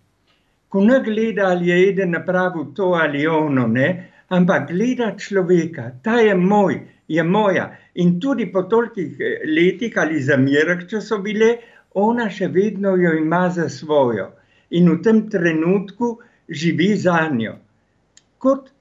Ko 0.71 0.83
ne 0.83 1.01
gleda, 1.03 1.49
ali 1.51 1.67
je 1.67 1.77
eden 1.89 2.13
napravil 2.15 2.71
to 2.75 2.93
ali 2.95 3.25
ono, 3.27 3.67
ne, 3.67 3.87
ampak 4.31 4.69
gleda 4.71 5.11
človeka, 5.19 5.91
ta 6.03 6.21
je 6.23 6.35
moj, 6.35 6.79
je 7.07 7.23
moja. 7.23 7.65
In 7.99 8.19
tudi 8.23 8.47
po 8.51 8.63
tolikih 8.63 9.19
eh, 9.19 9.41
letih 9.45 9.97
ali 9.99 10.21
zamerah, 10.23 10.85
če 10.87 11.01
so 11.03 11.19
bile, 11.19 11.57
ona 11.93 12.29
še 12.31 12.47
vedno 12.47 12.95
jo 12.95 13.11
ima 13.19 13.49
za 13.51 13.67
svojo 13.69 14.31
in 14.71 14.87
v 14.87 15.01
tem 15.03 15.25
trenutku 15.29 16.13
živi 16.47 16.93
za 16.95 17.27
njo. 17.27 17.57
Kot 18.39 18.71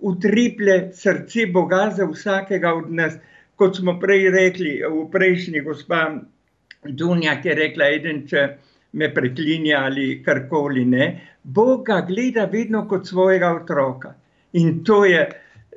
utriple 0.00 0.90
srce 0.92 1.46
Boga 1.52 1.88
za 1.96 2.04
vsakega 2.04 2.74
od 2.76 2.92
nas, 2.92 3.16
kot 3.56 3.76
smo 3.76 3.96
prej 4.00 4.28
rekli, 4.32 4.80
v 4.84 5.06
prejšnji 5.12 5.64
gospa 5.64 6.04
Dunja, 6.84 7.40
ki 7.40 7.48
je 7.48 7.54
rekla, 7.56 7.88
eden, 7.96 8.22
če 8.28 8.44
me 8.92 9.08
preklinja 9.14 9.84
ali 9.84 10.22
karkoli 10.24 10.84
ne. 10.84 11.06
Boga 11.42 12.00
gleda 12.08 12.44
vedno 12.52 12.86
kot 12.88 13.06
svojega 13.06 13.54
otroka 13.54 14.14
in 14.52 14.84
to 14.84 15.04
je 15.04 15.28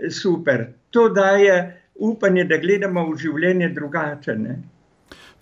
super. 0.10 0.66
To 0.90 1.10
daje 1.10 1.84
upanje, 1.96 2.44
da 2.44 2.58
gledamo 2.58 3.06
v 3.12 3.18
življenje 3.18 3.70
drugače. 3.74 4.36
Ne? 4.38 4.60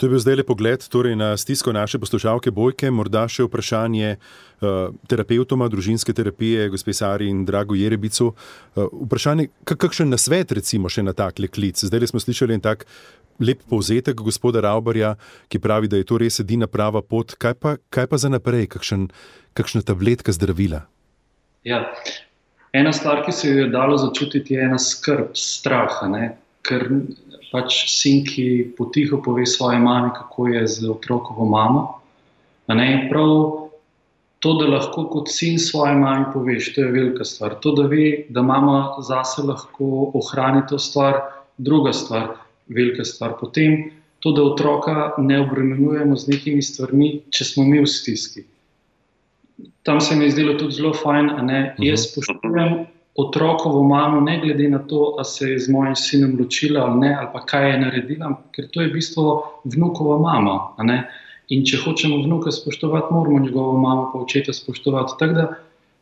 To 0.02 0.06
je 0.06 0.10
bil 0.10 0.20
zdaj 0.20 0.36
le 0.40 0.44
pogled 0.44 0.82
torej 0.90 1.16
na 1.16 1.36
stisko 1.38 1.72
naše 1.72 2.00
poslušalke 2.02 2.52
Bojke, 2.52 2.90
morda 2.90 3.28
še 3.30 3.46
vprašanje 3.46 4.16
uh, 4.16 4.90
terapeutoma 5.06 5.68
družinske 5.70 6.16
terapije, 6.18 6.72
gospe 6.74 6.96
Sari 6.98 7.28
in 7.30 7.44
Drago 7.46 7.78
Jerebicu. 7.78 8.32
Uh, 8.32 8.88
vprašanje, 9.06 9.52
kakšen 9.62 10.10
nasvet 10.10 10.56
recimo 10.58 10.90
še 10.90 11.06
na 11.06 11.14
tak 11.14 11.38
klic. 11.54 11.78
Zdaj 11.86 12.10
smo 12.10 12.24
slišali 12.24 12.58
en 12.58 12.66
tak 12.66 12.88
lep 13.42 13.64
povzetek 13.70 14.22
gospoda 14.22 14.62
Raubarja, 14.62 15.16
ki 15.50 15.60
pravi, 15.60 15.90
da 15.92 16.00
je 16.00 16.08
to 16.08 16.20
res 16.22 16.40
edina 16.44 16.70
prava 16.70 17.02
pot. 17.02 17.36
Kaj 17.42 17.56
pa, 17.60 17.76
kaj 17.90 18.08
pa 18.12 18.22
za 18.22 18.30
naprej, 18.30 18.70
kakšen, 18.76 19.10
kakšna 19.58 19.84
tabletka 19.88 20.34
zdravila? 20.36 20.86
Ja. 21.68 21.86
Ena 22.74 22.94
stvar, 22.96 23.26
ki 23.26 23.34
se 23.36 23.50
jo 23.50 23.66
je 23.66 23.72
dalo 23.74 23.98
začutiti, 24.00 24.56
je 24.56 24.64
ena 24.64 24.80
skrb, 24.80 25.34
strah. 25.36 26.00
Ker 26.64 26.88
pač 27.52 27.82
sin, 27.92 28.24
ki 28.24 28.72
potiho 28.78 29.20
pove 29.24 29.46
svoje 29.50 29.80
mami, 29.82 30.14
kako 30.16 30.48
je 30.54 30.62
z 30.68 30.90
otrokovo 30.90 31.46
mamo. 31.50 31.84
Prav 33.12 33.32
to, 34.42 34.54
da 34.58 34.68
lahko 34.72 35.06
kot 35.12 35.30
sin 35.30 35.60
svoje 35.60 35.94
mami 36.00 36.32
poveš, 36.34 36.72
to 36.74 36.82
je 36.82 36.92
velika 36.92 37.26
stvar. 37.28 37.58
To, 37.62 37.76
da 37.76 37.90
ve, 37.92 38.26
da 38.30 38.42
mama 38.42 38.96
zase 39.04 39.44
lahko 39.46 40.12
ohrani 40.18 40.64
to 40.70 40.80
stvar, 40.80 41.20
druga 41.58 41.94
stvar, 41.94 42.32
velika 42.68 43.06
stvar. 43.06 43.36
Potem 43.40 43.92
to, 44.20 44.32
da 44.32 44.44
otroka 44.44 45.12
ne 45.18 45.42
obremenjujemo 45.42 46.16
z 46.18 46.28
nekimi 46.28 46.62
stvarmi, 46.62 47.12
če 47.34 47.46
smo 47.46 47.66
mi 47.66 47.82
v 47.82 47.90
stiski. 47.90 48.46
Tam 49.84 50.02
se 50.02 50.16
mi 50.16 50.26
je 50.26 50.36
zdelo 50.38 50.54
tudi 50.60 50.78
zelo 50.78 50.94
fajn, 50.94 51.28
da 51.28 51.44
uh 51.44 51.50
-huh. 51.50 51.86
jaz 51.90 52.12
spoštujem 52.12 52.86
otrokovo 53.16 53.84
mamo, 53.84 54.22
ne 54.22 54.40
glede 54.44 54.70
na 54.70 54.80
to, 54.80 55.16
ali 55.18 55.26
se 55.26 55.50
je 55.50 55.60
z 55.60 55.70
mojim 55.70 55.96
sinom 55.96 56.38
ločila 56.40 56.82
ali 56.82 57.00
ne, 57.00 57.16
ali 57.20 57.28
pa 57.34 57.46
kaj 57.46 57.72
je 57.72 57.80
naredila, 57.80 58.42
ker 58.56 58.68
to 58.72 58.82
je 58.82 58.88
v 58.88 58.94
bistvu 58.94 59.42
vnukova 59.64 60.20
mama. 60.20 60.72
In 61.52 61.66
če 61.68 61.82
hočemo 61.84 62.22
vnuka 62.24 62.52
spoštovati, 62.52 63.14
moramo 63.14 63.40
njegovo 63.40 63.78
mamo 63.78 64.10
pa 64.14 64.20
očeta 64.20 64.54
spoštovati. 64.54 65.28
Da, 65.34 65.50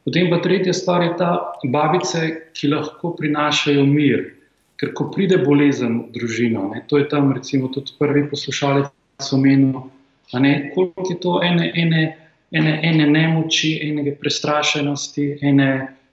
potem 0.05 0.29
pa 0.29 0.37
tretja 0.41 0.73
stvar 0.73 1.03
je 1.03 1.15
ta 1.17 1.53
babice, 1.63 2.51
ki 2.53 2.67
lahko 2.67 3.15
prinašajo 3.17 3.85
mir. 3.85 4.38
Ker 4.79 4.93
ko 4.95 5.09
pride 5.11 5.41
bolezen 5.43 5.97
v 5.99 6.15
družino, 6.15 6.69
ne, 6.71 6.85
to 6.87 7.01
je 7.01 7.09
tam 7.11 7.33
recimo 7.35 7.67
tudi 7.67 7.91
prvi 7.99 8.23
poslušalec 8.31 9.31
omenil, 9.35 9.81
koliko 10.31 11.07
je 11.09 11.17
to 11.19 11.39
ene, 11.43 11.71
ene, 11.75 12.03
ene, 12.55 12.79
ene 12.83 13.07
nemoči, 13.11 13.73
ene 13.83 14.13
prestrašenosti, 14.15 15.39
ene 15.43 15.69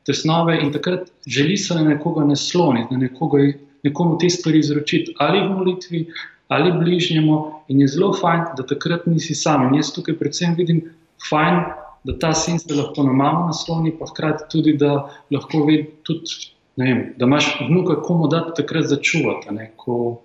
tesnove 0.06 0.58
in 0.62 0.72
takrat 0.72 1.10
želi 1.26 1.56
se 1.56 1.74
na 1.74 1.84
nekoga 1.84 2.24
nasloniti, 2.24 2.94
na 2.94 3.06
nekoga, 3.06 3.38
nekomu 3.82 4.18
te 4.18 4.30
stvari 4.30 4.58
izročiti, 4.58 5.14
ali 5.18 5.40
v 5.40 5.50
molitvi, 5.50 6.06
ali 6.48 6.72
bližnjemu. 6.72 7.38
In 7.68 7.80
je 7.80 7.88
zelo 7.88 8.12
fajn, 8.14 8.44
da 8.58 8.66
takrat 8.66 9.06
nisi 9.06 9.34
sam. 9.34 9.68
In 9.68 9.80
jaz 9.80 9.90
tukaj 9.94 10.14
predvsem 10.18 10.54
vidim 10.58 10.84
fajn, 11.28 11.62
da 12.06 12.18
ta 12.22 12.34
sin 12.34 12.58
se 12.62 12.74
lahko 12.74 13.02
na 13.02 13.12
mamo 13.12 13.46
nasloni, 13.50 13.94
pa 13.98 14.06
hkrati 14.06 14.46
tudi, 14.50 14.76
da 14.78 15.08
lahko 15.34 15.64
vidi 15.66 15.88
tudi. 16.06 16.52
Vem, 16.76 17.14
da 17.16 17.24
imaš 17.24 17.48
vnuka, 17.68 18.00
komu 18.04 18.28
da 18.28 18.42
takrat 18.56 18.88
začuvati, 18.90 19.54
ne, 19.56 19.70
ko 19.80 20.20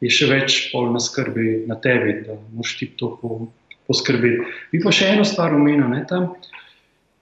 je 0.00 0.10
še 0.14 0.28
več 0.30 0.58
pol 0.72 0.92
na 0.94 1.00
skrbi 1.02 1.64
na 1.66 1.74
tebi, 1.82 2.20
da 2.26 2.36
moš 2.54 2.76
ti 2.78 2.86
to 2.98 3.16
poskrbeti. 3.90 4.46
Bi 4.72 4.82
pa 4.84 4.92
še 4.94 5.10
eno 5.14 5.26
stvar 5.26 5.56
omenil, 5.56 5.90
tam 6.10 6.30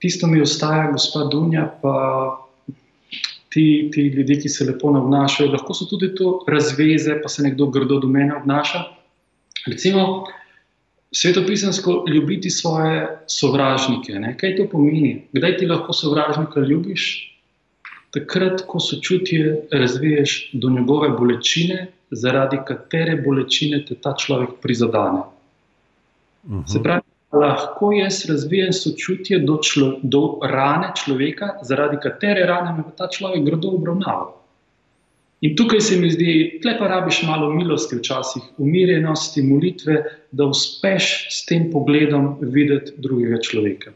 tisto 0.03 0.29
mi 0.29 0.41
ostaja, 0.41 0.91
gospod 0.93 1.31
Dunja, 1.33 1.65
pa 1.81 1.95
ti, 3.53 3.89
ti 3.93 4.09
ljudje, 4.13 4.41
ki 4.43 4.49
se 4.49 4.67
lepo 4.69 4.91
obnašajo, 4.93 5.51
lahko 5.55 5.73
so 5.73 5.87
tudi 5.89 6.11
to 6.15 6.37
razveze, 6.47 7.17
pa 7.23 7.31
se 7.33 7.45
nekdo 7.45 7.71
grdo 7.73 7.97
do 8.03 8.09
mene 8.11 8.35
obnaša. 8.37 8.83
Recimo, 9.67 10.27
svetopisansko 11.11 12.03
ljubiti 12.13 12.49
svoje 12.49 13.07
sovražnike. 13.27 14.13
Ne? 14.21 14.35
Kaj 14.37 14.55
to 14.59 14.67
pomeni? 14.71 15.27
Kdaj 15.33 15.57
ti 15.57 15.65
lahko 15.65 15.93
sovražnika 15.93 16.59
ljubiš? 16.59 17.07
Takrat, 18.15 18.63
ko 18.67 18.79
sočutje 18.79 19.67
razviješ 19.71 20.49
do 20.53 20.69
njegove 20.69 21.09
bolečine, 21.09 21.87
zaradi 22.11 22.57
katere 22.67 23.17
bolečine 23.21 23.83
te 23.85 23.95
ta 23.95 24.15
človek 24.15 24.49
prizadene. 24.61 25.25
Uh 26.47 26.53
-huh. 26.53 26.73
Se 26.73 26.83
pravi, 26.83 27.01
lahko 27.31 27.91
jaz 27.91 28.25
razvijem 28.29 28.73
sočutje 28.73 29.39
do, 29.39 29.59
člo, 29.63 29.99
do 30.03 30.39
rane 30.43 30.91
človeka, 30.95 31.49
zaradi 31.61 31.97
katere 32.03 32.45
rane 32.45 32.77
me 32.77 32.83
ta 32.97 33.07
človek 33.07 33.43
grdo 33.43 33.67
obravnava. 33.67 34.33
In 35.41 35.55
tukaj 35.55 35.81
se 35.81 35.97
mi 36.01 36.09
zdi, 36.09 36.59
da 36.63 36.73
pa 36.79 36.87
rabiš 36.87 37.21
malo 37.27 37.51
milosti, 37.53 37.99
včasih 37.99 38.41
umirjenosti, 38.57 39.43
molitve, 39.45 39.99
da 40.31 40.45
uspeš 40.45 41.27
s 41.29 41.45
tem 41.45 41.69
pogledom 41.71 42.37
videti 42.41 42.95
drugega 42.97 43.41
človeka. 43.41 43.91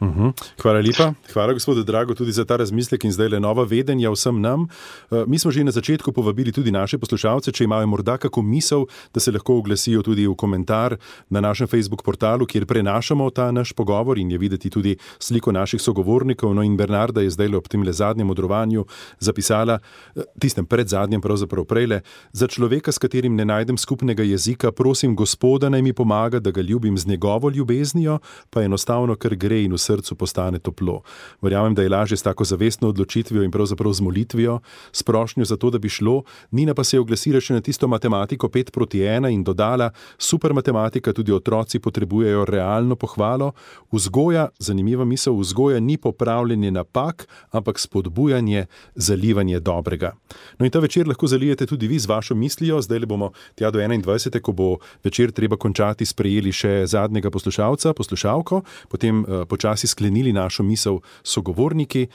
Uhum. 0.00 0.32
Hvala 0.62 0.80
lepa, 0.80 1.12
hvala 1.32 1.52
gospodu 1.52 1.82
Drago 1.84 2.14
tudi 2.14 2.32
za 2.32 2.44
ta 2.44 2.56
razmislek 2.56 3.04
in 3.04 3.12
zdaj 3.12 3.28
le 3.28 3.40
nova 3.40 3.66
vedenja 3.68 4.08
vsem 4.10 4.40
nam. 4.40 4.64
Eh, 5.10 5.24
mi 5.26 5.38
smo 5.38 5.50
že 5.50 5.64
na 5.64 5.70
začetku 5.70 6.12
povabili 6.12 6.52
tudi 6.52 6.72
naše 6.72 6.98
poslušalce, 6.98 7.52
če 7.52 7.64
imajo 7.64 7.86
morda 7.86 8.16
kako 8.16 8.42
misel, 8.42 8.86
da 9.14 9.20
se 9.20 9.32
lahko 9.32 9.58
oglasijo 9.60 10.02
tudi 10.02 10.26
v 10.26 10.34
komentar 10.34 10.96
na 11.28 11.40
našem 11.40 11.68
Facebook 11.68 12.02
portalu, 12.02 12.46
kjer 12.46 12.66
prenašamo 12.66 13.30
ta 13.30 13.50
naš 13.52 13.72
pogovor 13.72 14.18
in 14.18 14.30
je 14.30 14.38
videti 14.38 14.70
tudi 14.70 14.96
sliko 15.18 15.52
naših 15.52 15.82
sogovornikov. 15.82 16.54
No 16.54 16.62
in 16.62 16.76
Bernarda 16.76 17.20
je 17.20 17.30
zdaj 17.30 17.48
le 17.48 17.56
ob 17.56 17.68
tem 17.68 17.82
le 17.82 17.92
zadnjem 17.92 18.26
modrovanju 18.26 18.86
zapisala, 19.18 19.78
eh, 20.16 20.22
tistem 20.40 20.64
pred 20.66 20.88
zadnjem, 20.88 21.20
pravzaprav 21.20 21.64
prejle, 21.64 22.00
za 22.32 22.48
človeka, 22.48 22.92
s 22.92 22.98
katerim 22.98 23.36
ne 23.36 23.44
najdem 23.44 23.76
skupnega 23.76 24.22
jezika, 24.22 24.72
prosim 24.72 25.14
gospoda 25.16 25.68
naj 25.68 25.82
mi 25.82 25.92
pomaga, 25.92 26.40
da 26.40 26.50
ga 26.50 26.60
ljubim 26.60 26.98
z 26.98 27.06
njegovo 27.06 27.50
ljubeznijo, 27.50 28.18
pa 28.50 28.62
enostavno, 28.62 29.16
ker 29.16 29.36
gre 29.36 29.62
in 29.62 29.76
vse 29.76 29.89
srcu 29.90 30.14
postane 30.14 30.58
toplo. 30.58 31.00
Verjamem, 31.42 31.74
da 31.74 31.82
je 31.82 31.88
lažje 31.88 32.16
s 32.16 32.22
tako 32.22 32.44
zavestno 32.44 32.88
odločitvijo 32.88 33.42
in 33.42 33.50
pravzaprav 33.50 33.92
z 33.92 34.00
molitvijo, 34.06 34.60
s 34.92 35.02
prošnjo 35.02 35.44
za 35.44 35.56
to, 35.56 35.70
da 35.70 35.78
bi 35.78 35.88
šlo. 35.88 36.22
Nina 36.50 36.74
pa 36.74 36.84
se 36.84 36.96
je 36.96 37.00
oglasila 37.00 37.40
še 37.40 37.58
na 37.58 37.60
tisto 37.60 37.88
matematiko 37.88 38.48
5 38.48 38.70
proti 38.70 39.02
1 39.02 39.32
in 39.34 39.44
dodala: 39.44 39.90
Super 40.18 40.54
matematika, 40.54 41.12
tudi 41.12 41.32
otroci 41.32 41.78
potrebujejo 41.78 42.44
realno 42.44 42.96
pohvalo. 42.96 43.52
Vzgoja, 43.92 44.48
zanimiva 44.58 45.04
misel, 45.04 45.34
vzgoja 45.40 45.80
ni 45.80 45.96
popravljanje 45.98 46.70
napak, 46.70 47.26
ampak 47.50 47.78
spodbujanje, 47.78 48.66
zalivanje 48.94 49.60
dobrega. 49.60 50.12
No 50.58 50.66
in 50.66 50.70
ta 50.70 50.78
večer 50.78 51.08
lahko 51.08 51.26
zalijete 51.26 51.66
tudi 51.66 51.88
vi 51.88 51.98
z 51.98 52.06
vašo 52.06 52.34
mislijo, 52.34 52.80
zdaj 52.82 53.06
bomo 53.06 53.32
tja 53.54 53.70
do 53.70 53.78
21. 53.78 54.40
ko 54.40 54.52
bo 54.52 54.76
večer 55.04 55.32
treba 55.32 55.56
končati, 55.56 56.06
sprejeli 56.06 56.52
še 56.52 56.86
zadnjega 56.86 57.30
poslušalca, 57.30 57.94
poslušalko, 57.94 58.62
potem 58.88 59.24
uh, 59.24 59.44
počasi 59.80 59.86
sklenili 59.86 60.32
našo 60.32 60.62
misel 60.62 61.00
sogovorniki. 61.22 62.08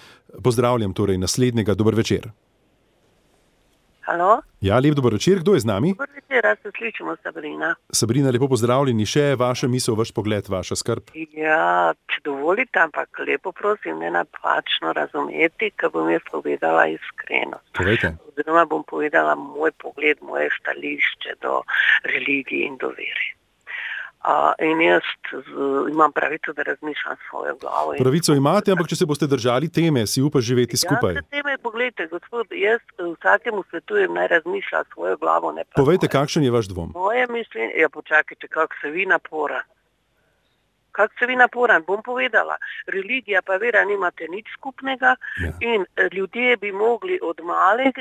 Pozdravljam 0.43 0.93
torej 0.93 1.17
naslednjega, 1.17 1.73
dober 1.73 1.95
večer. 1.95 2.29
Halo? 4.05 4.41
Ja, 4.61 4.79
lep 4.79 4.93
dober 4.93 5.13
večer, 5.13 5.39
kdo 5.39 5.53
je 5.53 5.59
z 5.59 5.65
nami? 5.65 5.93
Dober 5.93 6.09
večer, 6.13 6.57
se 6.61 6.71
slišimo, 6.77 7.15
Sabrina. 7.23 7.75
Sabrina, 7.89 8.29
lepo 8.29 8.47
pozdravljeni, 8.47 9.05
še 9.05 9.35
vaša 9.35 9.67
misel, 9.67 9.95
vaš 9.95 10.11
pogled, 10.13 10.45
vaša 10.49 10.75
skrb. 10.75 11.09
Ja, 11.33 11.93
če 12.05 12.21
dovolite, 12.23 12.79
ampak 12.79 13.09
lepo 13.25 13.51
prosim, 13.51 13.97
ne 13.99 14.11
napačno 14.13 14.93
razumeti, 14.93 15.71
ker 15.73 15.89
bom 15.89 16.09
jaz 16.09 16.21
povedala 16.29 16.85
iskreno. 16.93 17.57
Povejte. 17.73 18.13
Oziroma 18.29 18.67
bom 18.69 18.85
povedala 18.85 19.33
moj 19.35 19.73
pogled, 19.81 20.21
moje 20.21 20.51
stališče 20.59 21.39
do 21.41 21.63
religije 22.05 22.69
in 22.69 22.77
do 22.77 22.93
vere. 22.93 23.33
Uh, 24.25 24.53
in 24.65 24.81
jaz 24.81 25.05
z, 25.29 25.35
imam 25.91 26.11
pravico, 26.11 26.53
da 26.53 26.63
razmišljam 26.63 27.17
svojo 27.29 27.55
glavo. 27.61 27.93
Pravico 27.97 28.33
imate, 28.33 28.71
ampak 28.71 28.87
če 28.89 28.95
se 28.95 29.05
boste 29.05 29.27
držali 29.29 29.69
teme, 29.69 30.07
si 30.09 30.23
upa 30.25 30.41
živeti 30.41 30.79
skupaj. 30.81 31.19
Ja, 31.19 31.21
teme, 31.29 31.57
poglejte, 31.61 32.07
gospod, 32.09 32.49
jaz 32.49 32.81
vsakemu 32.97 33.61
svetujem, 33.69 34.17
naj 34.17 34.27
razmišlja 34.27 34.81
svojo 34.93 35.17
glavo. 35.21 35.53
Povejte, 35.75 36.09
kakšen 36.09 36.43
je 36.43 36.51
vaš 36.51 36.71
dvom? 36.73 36.89
Moje 36.97 37.27
mišljenje 37.29 37.73
je, 37.75 37.85
ja, 37.85 37.89
počakajte, 37.89 38.47
kako 38.47 38.73
se 38.81 38.89
vi 38.89 39.05
napora 39.05 39.61
kako 40.95 41.13
se 41.19 41.25
vi 41.25 41.35
naporan, 41.35 41.83
bom 41.87 42.03
povedala. 42.03 42.55
Religija 42.87 43.41
pa 43.41 43.57
vera 43.57 43.83
nimate 43.85 44.27
nič 44.29 44.47
skupnega 44.57 45.15
ja. 45.15 45.51
in 45.59 45.85
eh, 45.85 46.09
ljudje 46.13 46.57
bi 46.57 46.71
mogli 46.71 47.19
od 47.21 47.41
malih, 47.43 47.93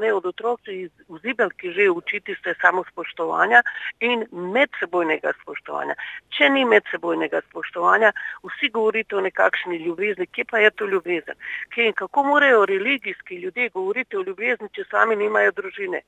ne 0.00 0.12
od 0.12 0.26
otrok, 0.26 0.60
iz 0.68 0.90
zibelki 1.22 1.72
že 1.72 1.90
učiti 1.90 2.34
se 2.44 2.54
samo 2.60 2.84
spoštovanja 2.90 3.62
in 4.00 4.26
medsebojnega 4.32 5.32
spoštovanja. 5.42 5.94
Če 6.36 6.50
ni 6.50 6.64
medsebojnega 6.64 7.40
spoštovanja, 7.50 8.12
vsi 8.44 8.70
govorite 8.76 9.16
o 9.16 9.24
nekakšni 9.24 9.76
ljubezni, 9.84 10.26
kje 10.26 10.44
pa 10.50 10.58
je 10.58 10.70
to 10.70 10.86
ljubezen? 10.86 11.36
Kje 11.74 11.86
in 11.86 11.92
kako 11.92 12.22
morajo 12.22 12.66
religijski 12.66 13.40
ljudje 13.42 13.68
govoriti 13.68 14.16
o 14.16 14.22
ljubezni, 14.22 14.68
če 14.72 14.84
sami 14.90 15.16
nimajo 15.16 15.52
družine? 15.52 16.02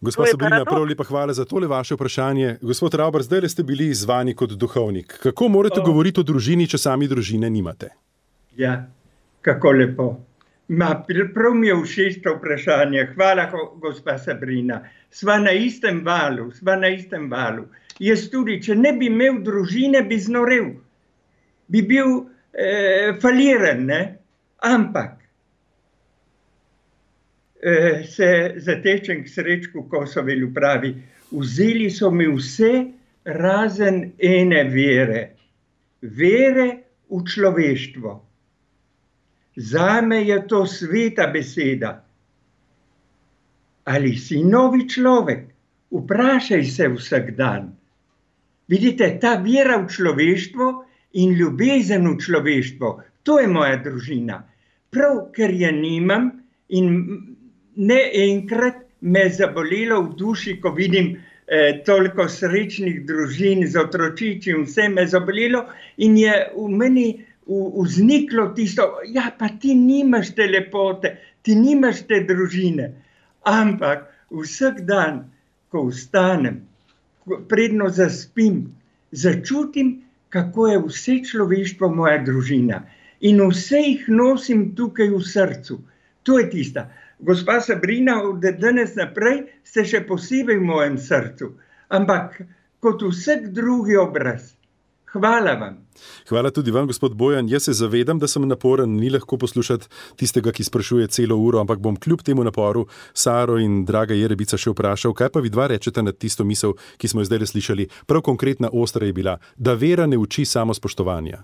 Gospod 0.00 0.26
Sabrina, 0.30 0.64
prav 0.64 0.84
lepa 0.84 1.04
hvala 1.04 1.32
za 1.32 1.44
tole 1.44 1.66
vaše 1.66 1.94
vprašanje. 1.94 2.56
Gospod 2.62 2.94
Rauber, 2.94 3.22
zdaj 3.22 3.48
ste 3.48 3.62
bili 3.62 3.94
zvani 3.94 4.34
kot 4.34 4.50
duhovnik. 4.50 5.18
Kako 5.22 5.48
morate 5.48 5.80
o. 5.80 5.84
govoriti 5.84 6.20
o 6.20 6.22
družini, 6.22 6.68
če 6.70 6.78
sami 6.78 7.08
družine 7.08 7.50
nimate? 7.50 7.90
Ja, 8.56 8.86
kako 9.42 9.72
lepo. 9.72 10.06
Ma, 10.68 10.92
prav 11.34 11.54
mi 11.54 11.66
je 11.66 11.80
všeč 11.82 12.20
to 12.22 12.36
vprašanje. 12.36 13.08
Hvala, 13.14 13.48
gospa 13.82 14.18
Sabrina. 14.18 14.82
Sva 15.10 15.38
na 15.42 15.52
istem 15.52 16.04
valu, 16.04 16.52
sva 16.54 16.76
na 16.76 16.92
istem 16.94 17.26
valu. 17.30 17.66
Jaz 17.98 18.28
tudi, 18.30 18.60
če 18.62 18.76
ne 18.78 18.92
bi 18.94 19.10
imel 19.10 19.42
družine, 19.42 20.04
bi 20.06 20.20
znorel, 20.22 20.76
bi 21.66 21.82
bil 21.82 22.20
eh, 22.54 23.16
faliran, 23.18 23.86
ne? 23.88 24.02
ampak 24.62 25.17
se 28.06 28.54
zatečem 28.56 29.24
k 29.24 29.28
srečku 29.28 29.88
Kosovelju 29.90 30.54
pravi, 30.54 30.94
vzeli 31.30 31.90
so 31.90 32.10
mi 32.10 32.28
vse 32.30 32.86
razen 33.24 34.12
ene 34.18 34.64
vere, 34.64 35.22
vere 36.02 36.68
v 37.10 37.22
človeštvo. 37.24 38.12
Za 39.56 40.00
me 40.00 40.22
je 40.22 40.38
to 40.46 40.66
sveta 40.66 41.26
beseda. 41.26 42.04
Ali 43.84 44.16
si 44.16 44.44
novi 44.44 44.86
človek? 44.88 45.48
Vprašaj 45.90 46.64
se 46.64 46.88
vsak 46.88 47.34
dan. 47.34 47.72
Vidite, 48.68 49.18
ta 49.20 49.40
vera 49.40 49.80
v 49.80 49.88
človeštvo 49.88 50.66
in 51.16 51.32
ljubezen 51.32 52.04
v 52.04 52.18
človeštvo, 52.20 52.88
to 53.24 53.40
je 53.40 53.48
moja 53.48 53.80
družina. 53.80 54.44
Prav, 54.92 55.32
ker 55.32 55.50
je 55.50 55.72
nimam 55.72 56.30
in 56.68 56.86
ne 57.78 57.98
enkrat 58.14 58.82
me 59.00 59.20
je 59.20 59.30
zabolelo 59.38 60.02
v 60.02 60.14
duši, 60.18 60.58
ko 60.60 60.72
vidim 60.74 61.14
eh, 61.14 61.80
toliko 61.86 62.26
srečnih 62.28 63.04
družin 63.06 63.62
z 63.66 63.78
otročiči 63.78 64.56
vse 64.64 64.88
me 64.88 65.06
je 65.06 65.14
zabolelo 65.14 65.64
in 65.96 66.18
je 66.18 66.34
v 66.56 66.68
meni 66.68 67.08
vzniklo 67.48 68.50
tisto, 68.56 68.98
ja, 69.08 69.30
pa 69.38 69.48
ti 69.48 69.74
nimaš 69.74 70.34
te 70.36 70.46
lepote, 70.46 71.14
ti 71.42 71.54
nimaš 71.56 72.02
te 72.08 72.20
družine. 72.28 72.90
Ampak 73.48 74.04
vsak 74.28 74.82
dan, 74.84 75.22
ko 75.72 75.86
vstanem, 75.88 76.60
predno 77.48 77.88
zaspim, 77.88 78.66
začutim, 79.12 80.02
kako 80.28 80.68
je 80.68 80.78
vse 80.84 81.16
človeštvo 81.30 81.88
moja 81.88 82.20
družina. 82.24 82.82
In 83.24 83.40
vse 83.48 83.80
jih 83.80 84.04
nosim 84.12 84.74
tukaj 84.76 85.08
v 85.14 85.24
srcu. 85.24 85.80
To 86.28 86.36
je 86.38 86.50
tista 86.52 86.90
gospa 87.18 87.60
Sabrina, 87.60 88.22
od 88.22 88.44
danes 88.60 88.94
naprej 88.94 89.42
ste 89.64 89.84
še 89.84 90.04
posebej 90.06 90.58
v 90.58 90.68
mojem 90.68 90.98
srcu, 90.98 91.52
ampak 91.88 92.42
kot 92.80 93.02
vsak 93.02 93.50
drugi 93.54 93.98
obraz. 93.98 94.54
Hvala 95.08 95.54
vam. 95.56 95.76
Hvala 96.28 96.50
tudi 96.50 96.70
vam, 96.70 96.86
gospod 96.86 97.14
Bojan. 97.16 97.48
Jaz 97.48 97.64
se 97.64 97.72
zavedam, 97.72 98.18
da 98.18 98.28
sem 98.28 98.44
naporen, 98.48 98.92
ni 99.00 99.08
lahko 99.10 99.38
poslušati 99.40 99.88
tistega, 100.20 100.52
ki 100.52 100.64
sprašuje 100.64 101.08
celo 101.08 101.38
uro, 101.40 101.62
ampak 101.64 101.80
bom 101.80 101.96
kljub 101.96 102.22
temu 102.22 102.44
naporu 102.44 102.86
Saro 103.14 103.56
in 103.58 103.86
draga 103.88 104.14
Jerebica 104.14 104.60
še 104.60 104.74
vprašal, 104.74 105.16
kaj 105.16 105.32
pa 105.32 105.40
vi 105.40 105.48
dva 105.50 105.70
rečete 105.72 106.04
na 106.04 106.12
tisto 106.12 106.44
misel, 106.44 106.76
ki 107.00 107.08
smo 107.08 107.24
jo 107.24 107.30
zdaj 107.30 107.48
slišali. 107.54 107.88
Prav 108.06 108.22
konkretna 108.22 108.68
ostra 108.68 109.08
je 109.08 109.16
bila, 109.16 109.38
da 109.56 109.74
vera 109.74 110.06
ne 110.06 110.20
uči 110.20 110.44
samo 110.44 110.76
spoštovanja. 110.76 111.40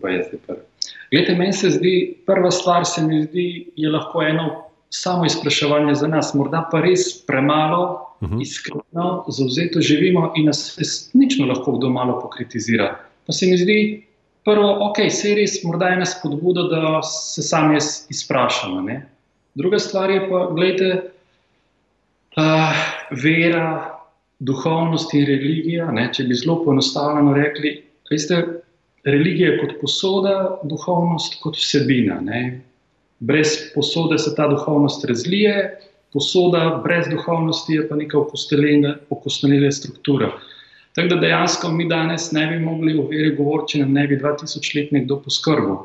Pa 0.00 0.08
je 0.08 0.24
se 0.24 0.38
prvi. 0.46 0.71
Glede, 1.12 1.34
meni 1.36 1.52
se 1.52 1.70
zdi, 1.70 1.94
prva 2.26 2.50
stvar 2.50 2.86
se 2.88 3.02
mi 3.04 3.22
zdi, 3.22 3.72
je 3.76 3.90
lahko 3.90 4.22
eno 4.22 4.46
samo 4.90 5.26
izpraševanje 5.26 5.94
za 5.94 6.08
nas, 6.08 6.34
morda 6.34 6.62
pa 6.70 6.80
res 6.80 7.04
premalo, 7.26 7.82
uh 8.20 8.28
mhm. 8.28 8.36
-huh. 8.36 8.42
iskreno, 8.42 9.24
zauzeto 9.28 9.80
živimo 9.80 10.32
in 10.36 10.46
nas 10.46 10.78
resnično 10.78 11.46
lahko 11.46 11.76
kdo 11.78 11.90
malo 11.90 12.20
pokritizira. 12.20 12.96
Pa 13.26 13.32
se 13.32 13.46
mi 13.46 13.58
zdi, 13.58 14.06
prvo, 14.44 14.88
ok, 14.88 14.96
se 15.10 15.28
je 15.28 15.34
res 15.34 15.64
morda 15.64 15.88
ena 15.88 16.06
spodbuda, 16.06 16.62
da 16.62 17.02
se 17.02 17.42
sami 17.42 17.78
izprašamo. 18.08 18.80
Ne? 18.80 19.06
Druga 19.54 19.78
stvar 19.78 20.10
je 20.10 20.28
pa, 20.30 20.48
gledajte, 20.54 21.02
uh, 22.36 22.72
vera, 23.22 23.98
duhovnost 24.38 25.14
in 25.14 25.26
religija. 25.26 25.90
Ne? 25.92 26.10
Če 26.12 26.24
bi 26.24 26.34
zelo 26.34 26.64
poenostavljeno 26.64 27.34
rekli, 27.34 27.82
veste 28.10 28.62
religija 29.04 29.56
kot 29.60 29.78
posoda, 29.80 30.34
duhovnost 30.64 31.40
kot 31.42 31.56
vsebina. 31.58 32.20
Ne? 32.20 32.60
Brez 33.18 33.56
posode 33.74 34.18
se 34.18 34.34
ta 34.34 34.48
duhovnost 34.50 35.04
razlije, 35.04 35.78
posoda 36.12 36.80
brez 36.84 37.08
duhovnosti 37.10 37.74
je 37.74 37.88
pa 37.88 37.96
neka 37.96 38.18
okosteljena 38.18 39.70
struktura. 39.72 40.32
Tako 40.94 41.08
da 41.08 41.16
dejansko 41.16 41.70
mi 41.72 41.88
danes 41.88 42.32
ne 42.32 42.46
bi 42.46 42.58
mogli 42.58 42.98
o 42.98 43.06
veri 43.08 43.34
govoriti, 43.36 43.72
če 43.72 43.78
nam 43.78 43.92
ne 43.96 44.06
bi 44.06 44.18
2000 44.20 44.76
let 44.76 44.92
nekdo 44.92 45.16
poskrbel, 45.24 45.78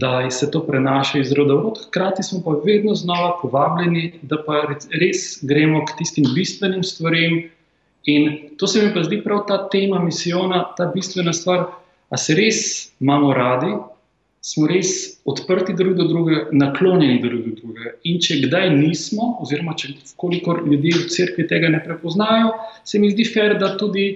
da 0.00 0.30
se 0.30 0.50
to 0.50 0.64
prenaša 0.66 1.20
iz 1.20 1.32
roda 1.38 1.54
v 1.54 1.62
rod. 1.68 1.78
Hkrati 1.86 2.22
smo 2.26 2.42
pa 2.44 2.56
vedno 2.64 2.94
znova 2.98 3.36
povabljeni, 3.42 4.18
da 4.22 4.40
pa 4.46 4.64
res 5.00 5.38
gremo 5.46 5.84
k 5.86 5.94
tistim 6.00 6.26
bistvenim 6.34 6.82
stvarem. 6.82 7.44
In 8.10 8.32
to 8.58 8.66
se 8.66 8.82
mi 8.82 8.90
pa 8.94 9.04
zdi 9.06 9.20
prav 9.22 9.44
ta 9.46 9.60
tema 9.70 10.02
misijona, 10.02 10.64
ta 10.76 10.90
bistvena 10.94 11.32
stvar, 11.32 11.68
A 12.12 12.18
se 12.20 12.36
res 12.36 12.58
imamo 13.00 13.32
radi, 13.32 13.72
smo 14.42 14.66
res 14.66 14.90
odprti 15.24 15.72
drug 15.78 15.94
do 15.96 16.08
drugega, 16.10 16.48
naklonjeni 16.52 17.20
drug 17.22 17.46
do 17.46 17.54
drugega. 17.60 17.94
In 18.10 18.18
če 18.20 18.40
kdaj 18.42 18.68
nismo, 18.74 19.36
oziroma 19.44 19.76
če 19.78 19.94
koliko 20.20 20.58
ljudi 20.66 20.92
v 20.98 21.06
cerkvi 21.14 21.46
tega 21.48 21.70
ne 21.72 21.80
prepoznajo, 21.84 22.52
se 22.84 23.00
mi 23.00 23.12
zdi 23.14 23.24
fair, 23.30 23.56
da 23.60 23.72
tudi 23.80 24.10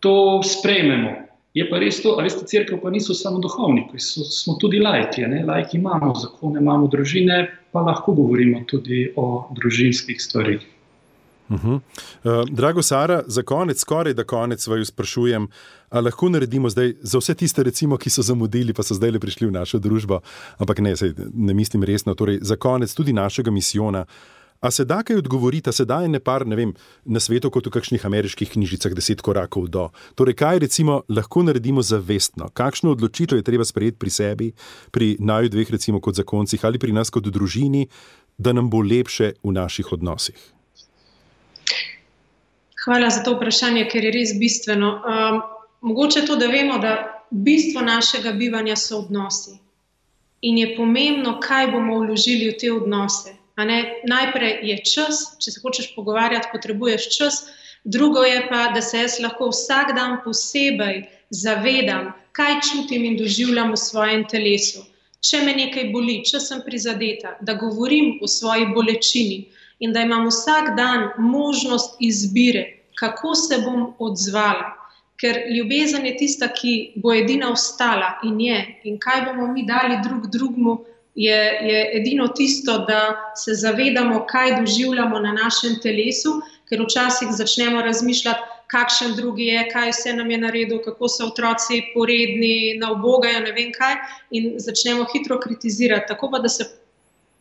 to 0.00 0.14
sprejmemo. 0.46 1.18
Je 1.52 1.66
pa 1.68 1.76
res 1.82 1.98
to, 2.00 2.14
da 2.16 2.24
veste, 2.24 2.46
crkva 2.48 2.78
pa 2.80 2.90
niso 2.94 3.12
samo 3.12 3.42
duhovniki, 3.42 4.00
so, 4.00 4.24
smo 4.24 4.56
tudi 4.60 4.80
lajki. 4.80 5.26
Lajki 5.44 5.76
imamo 5.76 6.14
zakone, 6.16 6.62
imamo 6.62 6.88
družine, 6.88 7.42
pa 7.74 7.82
lahko 7.84 8.14
govorimo 8.16 8.62
tudi 8.70 9.10
o 9.20 9.44
družinskih 9.58 10.16
stvarih. 10.22 10.64
Uh 11.52 11.64
-huh. 11.64 11.80
uh, 12.24 12.48
drago 12.50 12.82
Sara, 12.82 13.22
za 13.26 13.42
konec, 13.42 13.80
skoraj 13.80 14.14
da 14.14 14.24
konec, 14.24 14.66
vaju 14.66 14.84
sprašujem, 14.84 15.48
ali 15.90 16.04
lahko 16.04 16.28
naredimo 16.28 16.70
zdaj 16.70 16.94
za 17.02 17.18
vse 17.18 17.34
tiste, 17.34 17.62
recimo, 17.62 17.96
ki 17.96 18.10
so 18.10 18.22
zamudili, 18.22 18.72
pa 18.72 18.82
so 18.82 18.94
zdaj 18.94 19.10
le 19.10 19.20
prišli 19.20 19.46
v 19.46 19.50
našo 19.50 19.78
družbo, 19.78 20.20
ampak 20.58 20.78
ne, 20.78 20.96
sej, 20.96 21.12
ne 21.34 21.54
mislim 21.54 21.84
resno, 21.84 22.14
torej 22.14 22.38
za 22.42 22.56
konec 22.56 22.94
tudi 22.94 23.12
našega 23.12 23.50
misijona. 23.50 24.04
A 24.62 24.70
se 24.70 24.84
da 24.84 25.02
kaj 25.02 25.16
odgovoriti, 25.16 25.68
a 25.68 25.72
se 25.72 25.84
da 25.84 26.04
ene 26.04 26.20
par, 26.20 26.46
ne 26.46 26.56
vem, 26.56 26.74
na 27.04 27.20
svetu, 27.20 27.50
kot 27.50 27.66
v 27.66 27.70
kakšnih 27.70 28.06
ameriških 28.06 28.50
knjižicah, 28.50 28.94
deset 28.94 29.20
korakov 29.20 29.66
do. 29.68 29.88
Torej, 30.14 30.34
kaj 30.38 30.58
recimo 30.58 31.02
lahko 31.08 31.42
naredimo 31.42 31.82
zavestno, 31.82 32.48
kakšno 32.54 32.94
odločitev 32.94 33.38
je 33.38 33.42
treba 33.42 33.64
sprejeti 33.64 33.98
pri 33.98 34.10
sebi, 34.10 34.52
pri 34.90 35.16
naju 35.18 35.50
dveh, 35.50 35.70
recimo 35.70 36.00
kot 36.00 36.14
zakoncih 36.14 36.64
ali 36.64 36.78
pri 36.78 36.92
nas 36.92 37.10
kot 37.10 37.26
družini, 37.26 37.88
da 38.38 38.52
nam 38.52 38.70
bo 38.70 38.80
lepše 38.86 39.32
v 39.42 39.52
naših 39.52 39.92
odnosih. 39.92 40.61
Hvala 42.84 43.10
za 43.10 43.22
to 43.22 43.36
vprašanje, 43.36 43.86
ker 43.90 44.04
je 44.04 44.10
res 44.10 44.32
bistveno. 44.38 44.88
Um, 44.96 45.42
mogoče 45.80 46.24
to, 46.26 46.36
da 46.36 46.46
vemo, 46.50 46.78
da 46.78 46.94
bistvo 47.30 47.80
našega 47.80 48.32
bivanja 48.32 48.76
so 48.76 48.98
odnosi. 48.98 49.58
In 50.42 50.58
je 50.58 50.74
pomembno, 50.76 51.38
kaj 51.40 51.70
bomo 51.70 52.00
vložili 52.02 52.50
v 52.50 52.58
te 52.58 52.72
odnose. 52.72 53.36
Najprej 53.56 54.58
je 54.66 54.76
čas, 54.88 55.20
če 55.38 55.52
se 55.54 55.60
hočeš 55.62 55.92
pogovarjati, 55.94 56.50
potrebuješ 56.52 57.08
čas, 57.16 57.42
drugo 57.84 58.24
je 58.24 58.46
pa, 58.48 58.70
da 58.74 58.82
se 58.82 59.04
jaz 59.04 59.18
lahko 59.22 59.50
vsak 59.52 59.94
dan 59.94 60.18
posebej 60.24 61.04
zavedam, 61.30 62.12
kaj 62.32 62.60
čutim 62.66 63.04
in 63.04 63.16
doživljam 63.16 63.72
v 63.72 63.78
svojem 63.78 64.24
telesu. 64.28 64.82
Če 65.22 65.44
me 65.46 65.54
nekaj 65.54 65.92
boli, 65.94 66.22
če 66.26 66.40
sem 66.42 66.62
prizadeta, 66.66 67.36
da 67.40 67.54
govorim 67.54 68.16
o 68.22 68.26
svoji 68.26 68.66
bolečini, 68.74 69.44
in 69.82 69.92
da 69.92 70.00
imam 70.00 70.26
vsak 70.26 70.76
dan 70.76 71.08
možnost 71.18 71.96
izbire, 72.00 72.62
kako 72.94 73.34
se 73.34 73.58
bom 73.64 73.94
odzvala. 73.98 74.78
Ker 75.20 75.38
ljubezen 75.56 76.06
je 76.06 76.16
tista, 76.16 76.48
ki 76.48 76.92
bo 77.02 77.12
edina 77.14 77.50
ostala 77.52 78.14
in 78.26 78.40
je. 78.40 78.58
In 78.84 78.98
kaj 78.98 79.24
bomo 79.26 79.46
mi 79.52 79.66
dali 79.66 79.98
drug 80.04 80.30
drugemu, 80.30 80.78
je, 81.14 81.40
je 81.68 81.80
edino 81.98 82.28
tisto, 82.28 82.78
da 82.88 83.32
se 83.36 83.54
zavedamo, 83.54 84.24
kaj 84.26 84.60
doživljamo 84.60 85.18
na 85.18 85.32
našem 85.32 85.76
telesu, 85.82 86.40
ker 86.68 86.82
včasih 86.86 87.28
začnemo 87.30 87.82
razmišljati, 87.82 88.40
kakšen 88.72 89.16
drugi 89.16 89.50
je, 89.50 89.66
kaj 89.72 89.90
vse 89.90 90.14
nam 90.16 90.30
je 90.30 90.38
naredil, 90.38 90.78
kako 90.84 91.08
so 91.08 91.26
otroci 91.26 91.82
poredni, 91.94 92.78
na 92.80 92.92
obogajo, 92.92 93.42
ne 93.44 93.52
vem 93.52 93.74
kaj, 93.74 93.98
in 94.30 94.54
začnemo 94.56 95.04
hitro 95.12 95.40
kritizirati. 95.40 96.08
Tako 96.08 96.30
pa, 96.30 96.38
da 96.38 96.48
se 96.48 96.70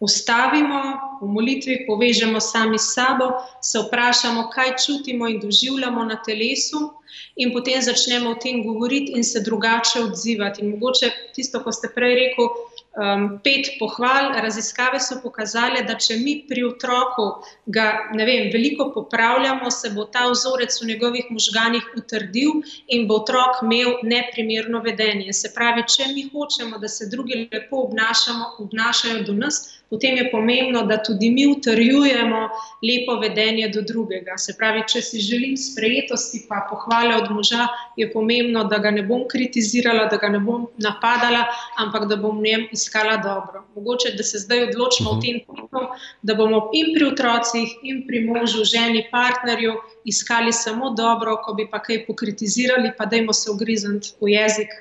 ustavimo 0.02 0.82
v 1.22 1.30
molitvi, 1.30 1.86
povežemo 1.86 2.42
sami 2.42 2.80
s 2.80 2.94
sabo, 2.96 3.30
se 3.62 3.80
vprašamo, 3.86 4.50
kaj 4.50 4.76
čutimo 4.86 5.30
in 5.30 5.40
doživljamo 5.40 6.06
na 6.10 6.18
telesu, 6.26 6.90
in 7.36 7.54
potem 7.54 7.82
začnemo 7.82 8.32
o 8.32 8.36
tem 8.36 8.64
govoriti 8.64 9.14
in 9.16 9.24
se 9.24 9.40
drugače 9.40 10.00
odzivati. 10.00 10.62
In 10.62 10.72
mogoče 10.72 11.12
tisto, 11.36 11.62
ko 11.64 11.72
ste 11.72 11.92
prej 11.96 12.16
rekel, 12.16 12.50
um, 12.98 13.40
pet 13.44 13.70
pohval. 13.80 14.32
Raziskave 14.42 15.00
so 15.00 15.20
pokazale, 15.24 15.84
da 15.88 15.96
če 15.96 16.18
mi 16.22 16.36
pri 16.48 16.64
otroku 16.68 17.28
ga 17.66 17.88
vem, 18.16 18.50
veliko 18.54 18.92
popravljamo, 18.96 19.72
se 19.72 19.92
bo 19.96 20.06
ta 20.06 20.28
vzorec 20.32 20.76
v 20.82 20.88
njegovih 20.94 21.32
možganjih 21.32 21.92
utrdil 21.98 22.62
in 22.88 23.08
bo 23.08 23.22
otrok 23.22 23.62
imel 23.64 24.00
neprimerno 24.04 24.82
vedenje. 24.82 25.34
Se 25.34 25.54
pravi, 25.56 25.86
če 25.88 26.12
mi 26.16 26.28
hočemo, 26.34 26.80
da 26.82 26.88
se 26.88 27.10
drugi 27.12 27.48
lepo 27.52 27.86
obnašajo 27.88 29.24
do 29.28 29.38
nas, 29.38 29.81
potem 29.92 30.18
je 30.18 30.30
pomembno, 30.32 30.86
da 30.88 30.98
tudi 31.04 31.30
mi 31.30 31.44
utrjujemo 31.52 32.42
lepo 32.82 33.18
vedenje 33.20 33.68
do 33.76 33.82
drugega. 33.82 34.38
Se 34.40 34.56
pravi, 34.58 34.86
če 34.88 35.02
si 35.04 35.20
želim 35.20 35.58
sprejetosti, 35.60 36.46
pa 36.48 36.62
pohvale 36.70 37.18
od 37.20 37.28
moža, 37.36 37.66
je 38.00 38.08
pomembno, 38.14 38.64
da 38.72 38.80
ga 38.80 38.94
ne 38.96 39.04
bom 39.04 39.26
kritizirala, 39.28 40.06
da 40.08 40.18
ga 40.22 40.30
ne 40.32 40.40
bom 40.40 40.64
napadala, 40.80 41.42
ampak 41.84 42.08
da 42.08 42.16
bom 42.16 42.40
v 42.40 42.48
njem 42.48 42.64
iskala 42.72 43.18
dobro. 43.26 43.66
Mogoče, 43.76 44.14
da 44.16 44.24
se 44.24 44.40
zdaj 44.46 44.64
odločimo 44.70 45.12
uh 45.12 45.18
-huh. 45.18 45.20
v 45.20 45.26
tem 45.28 45.42
trenutku, 45.44 45.84
da 46.22 46.36
bomo 46.40 46.62
in 46.74 46.96
pri 46.96 47.06
otrocih, 47.12 47.76
in 47.84 48.08
pri 48.08 48.24
možu, 48.26 48.64
ženi, 48.64 49.04
partnerju 49.12 49.76
iskali 50.06 50.54
samo 50.54 50.94
dobro, 50.96 51.36
ko 51.44 51.54
bi 51.54 51.68
pa 51.72 51.84
kaj 51.84 52.06
pokritizirali, 52.08 52.92
pa 52.98 53.06
dajmo 53.06 53.34
se 53.34 53.52
ugrizniti 53.52 54.16
v 54.22 54.32
jezik 54.38 54.72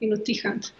in 0.00 0.14
utihniti. 0.14 0.70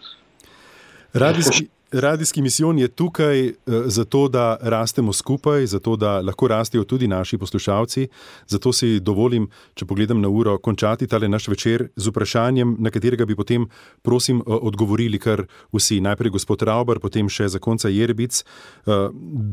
Radijski, 1.13 1.67
Radijski 1.91 2.41
misijon 2.41 2.79
je 2.79 2.87
tukaj 2.87 3.47
uh, 3.47 3.53
zato, 3.85 4.27
da 4.27 4.57
rastemo 4.61 5.13
skupaj, 5.13 5.65
zato 5.65 5.95
da 5.95 6.21
lahko 6.21 6.47
rastejo 6.47 6.83
tudi 6.83 7.07
naši 7.07 7.37
poslušalci. 7.37 8.07
Zato 8.47 8.73
si 8.73 8.99
dovolim, 8.99 9.49
če 9.73 9.85
pogledam 9.85 10.21
na 10.21 10.29
uro, 10.29 10.57
končati 10.57 11.07
tale 11.07 11.27
naš 11.27 11.47
večer 11.47 11.89
z 11.95 12.07
vprašanjem, 12.07 12.75
na 12.79 12.89
katerega 12.89 13.25
bi 13.25 13.35
potem, 13.35 13.65
prosim, 14.01 14.39
uh, 14.39 14.55
odgovorili 14.61 15.19
kar 15.19 15.43
vsi. 15.73 15.99
Najprej 16.01 16.31
gospod 16.31 16.63
Rauber, 16.63 16.99
potem 16.99 17.29
še 17.29 17.49
za 17.51 17.59
konca 17.59 17.91
Jerbic. 17.91 18.39
Uh, 18.85 19.09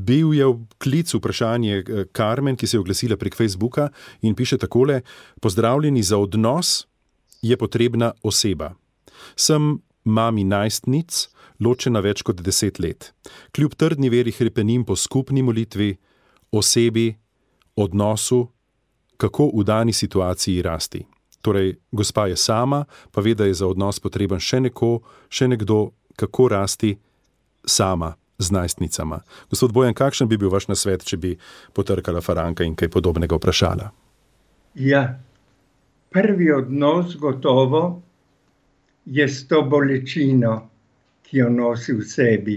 bil 0.06 0.30
je 0.34 0.46
v 0.46 0.78
klicu 0.78 1.18
vprašanje 1.18 1.82
Karmen, 2.12 2.56
ki 2.56 2.66
se 2.66 2.76
je 2.76 2.80
oglasila 2.80 3.16
prek 3.16 3.34
Facebooka 3.34 3.88
in 4.22 4.38
piše 4.38 4.58
takole: 4.58 5.00
Pozdravljeni 5.40 6.02
za 6.02 6.18
odnos 6.18 6.86
je 7.42 7.56
potrebna 7.56 8.12
oseba. 8.22 8.76
Sem 9.34 9.80
mami 10.04 10.44
najstnic 10.44 11.28
ločena 11.60 12.00
več 12.00 12.22
kot 12.22 12.42
deset 12.44 12.78
let. 12.78 13.12
Kljub 13.54 13.74
trdni 13.78 14.10
veri 14.10 14.32
hrepenim 14.34 14.84
po 14.84 14.96
skupni 14.96 15.42
molitvi, 15.42 15.96
osebi, 16.52 17.10
odnosu, 17.76 18.46
kako 19.18 19.50
v 19.54 19.64
dani 19.66 19.92
situaciji 19.92 20.62
rasti. 20.62 21.04
Torej, 21.42 21.76
gospa 21.92 22.26
je 22.26 22.36
sama, 22.36 22.84
pa 23.10 23.20
ve, 23.20 23.34
da 23.34 23.46
je 23.46 23.54
za 23.54 23.66
odnos 23.66 24.00
potreben 24.00 24.40
še 24.42 24.60
neko, 24.60 24.98
še 25.30 25.48
nekdo, 25.48 25.92
kako 26.18 26.48
rasti 26.50 26.96
sama 27.66 28.14
z 28.38 28.50
najstnicama. 28.54 29.20
Gospod 29.50 29.72
Bojan, 29.72 29.94
kakšen 29.94 30.28
bi 30.28 30.38
bil 30.38 30.50
vaš 30.50 30.68
nasvet, 30.70 31.04
če 31.06 31.16
bi 31.18 31.36
potrkala 31.74 32.22
Faranka 32.22 32.66
in 32.66 32.74
kaj 32.78 32.90
podobnega 32.94 33.38
vprašala? 33.38 33.90
Ja, 34.78 35.18
prvi 36.14 36.50
odnos 36.54 37.16
gotovo 37.18 38.02
je 39.06 39.26
s 39.28 39.46
to 39.48 39.62
bolečino 39.62 40.68
ki 41.28 41.38
jo 41.38 41.48
nosi 41.52 41.92
v 41.92 42.04
sebi 42.08 42.56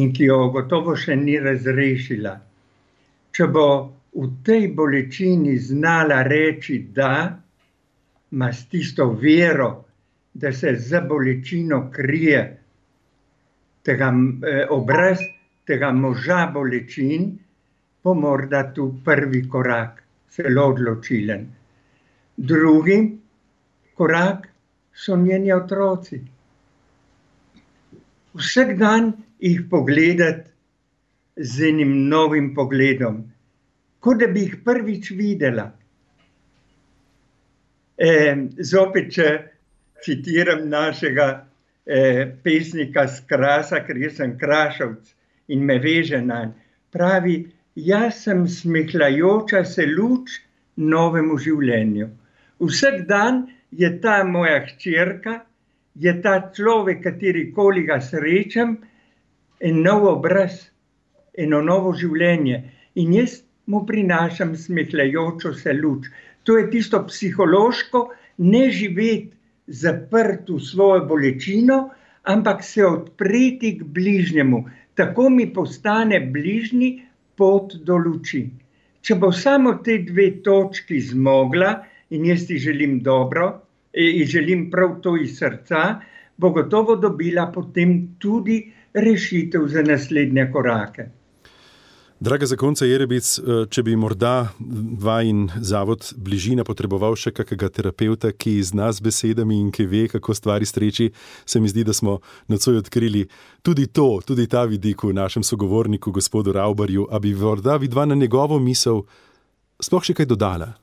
in 0.00 0.12
ki 0.16 0.28
jo 0.30 0.48
gotovo 0.52 0.94
še 0.96 1.16
ni 1.16 1.36
razrešila. 1.40 2.32
Če 3.36 3.46
bo 3.52 3.66
v 4.16 4.28
tej 4.44 4.70
bolečini 4.76 5.58
znala 5.60 6.22
reči, 6.24 6.78
da 6.94 7.36
ima 8.32 8.48
s 8.52 8.64
tisto 8.72 9.10
vero, 9.12 9.68
da 10.32 10.52
se 10.52 10.72
za 10.76 11.00
bolečino 11.00 11.90
krije 11.92 12.40
tega, 13.84 14.08
eh, 14.08 14.64
obraz 14.70 15.20
tega 15.68 15.92
moža 15.92 16.46
bolečin, 16.54 17.28
bo 18.04 18.14
morda 18.14 18.62
tu 18.72 18.88
prvi 19.04 19.44
korak, 19.48 20.02
zelo 20.32 20.68
odločilen. 20.72 21.46
Drugi 22.36 22.98
korak 23.94 24.48
so 24.94 25.16
njeni 25.16 25.52
otroci 25.52 26.20
vsak 28.34 28.76
dan 28.78 29.12
jih 29.40 29.62
pogledati 29.70 30.50
z 31.36 31.68
enim 31.68 32.08
novim 32.08 32.54
pogledom, 32.54 33.22
kot 34.00 34.20
da 34.20 34.26
bi 34.26 34.46
jih 34.46 34.56
prvič 34.64 35.10
videla. 35.14 35.70
E, 37.98 38.10
zopet, 38.62 39.12
če 39.14 39.28
citiram 40.04 40.68
našega 40.70 41.28
e, 41.86 42.26
pesnika 42.42 43.06
Skrasa, 43.08 43.82
ker 43.86 43.98
sem 44.14 44.36
krašavc 44.38 45.14
in 45.48 45.64
me 45.64 45.78
veže 45.78 46.20
na 46.22 46.44
njega, 46.44 46.64
pravi: 46.90 47.50
Jaz 47.74 48.24
sem 48.24 48.46
smehljajoča 48.48 49.64
se 49.64 49.86
luč 49.86 50.40
novemu 50.76 51.38
življenju. 51.38 52.08
Vsak 52.60 53.04
dan 53.06 53.44
je 53.70 53.90
ta 54.02 54.22
moja 54.24 54.64
hčerka, 54.66 55.42
je 55.98 56.14
ta 56.22 56.38
človek, 56.54 57.02
kateri 57.02 57.48
koli 57.52 57.82
ga 57.86 57.98
srečam, 58.00 58.76
en 59.60 59.82
nov 59.82 60.06
obraz, 60.06 60.68
eno 61.34 61.60
novo 61.62 61.94
življenje. 61.98 62.62
In 63.02 63.14
jaz 63.14 63.40
mu 63.66 63.84
prinašam 63.86 64.54
smehljajočo 64.56 65.52
se 65.58 65.74
luč. 65.74 66.08
To 66.46 66.56
je 66.58 66.68
tisto 66.70 67.02
psihološko, 67.06 68.08
ne 68.38 68.68
živeti 68.70 69.34
zaprt 69.66 70.48
v 70.48 70.60
svojo 70.62 71.04
bolečino, 71.06 71.90
ampak 72.24 72.62
se 72.64 72.86
odpreti 72.86 73.74
k 73.78 73.84
bližnjemu. 73.84 74.64
Tako 74.94 75.28
mi 75.30 75.46
postane 75.52 76.20
bližnji 76.20 77.02
pot 77.36 77.74
do 77.84 77.98
luči. 77.98 78.46
Če 79.02 79.14
bo 79.14 79.30
samo 79.32 79.76
te 79.84 79.98
dve 80.02 80.30
točki 80.42 81.00
zmogla, 81.10 81.82
in 82.10 82.24
jaz 82.26 82.46
ti 82.48 82.58
želim 82.58 82.98
dobro, 83.04 83.60
in 83.92 84.26
želim 84.26 84.70
prav 84.70 85.00
to 85.02 85.16
iz 85.16 85.38
srca, 85.38 86.00
bo 86.36 86.50
gotovo 86.50 86.96
dobila 86.96 87.52
potem 87.54 88.14
tudi 88.18 88.72
rešitev 88.94 89.68
za 89.68 89.82
naslednje 89.82 90.50
korake. 90.52 91.08
Draga 92.20 92.46
zakonca 92.46 92.86
Jerebic, 92.86 93.38
eh, 93.38 93.66
če 93.70 93.82
bi 93.82 93.92
morda 93.96 94.48
vajen 94.98 95.44
zavod 95.62 96.02
bližina 96.18 96.64
potreboval 96.66 97.14
še 97.14 97.30
kakega 97.30 97.68
terapeuta, 97.70 98.32
ki 98.34 98.56
zna 98.62 98.90
z 98.92 99.06
besedami 99.06 99.60
in 99.60 99.70
ki 99.70 99.86
ve, 99.86 100.08
kako 100.10 100.34
stvari 100.34 100.66
streči, 100.66 101.12
se 101.46 101.60
mi 101.60 101.70
zdi, 101.70 101.84
da 101.86 101.94
smo 101.94 102.18
nocoj 102.48 102.80
odkrili 102.82 103.28
tudi 103.62 103.86
to, 103.86 104.18
tudi 104.26 104.48
ta 104.50 104.64
vidik 104.66 105.04
v 105.06 105.14
našem 105.14 105.46
sogovorniku, 105.46 106.10
gospodu 106.10 106.52
Raubarju, 106.52 107.06
a 107.06 107.22
bi 107.22 107.36
morda 107.38 107.78
vidva 107.78 108.04
na 108.04 108.18
njegovo 108.18 108.58
misel 108.58 109.04
sploh 109.78 110.02
še 110.02 110.18
kaj 110.18 110.26
dodala. 110.26 110.74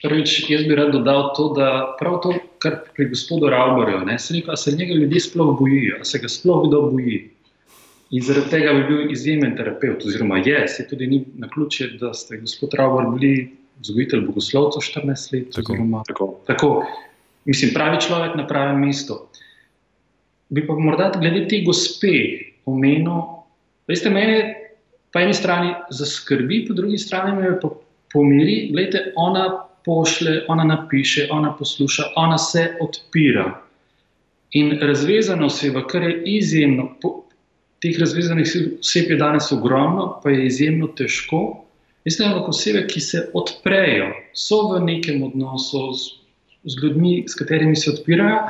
Prvič, 0.00 0.48
jaz 0.48 0.64
bi 0.64 0.76
rad 0.78 0.94
dodal 0.94 1.34
to, 1.36 1.50
da 1.56 1.96
prav 1.98 2.22
to, 2.24 2.32
kar 2.58 2.78
pri 2.96 3.10
gospodu 3.10 3.50
Raubarju, 3.52 4.00
se, 4.18 4.34
nekaj, 4.34 4.56
se 4.56 4.72
njega 4.72 4.94
ljudje 4.94 5.20
sploh 5.20 5.58
bojijo, 5.58 6.04
se 6.04 6.18
ga 6.18 6.28
sploh 6.28 6.64
kdo 6.68 6.80
boji. 6.88 7.18
In 8.10 8.24
zaradi 8.24 8.50
tega 8.50 8.72
bi 8.74 8.86
bil 8.88 9.12
izjemen 9.12 9.52
terapeut, 9.56 10.02
oziroma 10.06 10.40
je, 10.40 10.62
se 10.68 10.86
tudi 10.88 11.06
ni 11.06 11.20
na 11.38 11.48
ključe, 11.48 11.92
da 12.00 12.14
ste 12.14 12.40
gospod 12.40 12.74
Rauber 12.78 13.12
bili 13.18 13.50
vzgojitelj 13.80 14.24
bogoslovcev 14.26 14.82
14 15.02 15.34
let. 15.34 15.52
Tako, 15.54 15.72
oziroma, 15.72 16.02
tako. 16.08 16.30
tako, 16.46 16.70
mislim, 17.44 17.74
pravi 17.74 18.00
človek 18.00 18.34
na 18.40 18.46
pravem 18.46 18.80
mestu. 18.80 19.20
Bi 20.48 20.66
pa 20.66 20.74
morda 20.74 21.12
glede 21.20 21.44
te 21.48 21.60
gospe 21.66 22.16
omenil, 22.66 23.20
veste, 23.88 24.10
mene 24.10 24.40
po 25.12 25.20
eni 25.20 25.34
strani 25.34 25.74
zaskrbi, 25.90 26.64
po 26.68 26.74
drugi 26.74 26.98
strani 26.98 27.36
me 27.36 27.52
pa 27.60 27.68
pomiri, 28.12 28.70
gledajte, 28.72 29.12
ona 29.16 29.69
pošle, 29.84 30.44
ona 30.48 30.64
napiše, 30.64 31.28
ona 31.30 31.52
posluša, 31.58 32.12
ona 32.16 32.38
se 32.38 32.76
odpira. 32.80 33.60
In 34.50 34.78
razvezano 34.80 35.48
se 35.48 35.66
je, 35.66 35.82
kar 35.88 36.02
je 36.02 36.22
izjemno. 36.24 36.88
Po, 37.02 37.24
teh 37.80 37.98
razvezanih 37.98 38.46
oseb 38.80 39.10
je 39.10 39.16
danes 39.16 39.52
ogromno, 39.52 40.20
pa 40.22 40.30
je 40.30 40.46
izjemno 40.46 40.86
težko. 40.86 41.64
Mislim, 42.04 42.32
da 42.32 42.44
osebe, 42.48 42.86
ki 42.88 43.00
se 43.00 43.26
odprejo, 43.34 44.08
so 44.34 44.62
v 44.72 44.80
nekem 44.84 45.22
odnosu 45.22 45.92
z, 45.92 46.08
z 46.64 46.82
ljudmi, 46.82 47.24
s 47.28 47.36
katerimi 47.36 47.76
se 47.76 47.90
odpirajo, 47.90 48.40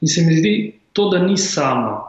in 0.00 0.08
se 0.08 0.22
mi 0.26 0.36
zdi, 0.36 0.54
to, 0.92 1.08
da 1.10 1.22
ni 1.22 1.36
sama. 1.36 2.00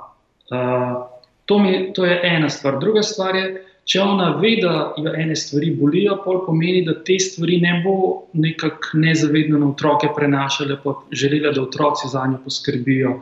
Uh, 0.50 1.06
to, 1.46 1.60
mi, 1.60 1.94
to 1.94 2.06
je 2.06 2.20
ena 2.24 2.50
stvar. 2.50 2.80
Druga 2.80 3.04
stvar 3.04 3.36
je, 3.36 3.66
če 3.90 4.02
ona 4.02 4.36
ve, 4.38 4.54
da 4.62 4.94
jo 5.02 5.14
ene 5.18 5.36
stvari 5.38 5.72
bolijo, 5.78 6.20
pol 6.24 6.44
pomeni, 6.46 6.84
da 6.86 6.94
te 7.06 7.18
stvari 7.20 7.58
ne 7.64 7.80
bo 7.86 7.96
nekako 8.38 9.00
nezavedno 9.02 9.58
na 9.58 9.72
otroke 9.72 10.12
prenašale, 10.16 10.78
pa 10.84 10.94
želela, 11.12 11.54
da 11.56 11.64
otroci 11.64 12.12
za 12.12 12.28
njo 12.30 12.38
poskrbijo. 12.44 13.16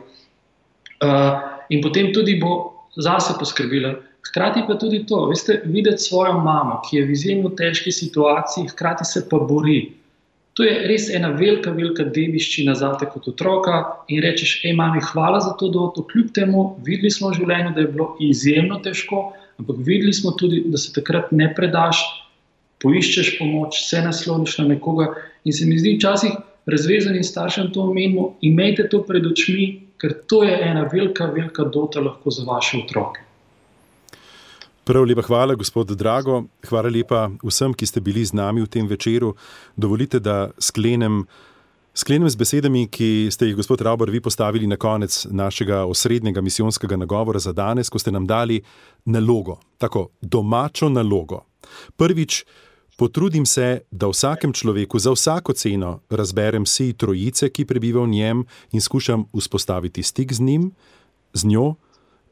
Uh, 0.98 1.38
in 1.72 1.80
potem 1.82 2.12
tudi 2.12 2.36
bo 2.40 2.58
zase 3.00 3.38
poskrbela. 3.38 3.94
Hkrati 4.28 4.66
pa 4.68 4.76
tudi 4.76 5.06
to, 5.08 5.22
veste, 5.30 5.62
videti 5.64 6.04
svojo 6.04 6.34
mamo, 6.44 6.82
ki 6.84 6.98
je 6.98 7.06
v 7.06 7.16
izjemno 7.16 7.54
težki 7.56 7.92
situaciji, 7.94 8.68
hkrati 8.74 9.06
se 9.08 9.24
pa 9.30 9.40
bori. 9.40 9.94
To 10.58 10.66
je 10.66 10.74
res 10.90 11.06
ena 11.14 11.30
velika, 11.38 11.70
velika 11.70 12.04
dediščina 12.04 12.74
za 12.76 12.90
te 12.98 13.06
kot 13.08 13.28
otroka. 13.30 13.78
In 14.10 14.20
rečeš, 14.20 14.58
hej, 14.64 14.74
mami, 14.76 15.00
hvala 15.12 15.38
za 15.40 15.54
to, 15.56 15.70
da 15.72 15.86
to 15.94 16.04
kljub 16.10 16.32
temu 16.34 16.64
videli 16.84 17.12
smo 17.14 17.30
v 17.30 17.38
življenju, 17.38 17.76
da 17.76 17.84
je 17.84 17.92
bilo 17.94 18.08
izjemno 18.26 18.80
težko, 18.84 19.28
ampak 19.58 19.76
videli 19.78 20.12
smo 20.14 20.32
tudi, 20.38 20.62
da 20.66 20.78
se 20.78 20.92
takrat 20.92 21.32
ne 21.32 21.50
predaš, 21.54 22.00
poiščeš 22.82 23.36
pomoč, 23.38 23.82
se 23.88 24.02
nasloniš 24.02 24.58
na 24.58 24.68
nekoga. 24.74 25.12
In 25.44 25.52
se 25.52 25.66
mi 25.66 25.78
zdi 25.78 25.96
včasih 25.96 26.36
razvezanim 26.68 27.24
staršem 27.24 27.72
to 27.72 27.82
omenimo, 27.90 28.34
imejte 28.40 28.88
to 28.88 29.02
pred 29.02 29.26
očmi, 29.26 29.68
ker 29.98 30.14
to 30.26 30.42
je 30.44 30.54
ena 30.62 30.84
velika, 30.92 31.26
velika 31.32 31.64
dota 31.64 32.00
lahko 32.00 32.30
za 32.30 32.44
vaše 32.46 32.78
otroke. 32.84 33.24
Prav 34.88 35.04
lepa 35.04 35.22
hvala, 35.22 35.54
gospod 35.54 35.90
Drago. 36.00 36.44
Hvala 36.68 36.88
lepa 36.88 37.26
vsem, 37.44 37.74
ki 37.76 37.86
ste 37.86 38.00
bili 38.00 38.24
z 38.24 38.32
nami 38.32 38.62
v 38.64 38.70
tem 38.72 38.86
večeru. 38.88 39.34
Dovolite, 39.76 40.20
da 40.20 40.48
sklenem, 40.58 41.26
sklenem 41.98 42.30
z 42.30 42.38
besedami, 42.38 42.86
ki 42.86 43.28
ste 43.34 43.48
jih, 43.50 43.56
gospod 43.58 43.82
Rauber, 43.82 44.10
vi 44.10 44.20
postavili 44.22 44.66
na 44.66 44.76
konec 44.76 45.26
našega 45.30 45.82
osrednjega 45.84 46.40
misijonskega 46.40 46.96
nagovora 46.96 47.38
za 47.42 47.52
danes, 47.52 47.90
ko 47.90 47.98
ste 47.98 48.14
nam 48.14 48.26
dali 48.26 48.60
nalogo, 49.04 49.58
tako 49.78 50.08
domačo 50.22 50.88
nalogo. 50.88 51.44
Prvič, 51.96 52.44
Potrudim 52.98 53.44
se, 53.46 53.86
da 53.90 54.08
vsakem 54.10 54.50
človeku 54.52 54.98
za 54.98 55.12
vsako 55.14 55.52
ceno 55.52 56.00
razberem 56.10 56.64
si 56.66 56.92
trojice, 56.98 57.46
ki 57.46 57.62
prebiva 57.64 58.02
v 58.02 58.10
njem 58.10 58.40
in 58.74 58.82
skušam 58.82 59.22
vzpostaviti 59.30 60.02
stik 60.02 60.32
z 60.34 60.42
njim, 60.42 60.72
z 61.32 61.46
njo, 61.46 61.76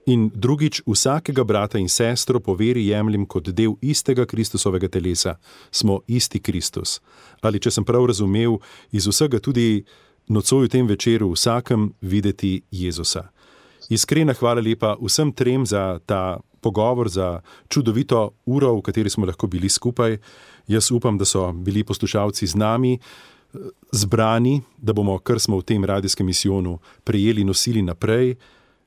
in 0.06 0.30
drugič 0.34 0.82
vsakega 0.86 1.44
brata 1.44 1.78
in 1.78 1.88
sestro 1.88 2.40
po 2.40 2.54
veri 2.54 2.86
jemljem 2.86 3.26
kot 3.26 3.50
del 3.50 3.74
istega 3.82 4.26
Kristusovega 4.26 4.88
telesa, 4.88 5.36
smo 5.70 6.00
isti 6.06 6.40
Kristus. 6.40 7.00
Ali 7.42 7.60
če 7.60 7.70
sem 7.70 7.84
prav 7.84 8.06
razumel, 8.06 8.60
iz 8.92 9.08
vsega 9.10 9.42
tudi 9.42 9.84
nocoj 10.28 10.66
v 10.66 10.70
tem 10.70 10.86
večeru 10.86 11.32
vsakem 11.34 11.90
videti 12.00 12.60
Jezusa. 12.70 13.28
Iskrena 13.90 14.34
hvala 14.34 14.62
lepa 14.62 14.96
vsem 15.02 15.32
trem 15.32 15.66
za 15.66 15.98
ta 16.06 16.38
pogovor, 16.60 17.08
za 17.08 17.40
čudovito 17.68 18.30
uro, 18.46 18.74
v 18.78 18.82
kateri 18.82 19.10
smo 19.10 19.26
lahko 19.26 19.46
bili 19.46 19.68
skupaj. 19.68 20.18
Jaz 20.66 20.90
upam, 20.90 21.18
da 21.18 21.24
so 21.24 21.52
bili 21.52 21.84
poslušalci 21.84 22.46
z 22.46 22.54
nami, 22.54 22.98
eh, 22.98 23.58
zbrani, 23.92 24.62
da 24.78 24.92
bomo, 24.92 25.18
kar 25.18 25.38
smo 25.38 25.58
v 25.58 25.62
tem 25.62 25.84
radijskem 25.84 26.26
misijonu 26.26 26.78
prejeli, 27.04 27.44
nosili 27.44 27.82
naprej. 27.82 28.34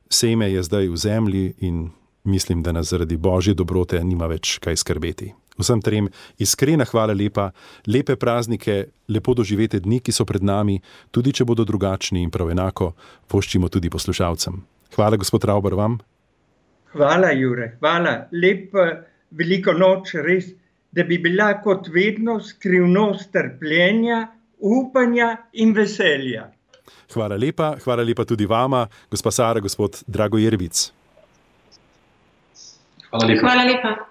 Seme 0.09 0.51
je 0.51 0.63
zdaj 0.63 0.89
v 0.89 0.97
zemlji 0.97 1.53
in 1.59 1.89
mislim, 2.23 2.63
da 2.63 2.71
nas 2.71 2.89
zaradi 2.89 3.17
božje 3.17 3.53
dobrote 3.53 4.03
nima 4.03 4.27
več 4.27 4.57
kaj 4.59 4.75
skrbeti. 4.81 5.33
Vsem 5.59 5.81
trem 5.81 6.07
iskrena 6.39 6.85
hvala 6.87 7.13
lepa, 7.13 7.49
lepe 7.87 8.15
praznike, 8.15 8.85
lepo 9.07 9.33
doživete 9.35 9.79
dni, 9.79 9.99
ki 9.99 10.11
so 10.15 10.25
pred 10.25 10.43
nami, 10.43 10.79
tudi 11.11 11.33
če 11.35 11.45
bodo 11.45 11.65
drugačni 11.67 12.23
in 12.23 12.31
prav 12.31 12.51
enako 12.51 12.93
poščimo 13.27 13.69
tudi 13.69 13.89
poslušalcem. 13.89 14.61
Hvala, 14.95 15.19
gospod 15.19 15.45
Rauber, 15.45 15.75
vam. 15.75 15.99
Hvala, 16.95 17.33
Jure, 17.37 17.75
hvala. 17.79 18.15
Lep, 18.31 18.73
veliko 19.37 19.75
noč, 19.77 20.15
res 20.15 20.49
da 20.91 21.03
bi 21.03 21.17
bila 21.17 21.53
kot 21.63 21.87
vedno 21.93 22.39
skrivnost 22.39 23.31
trpljenja, 23.31 24.27
upanja 24.59 25.35
in 25.53 25.73
veselja. 25.73 26.49
Hvala 27.13 27.37
lepa, 27.37 27.75
hvala 27.83 28.03
lepa 28.03 28.25
tudi 28.25 28.45
vama, 28.45 28.87
gospa 29.11 29.31
Sara, 29.31 29.59
gospod 29.59 30.03
Drago 30.07 30.37
Jervic. 30.37 30.91
Hvala 33.09 33.25
lepa. 33.27 33.41
Hvala 33.47 33.63
lepa. 33.63 34.08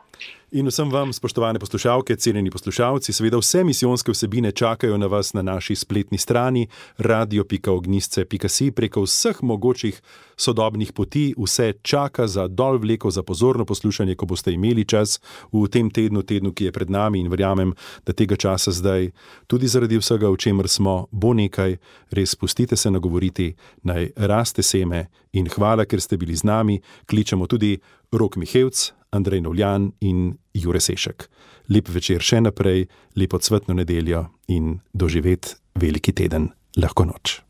In 0.51 0.65
vsem 0.67 0.89
vam, 0.89 1.13
spoštovane 1.13 1.59
poslušalke, 1.59 2.17
cenjeni 2.17 2.51
poslušalci, 2.51 3.13
seveda 3.13 3.37
vse 3.37 3.65
misijonske 3.65 4.13
vsebine 4.13 4.53
čakajo 4.53 4.97
na 4.99 5.07
vas 5.07 5.35
na 5.35 5.43
naši 5.43 5.75
spletni 5.75 6.19
strani 6.19 6.67
radio.ognisce.si 6.97 8.71
preko 8.71 9.03
vseh 9.03 9.43
mogočih 9.43 10.01
sodobnih 10.37 10.93
poti, 10.93 11.35
vse 11.37 11.73
čaka 11.83 12.27
za 12.27 12.49
dol 12.49 12.79
vleko, 12.79 13.11
za 13.11 13.23
pozorno 13.23 13.65
poslušanje, 13.65 14.15
ko 14.15 14.27
boste 14.27 14.53
imeli 14.53 14.85
čas 14.89 15.21
v 15.53 15.69
tem 15.69 15.91
tednu, 15.91 16.23
tednu, 16.23 16.53
ki 16.53 16.65
je 16.65 16.73
pred 16.73 16.91
nami. 16.91 17.21
In 17.21 17.29
verjamem, 17.29 17.75
da 18.07 18.17
tega 18.17 18.37
časa 18.37 18.73
zdaj, 18.73 19.11
tudi 19.47 19.69
zaradi 19.69 20.01
vsega, 20.01 20.31
o 20.31 20.37
čemer 20.37 20.69
smo, 20.69 21.09
bo 21.13 21.35
nekaj, 21.37 21.77
res 22.11 22.31
spustite 22.33 22.77
se 22.77 22.91
nagovoriti, 22.91 23.53
naj 23.83 24.13
raste 24.17 24.63
seme. 24.63 25.11
In 25.33 25.49
hvala, 25.53 25.85
ker 25.85 26.01
ste 26.01 26.17
bili 26.17 26.37
z 26.37 26.49
nami, 26.49 26.81
kličemo 27.05 27.47
tudi 27.47 27.77
Rok 28.13 28.41
Mihevc, 28.41 28.98
Andrej 29.11 29.41
Novljan 29.41 29.93
in 30.01 30.39
Jure 30.55 30.81
Sešek. 30.81 31.29
Lep 31.69 31.89
večer 31.89 32.23
še 32.25 32.41
naprej, 32.41 32.87
lepo 33.17 33.39
cvetno 33.39 33.77
nedeljo 33.77 34.27
in 34.49 34.79
doživet 34.93 35.57
veliki 35.81 36.13
teden, 36.13 36.51
lahko 36.77 37.09
noč. 37.09 37.41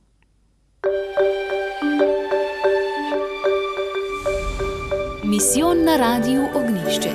Misijon 5.29 5.85
na 5.85 5.97
radiju 5.97 6.47
Ognišče. 6.55 7.13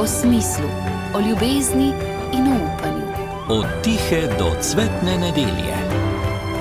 O 0.00 0.06
smislu, 0.06 0.70
o 1.14 1.20
ljubezni 1.20 1.92
in 2.32 2.48
o 2.48 2.56
upanju. 2.64 3.08
Od 3.48 3.66
tihe 3.82 4.26
do 4.38 4.54
cvetne 4.60 5.18
nedelje. 5.18 5.76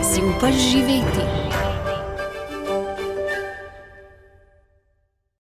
Si 0.03 0.21
upaš 0.21 0.55
živeti? 0.55 1.25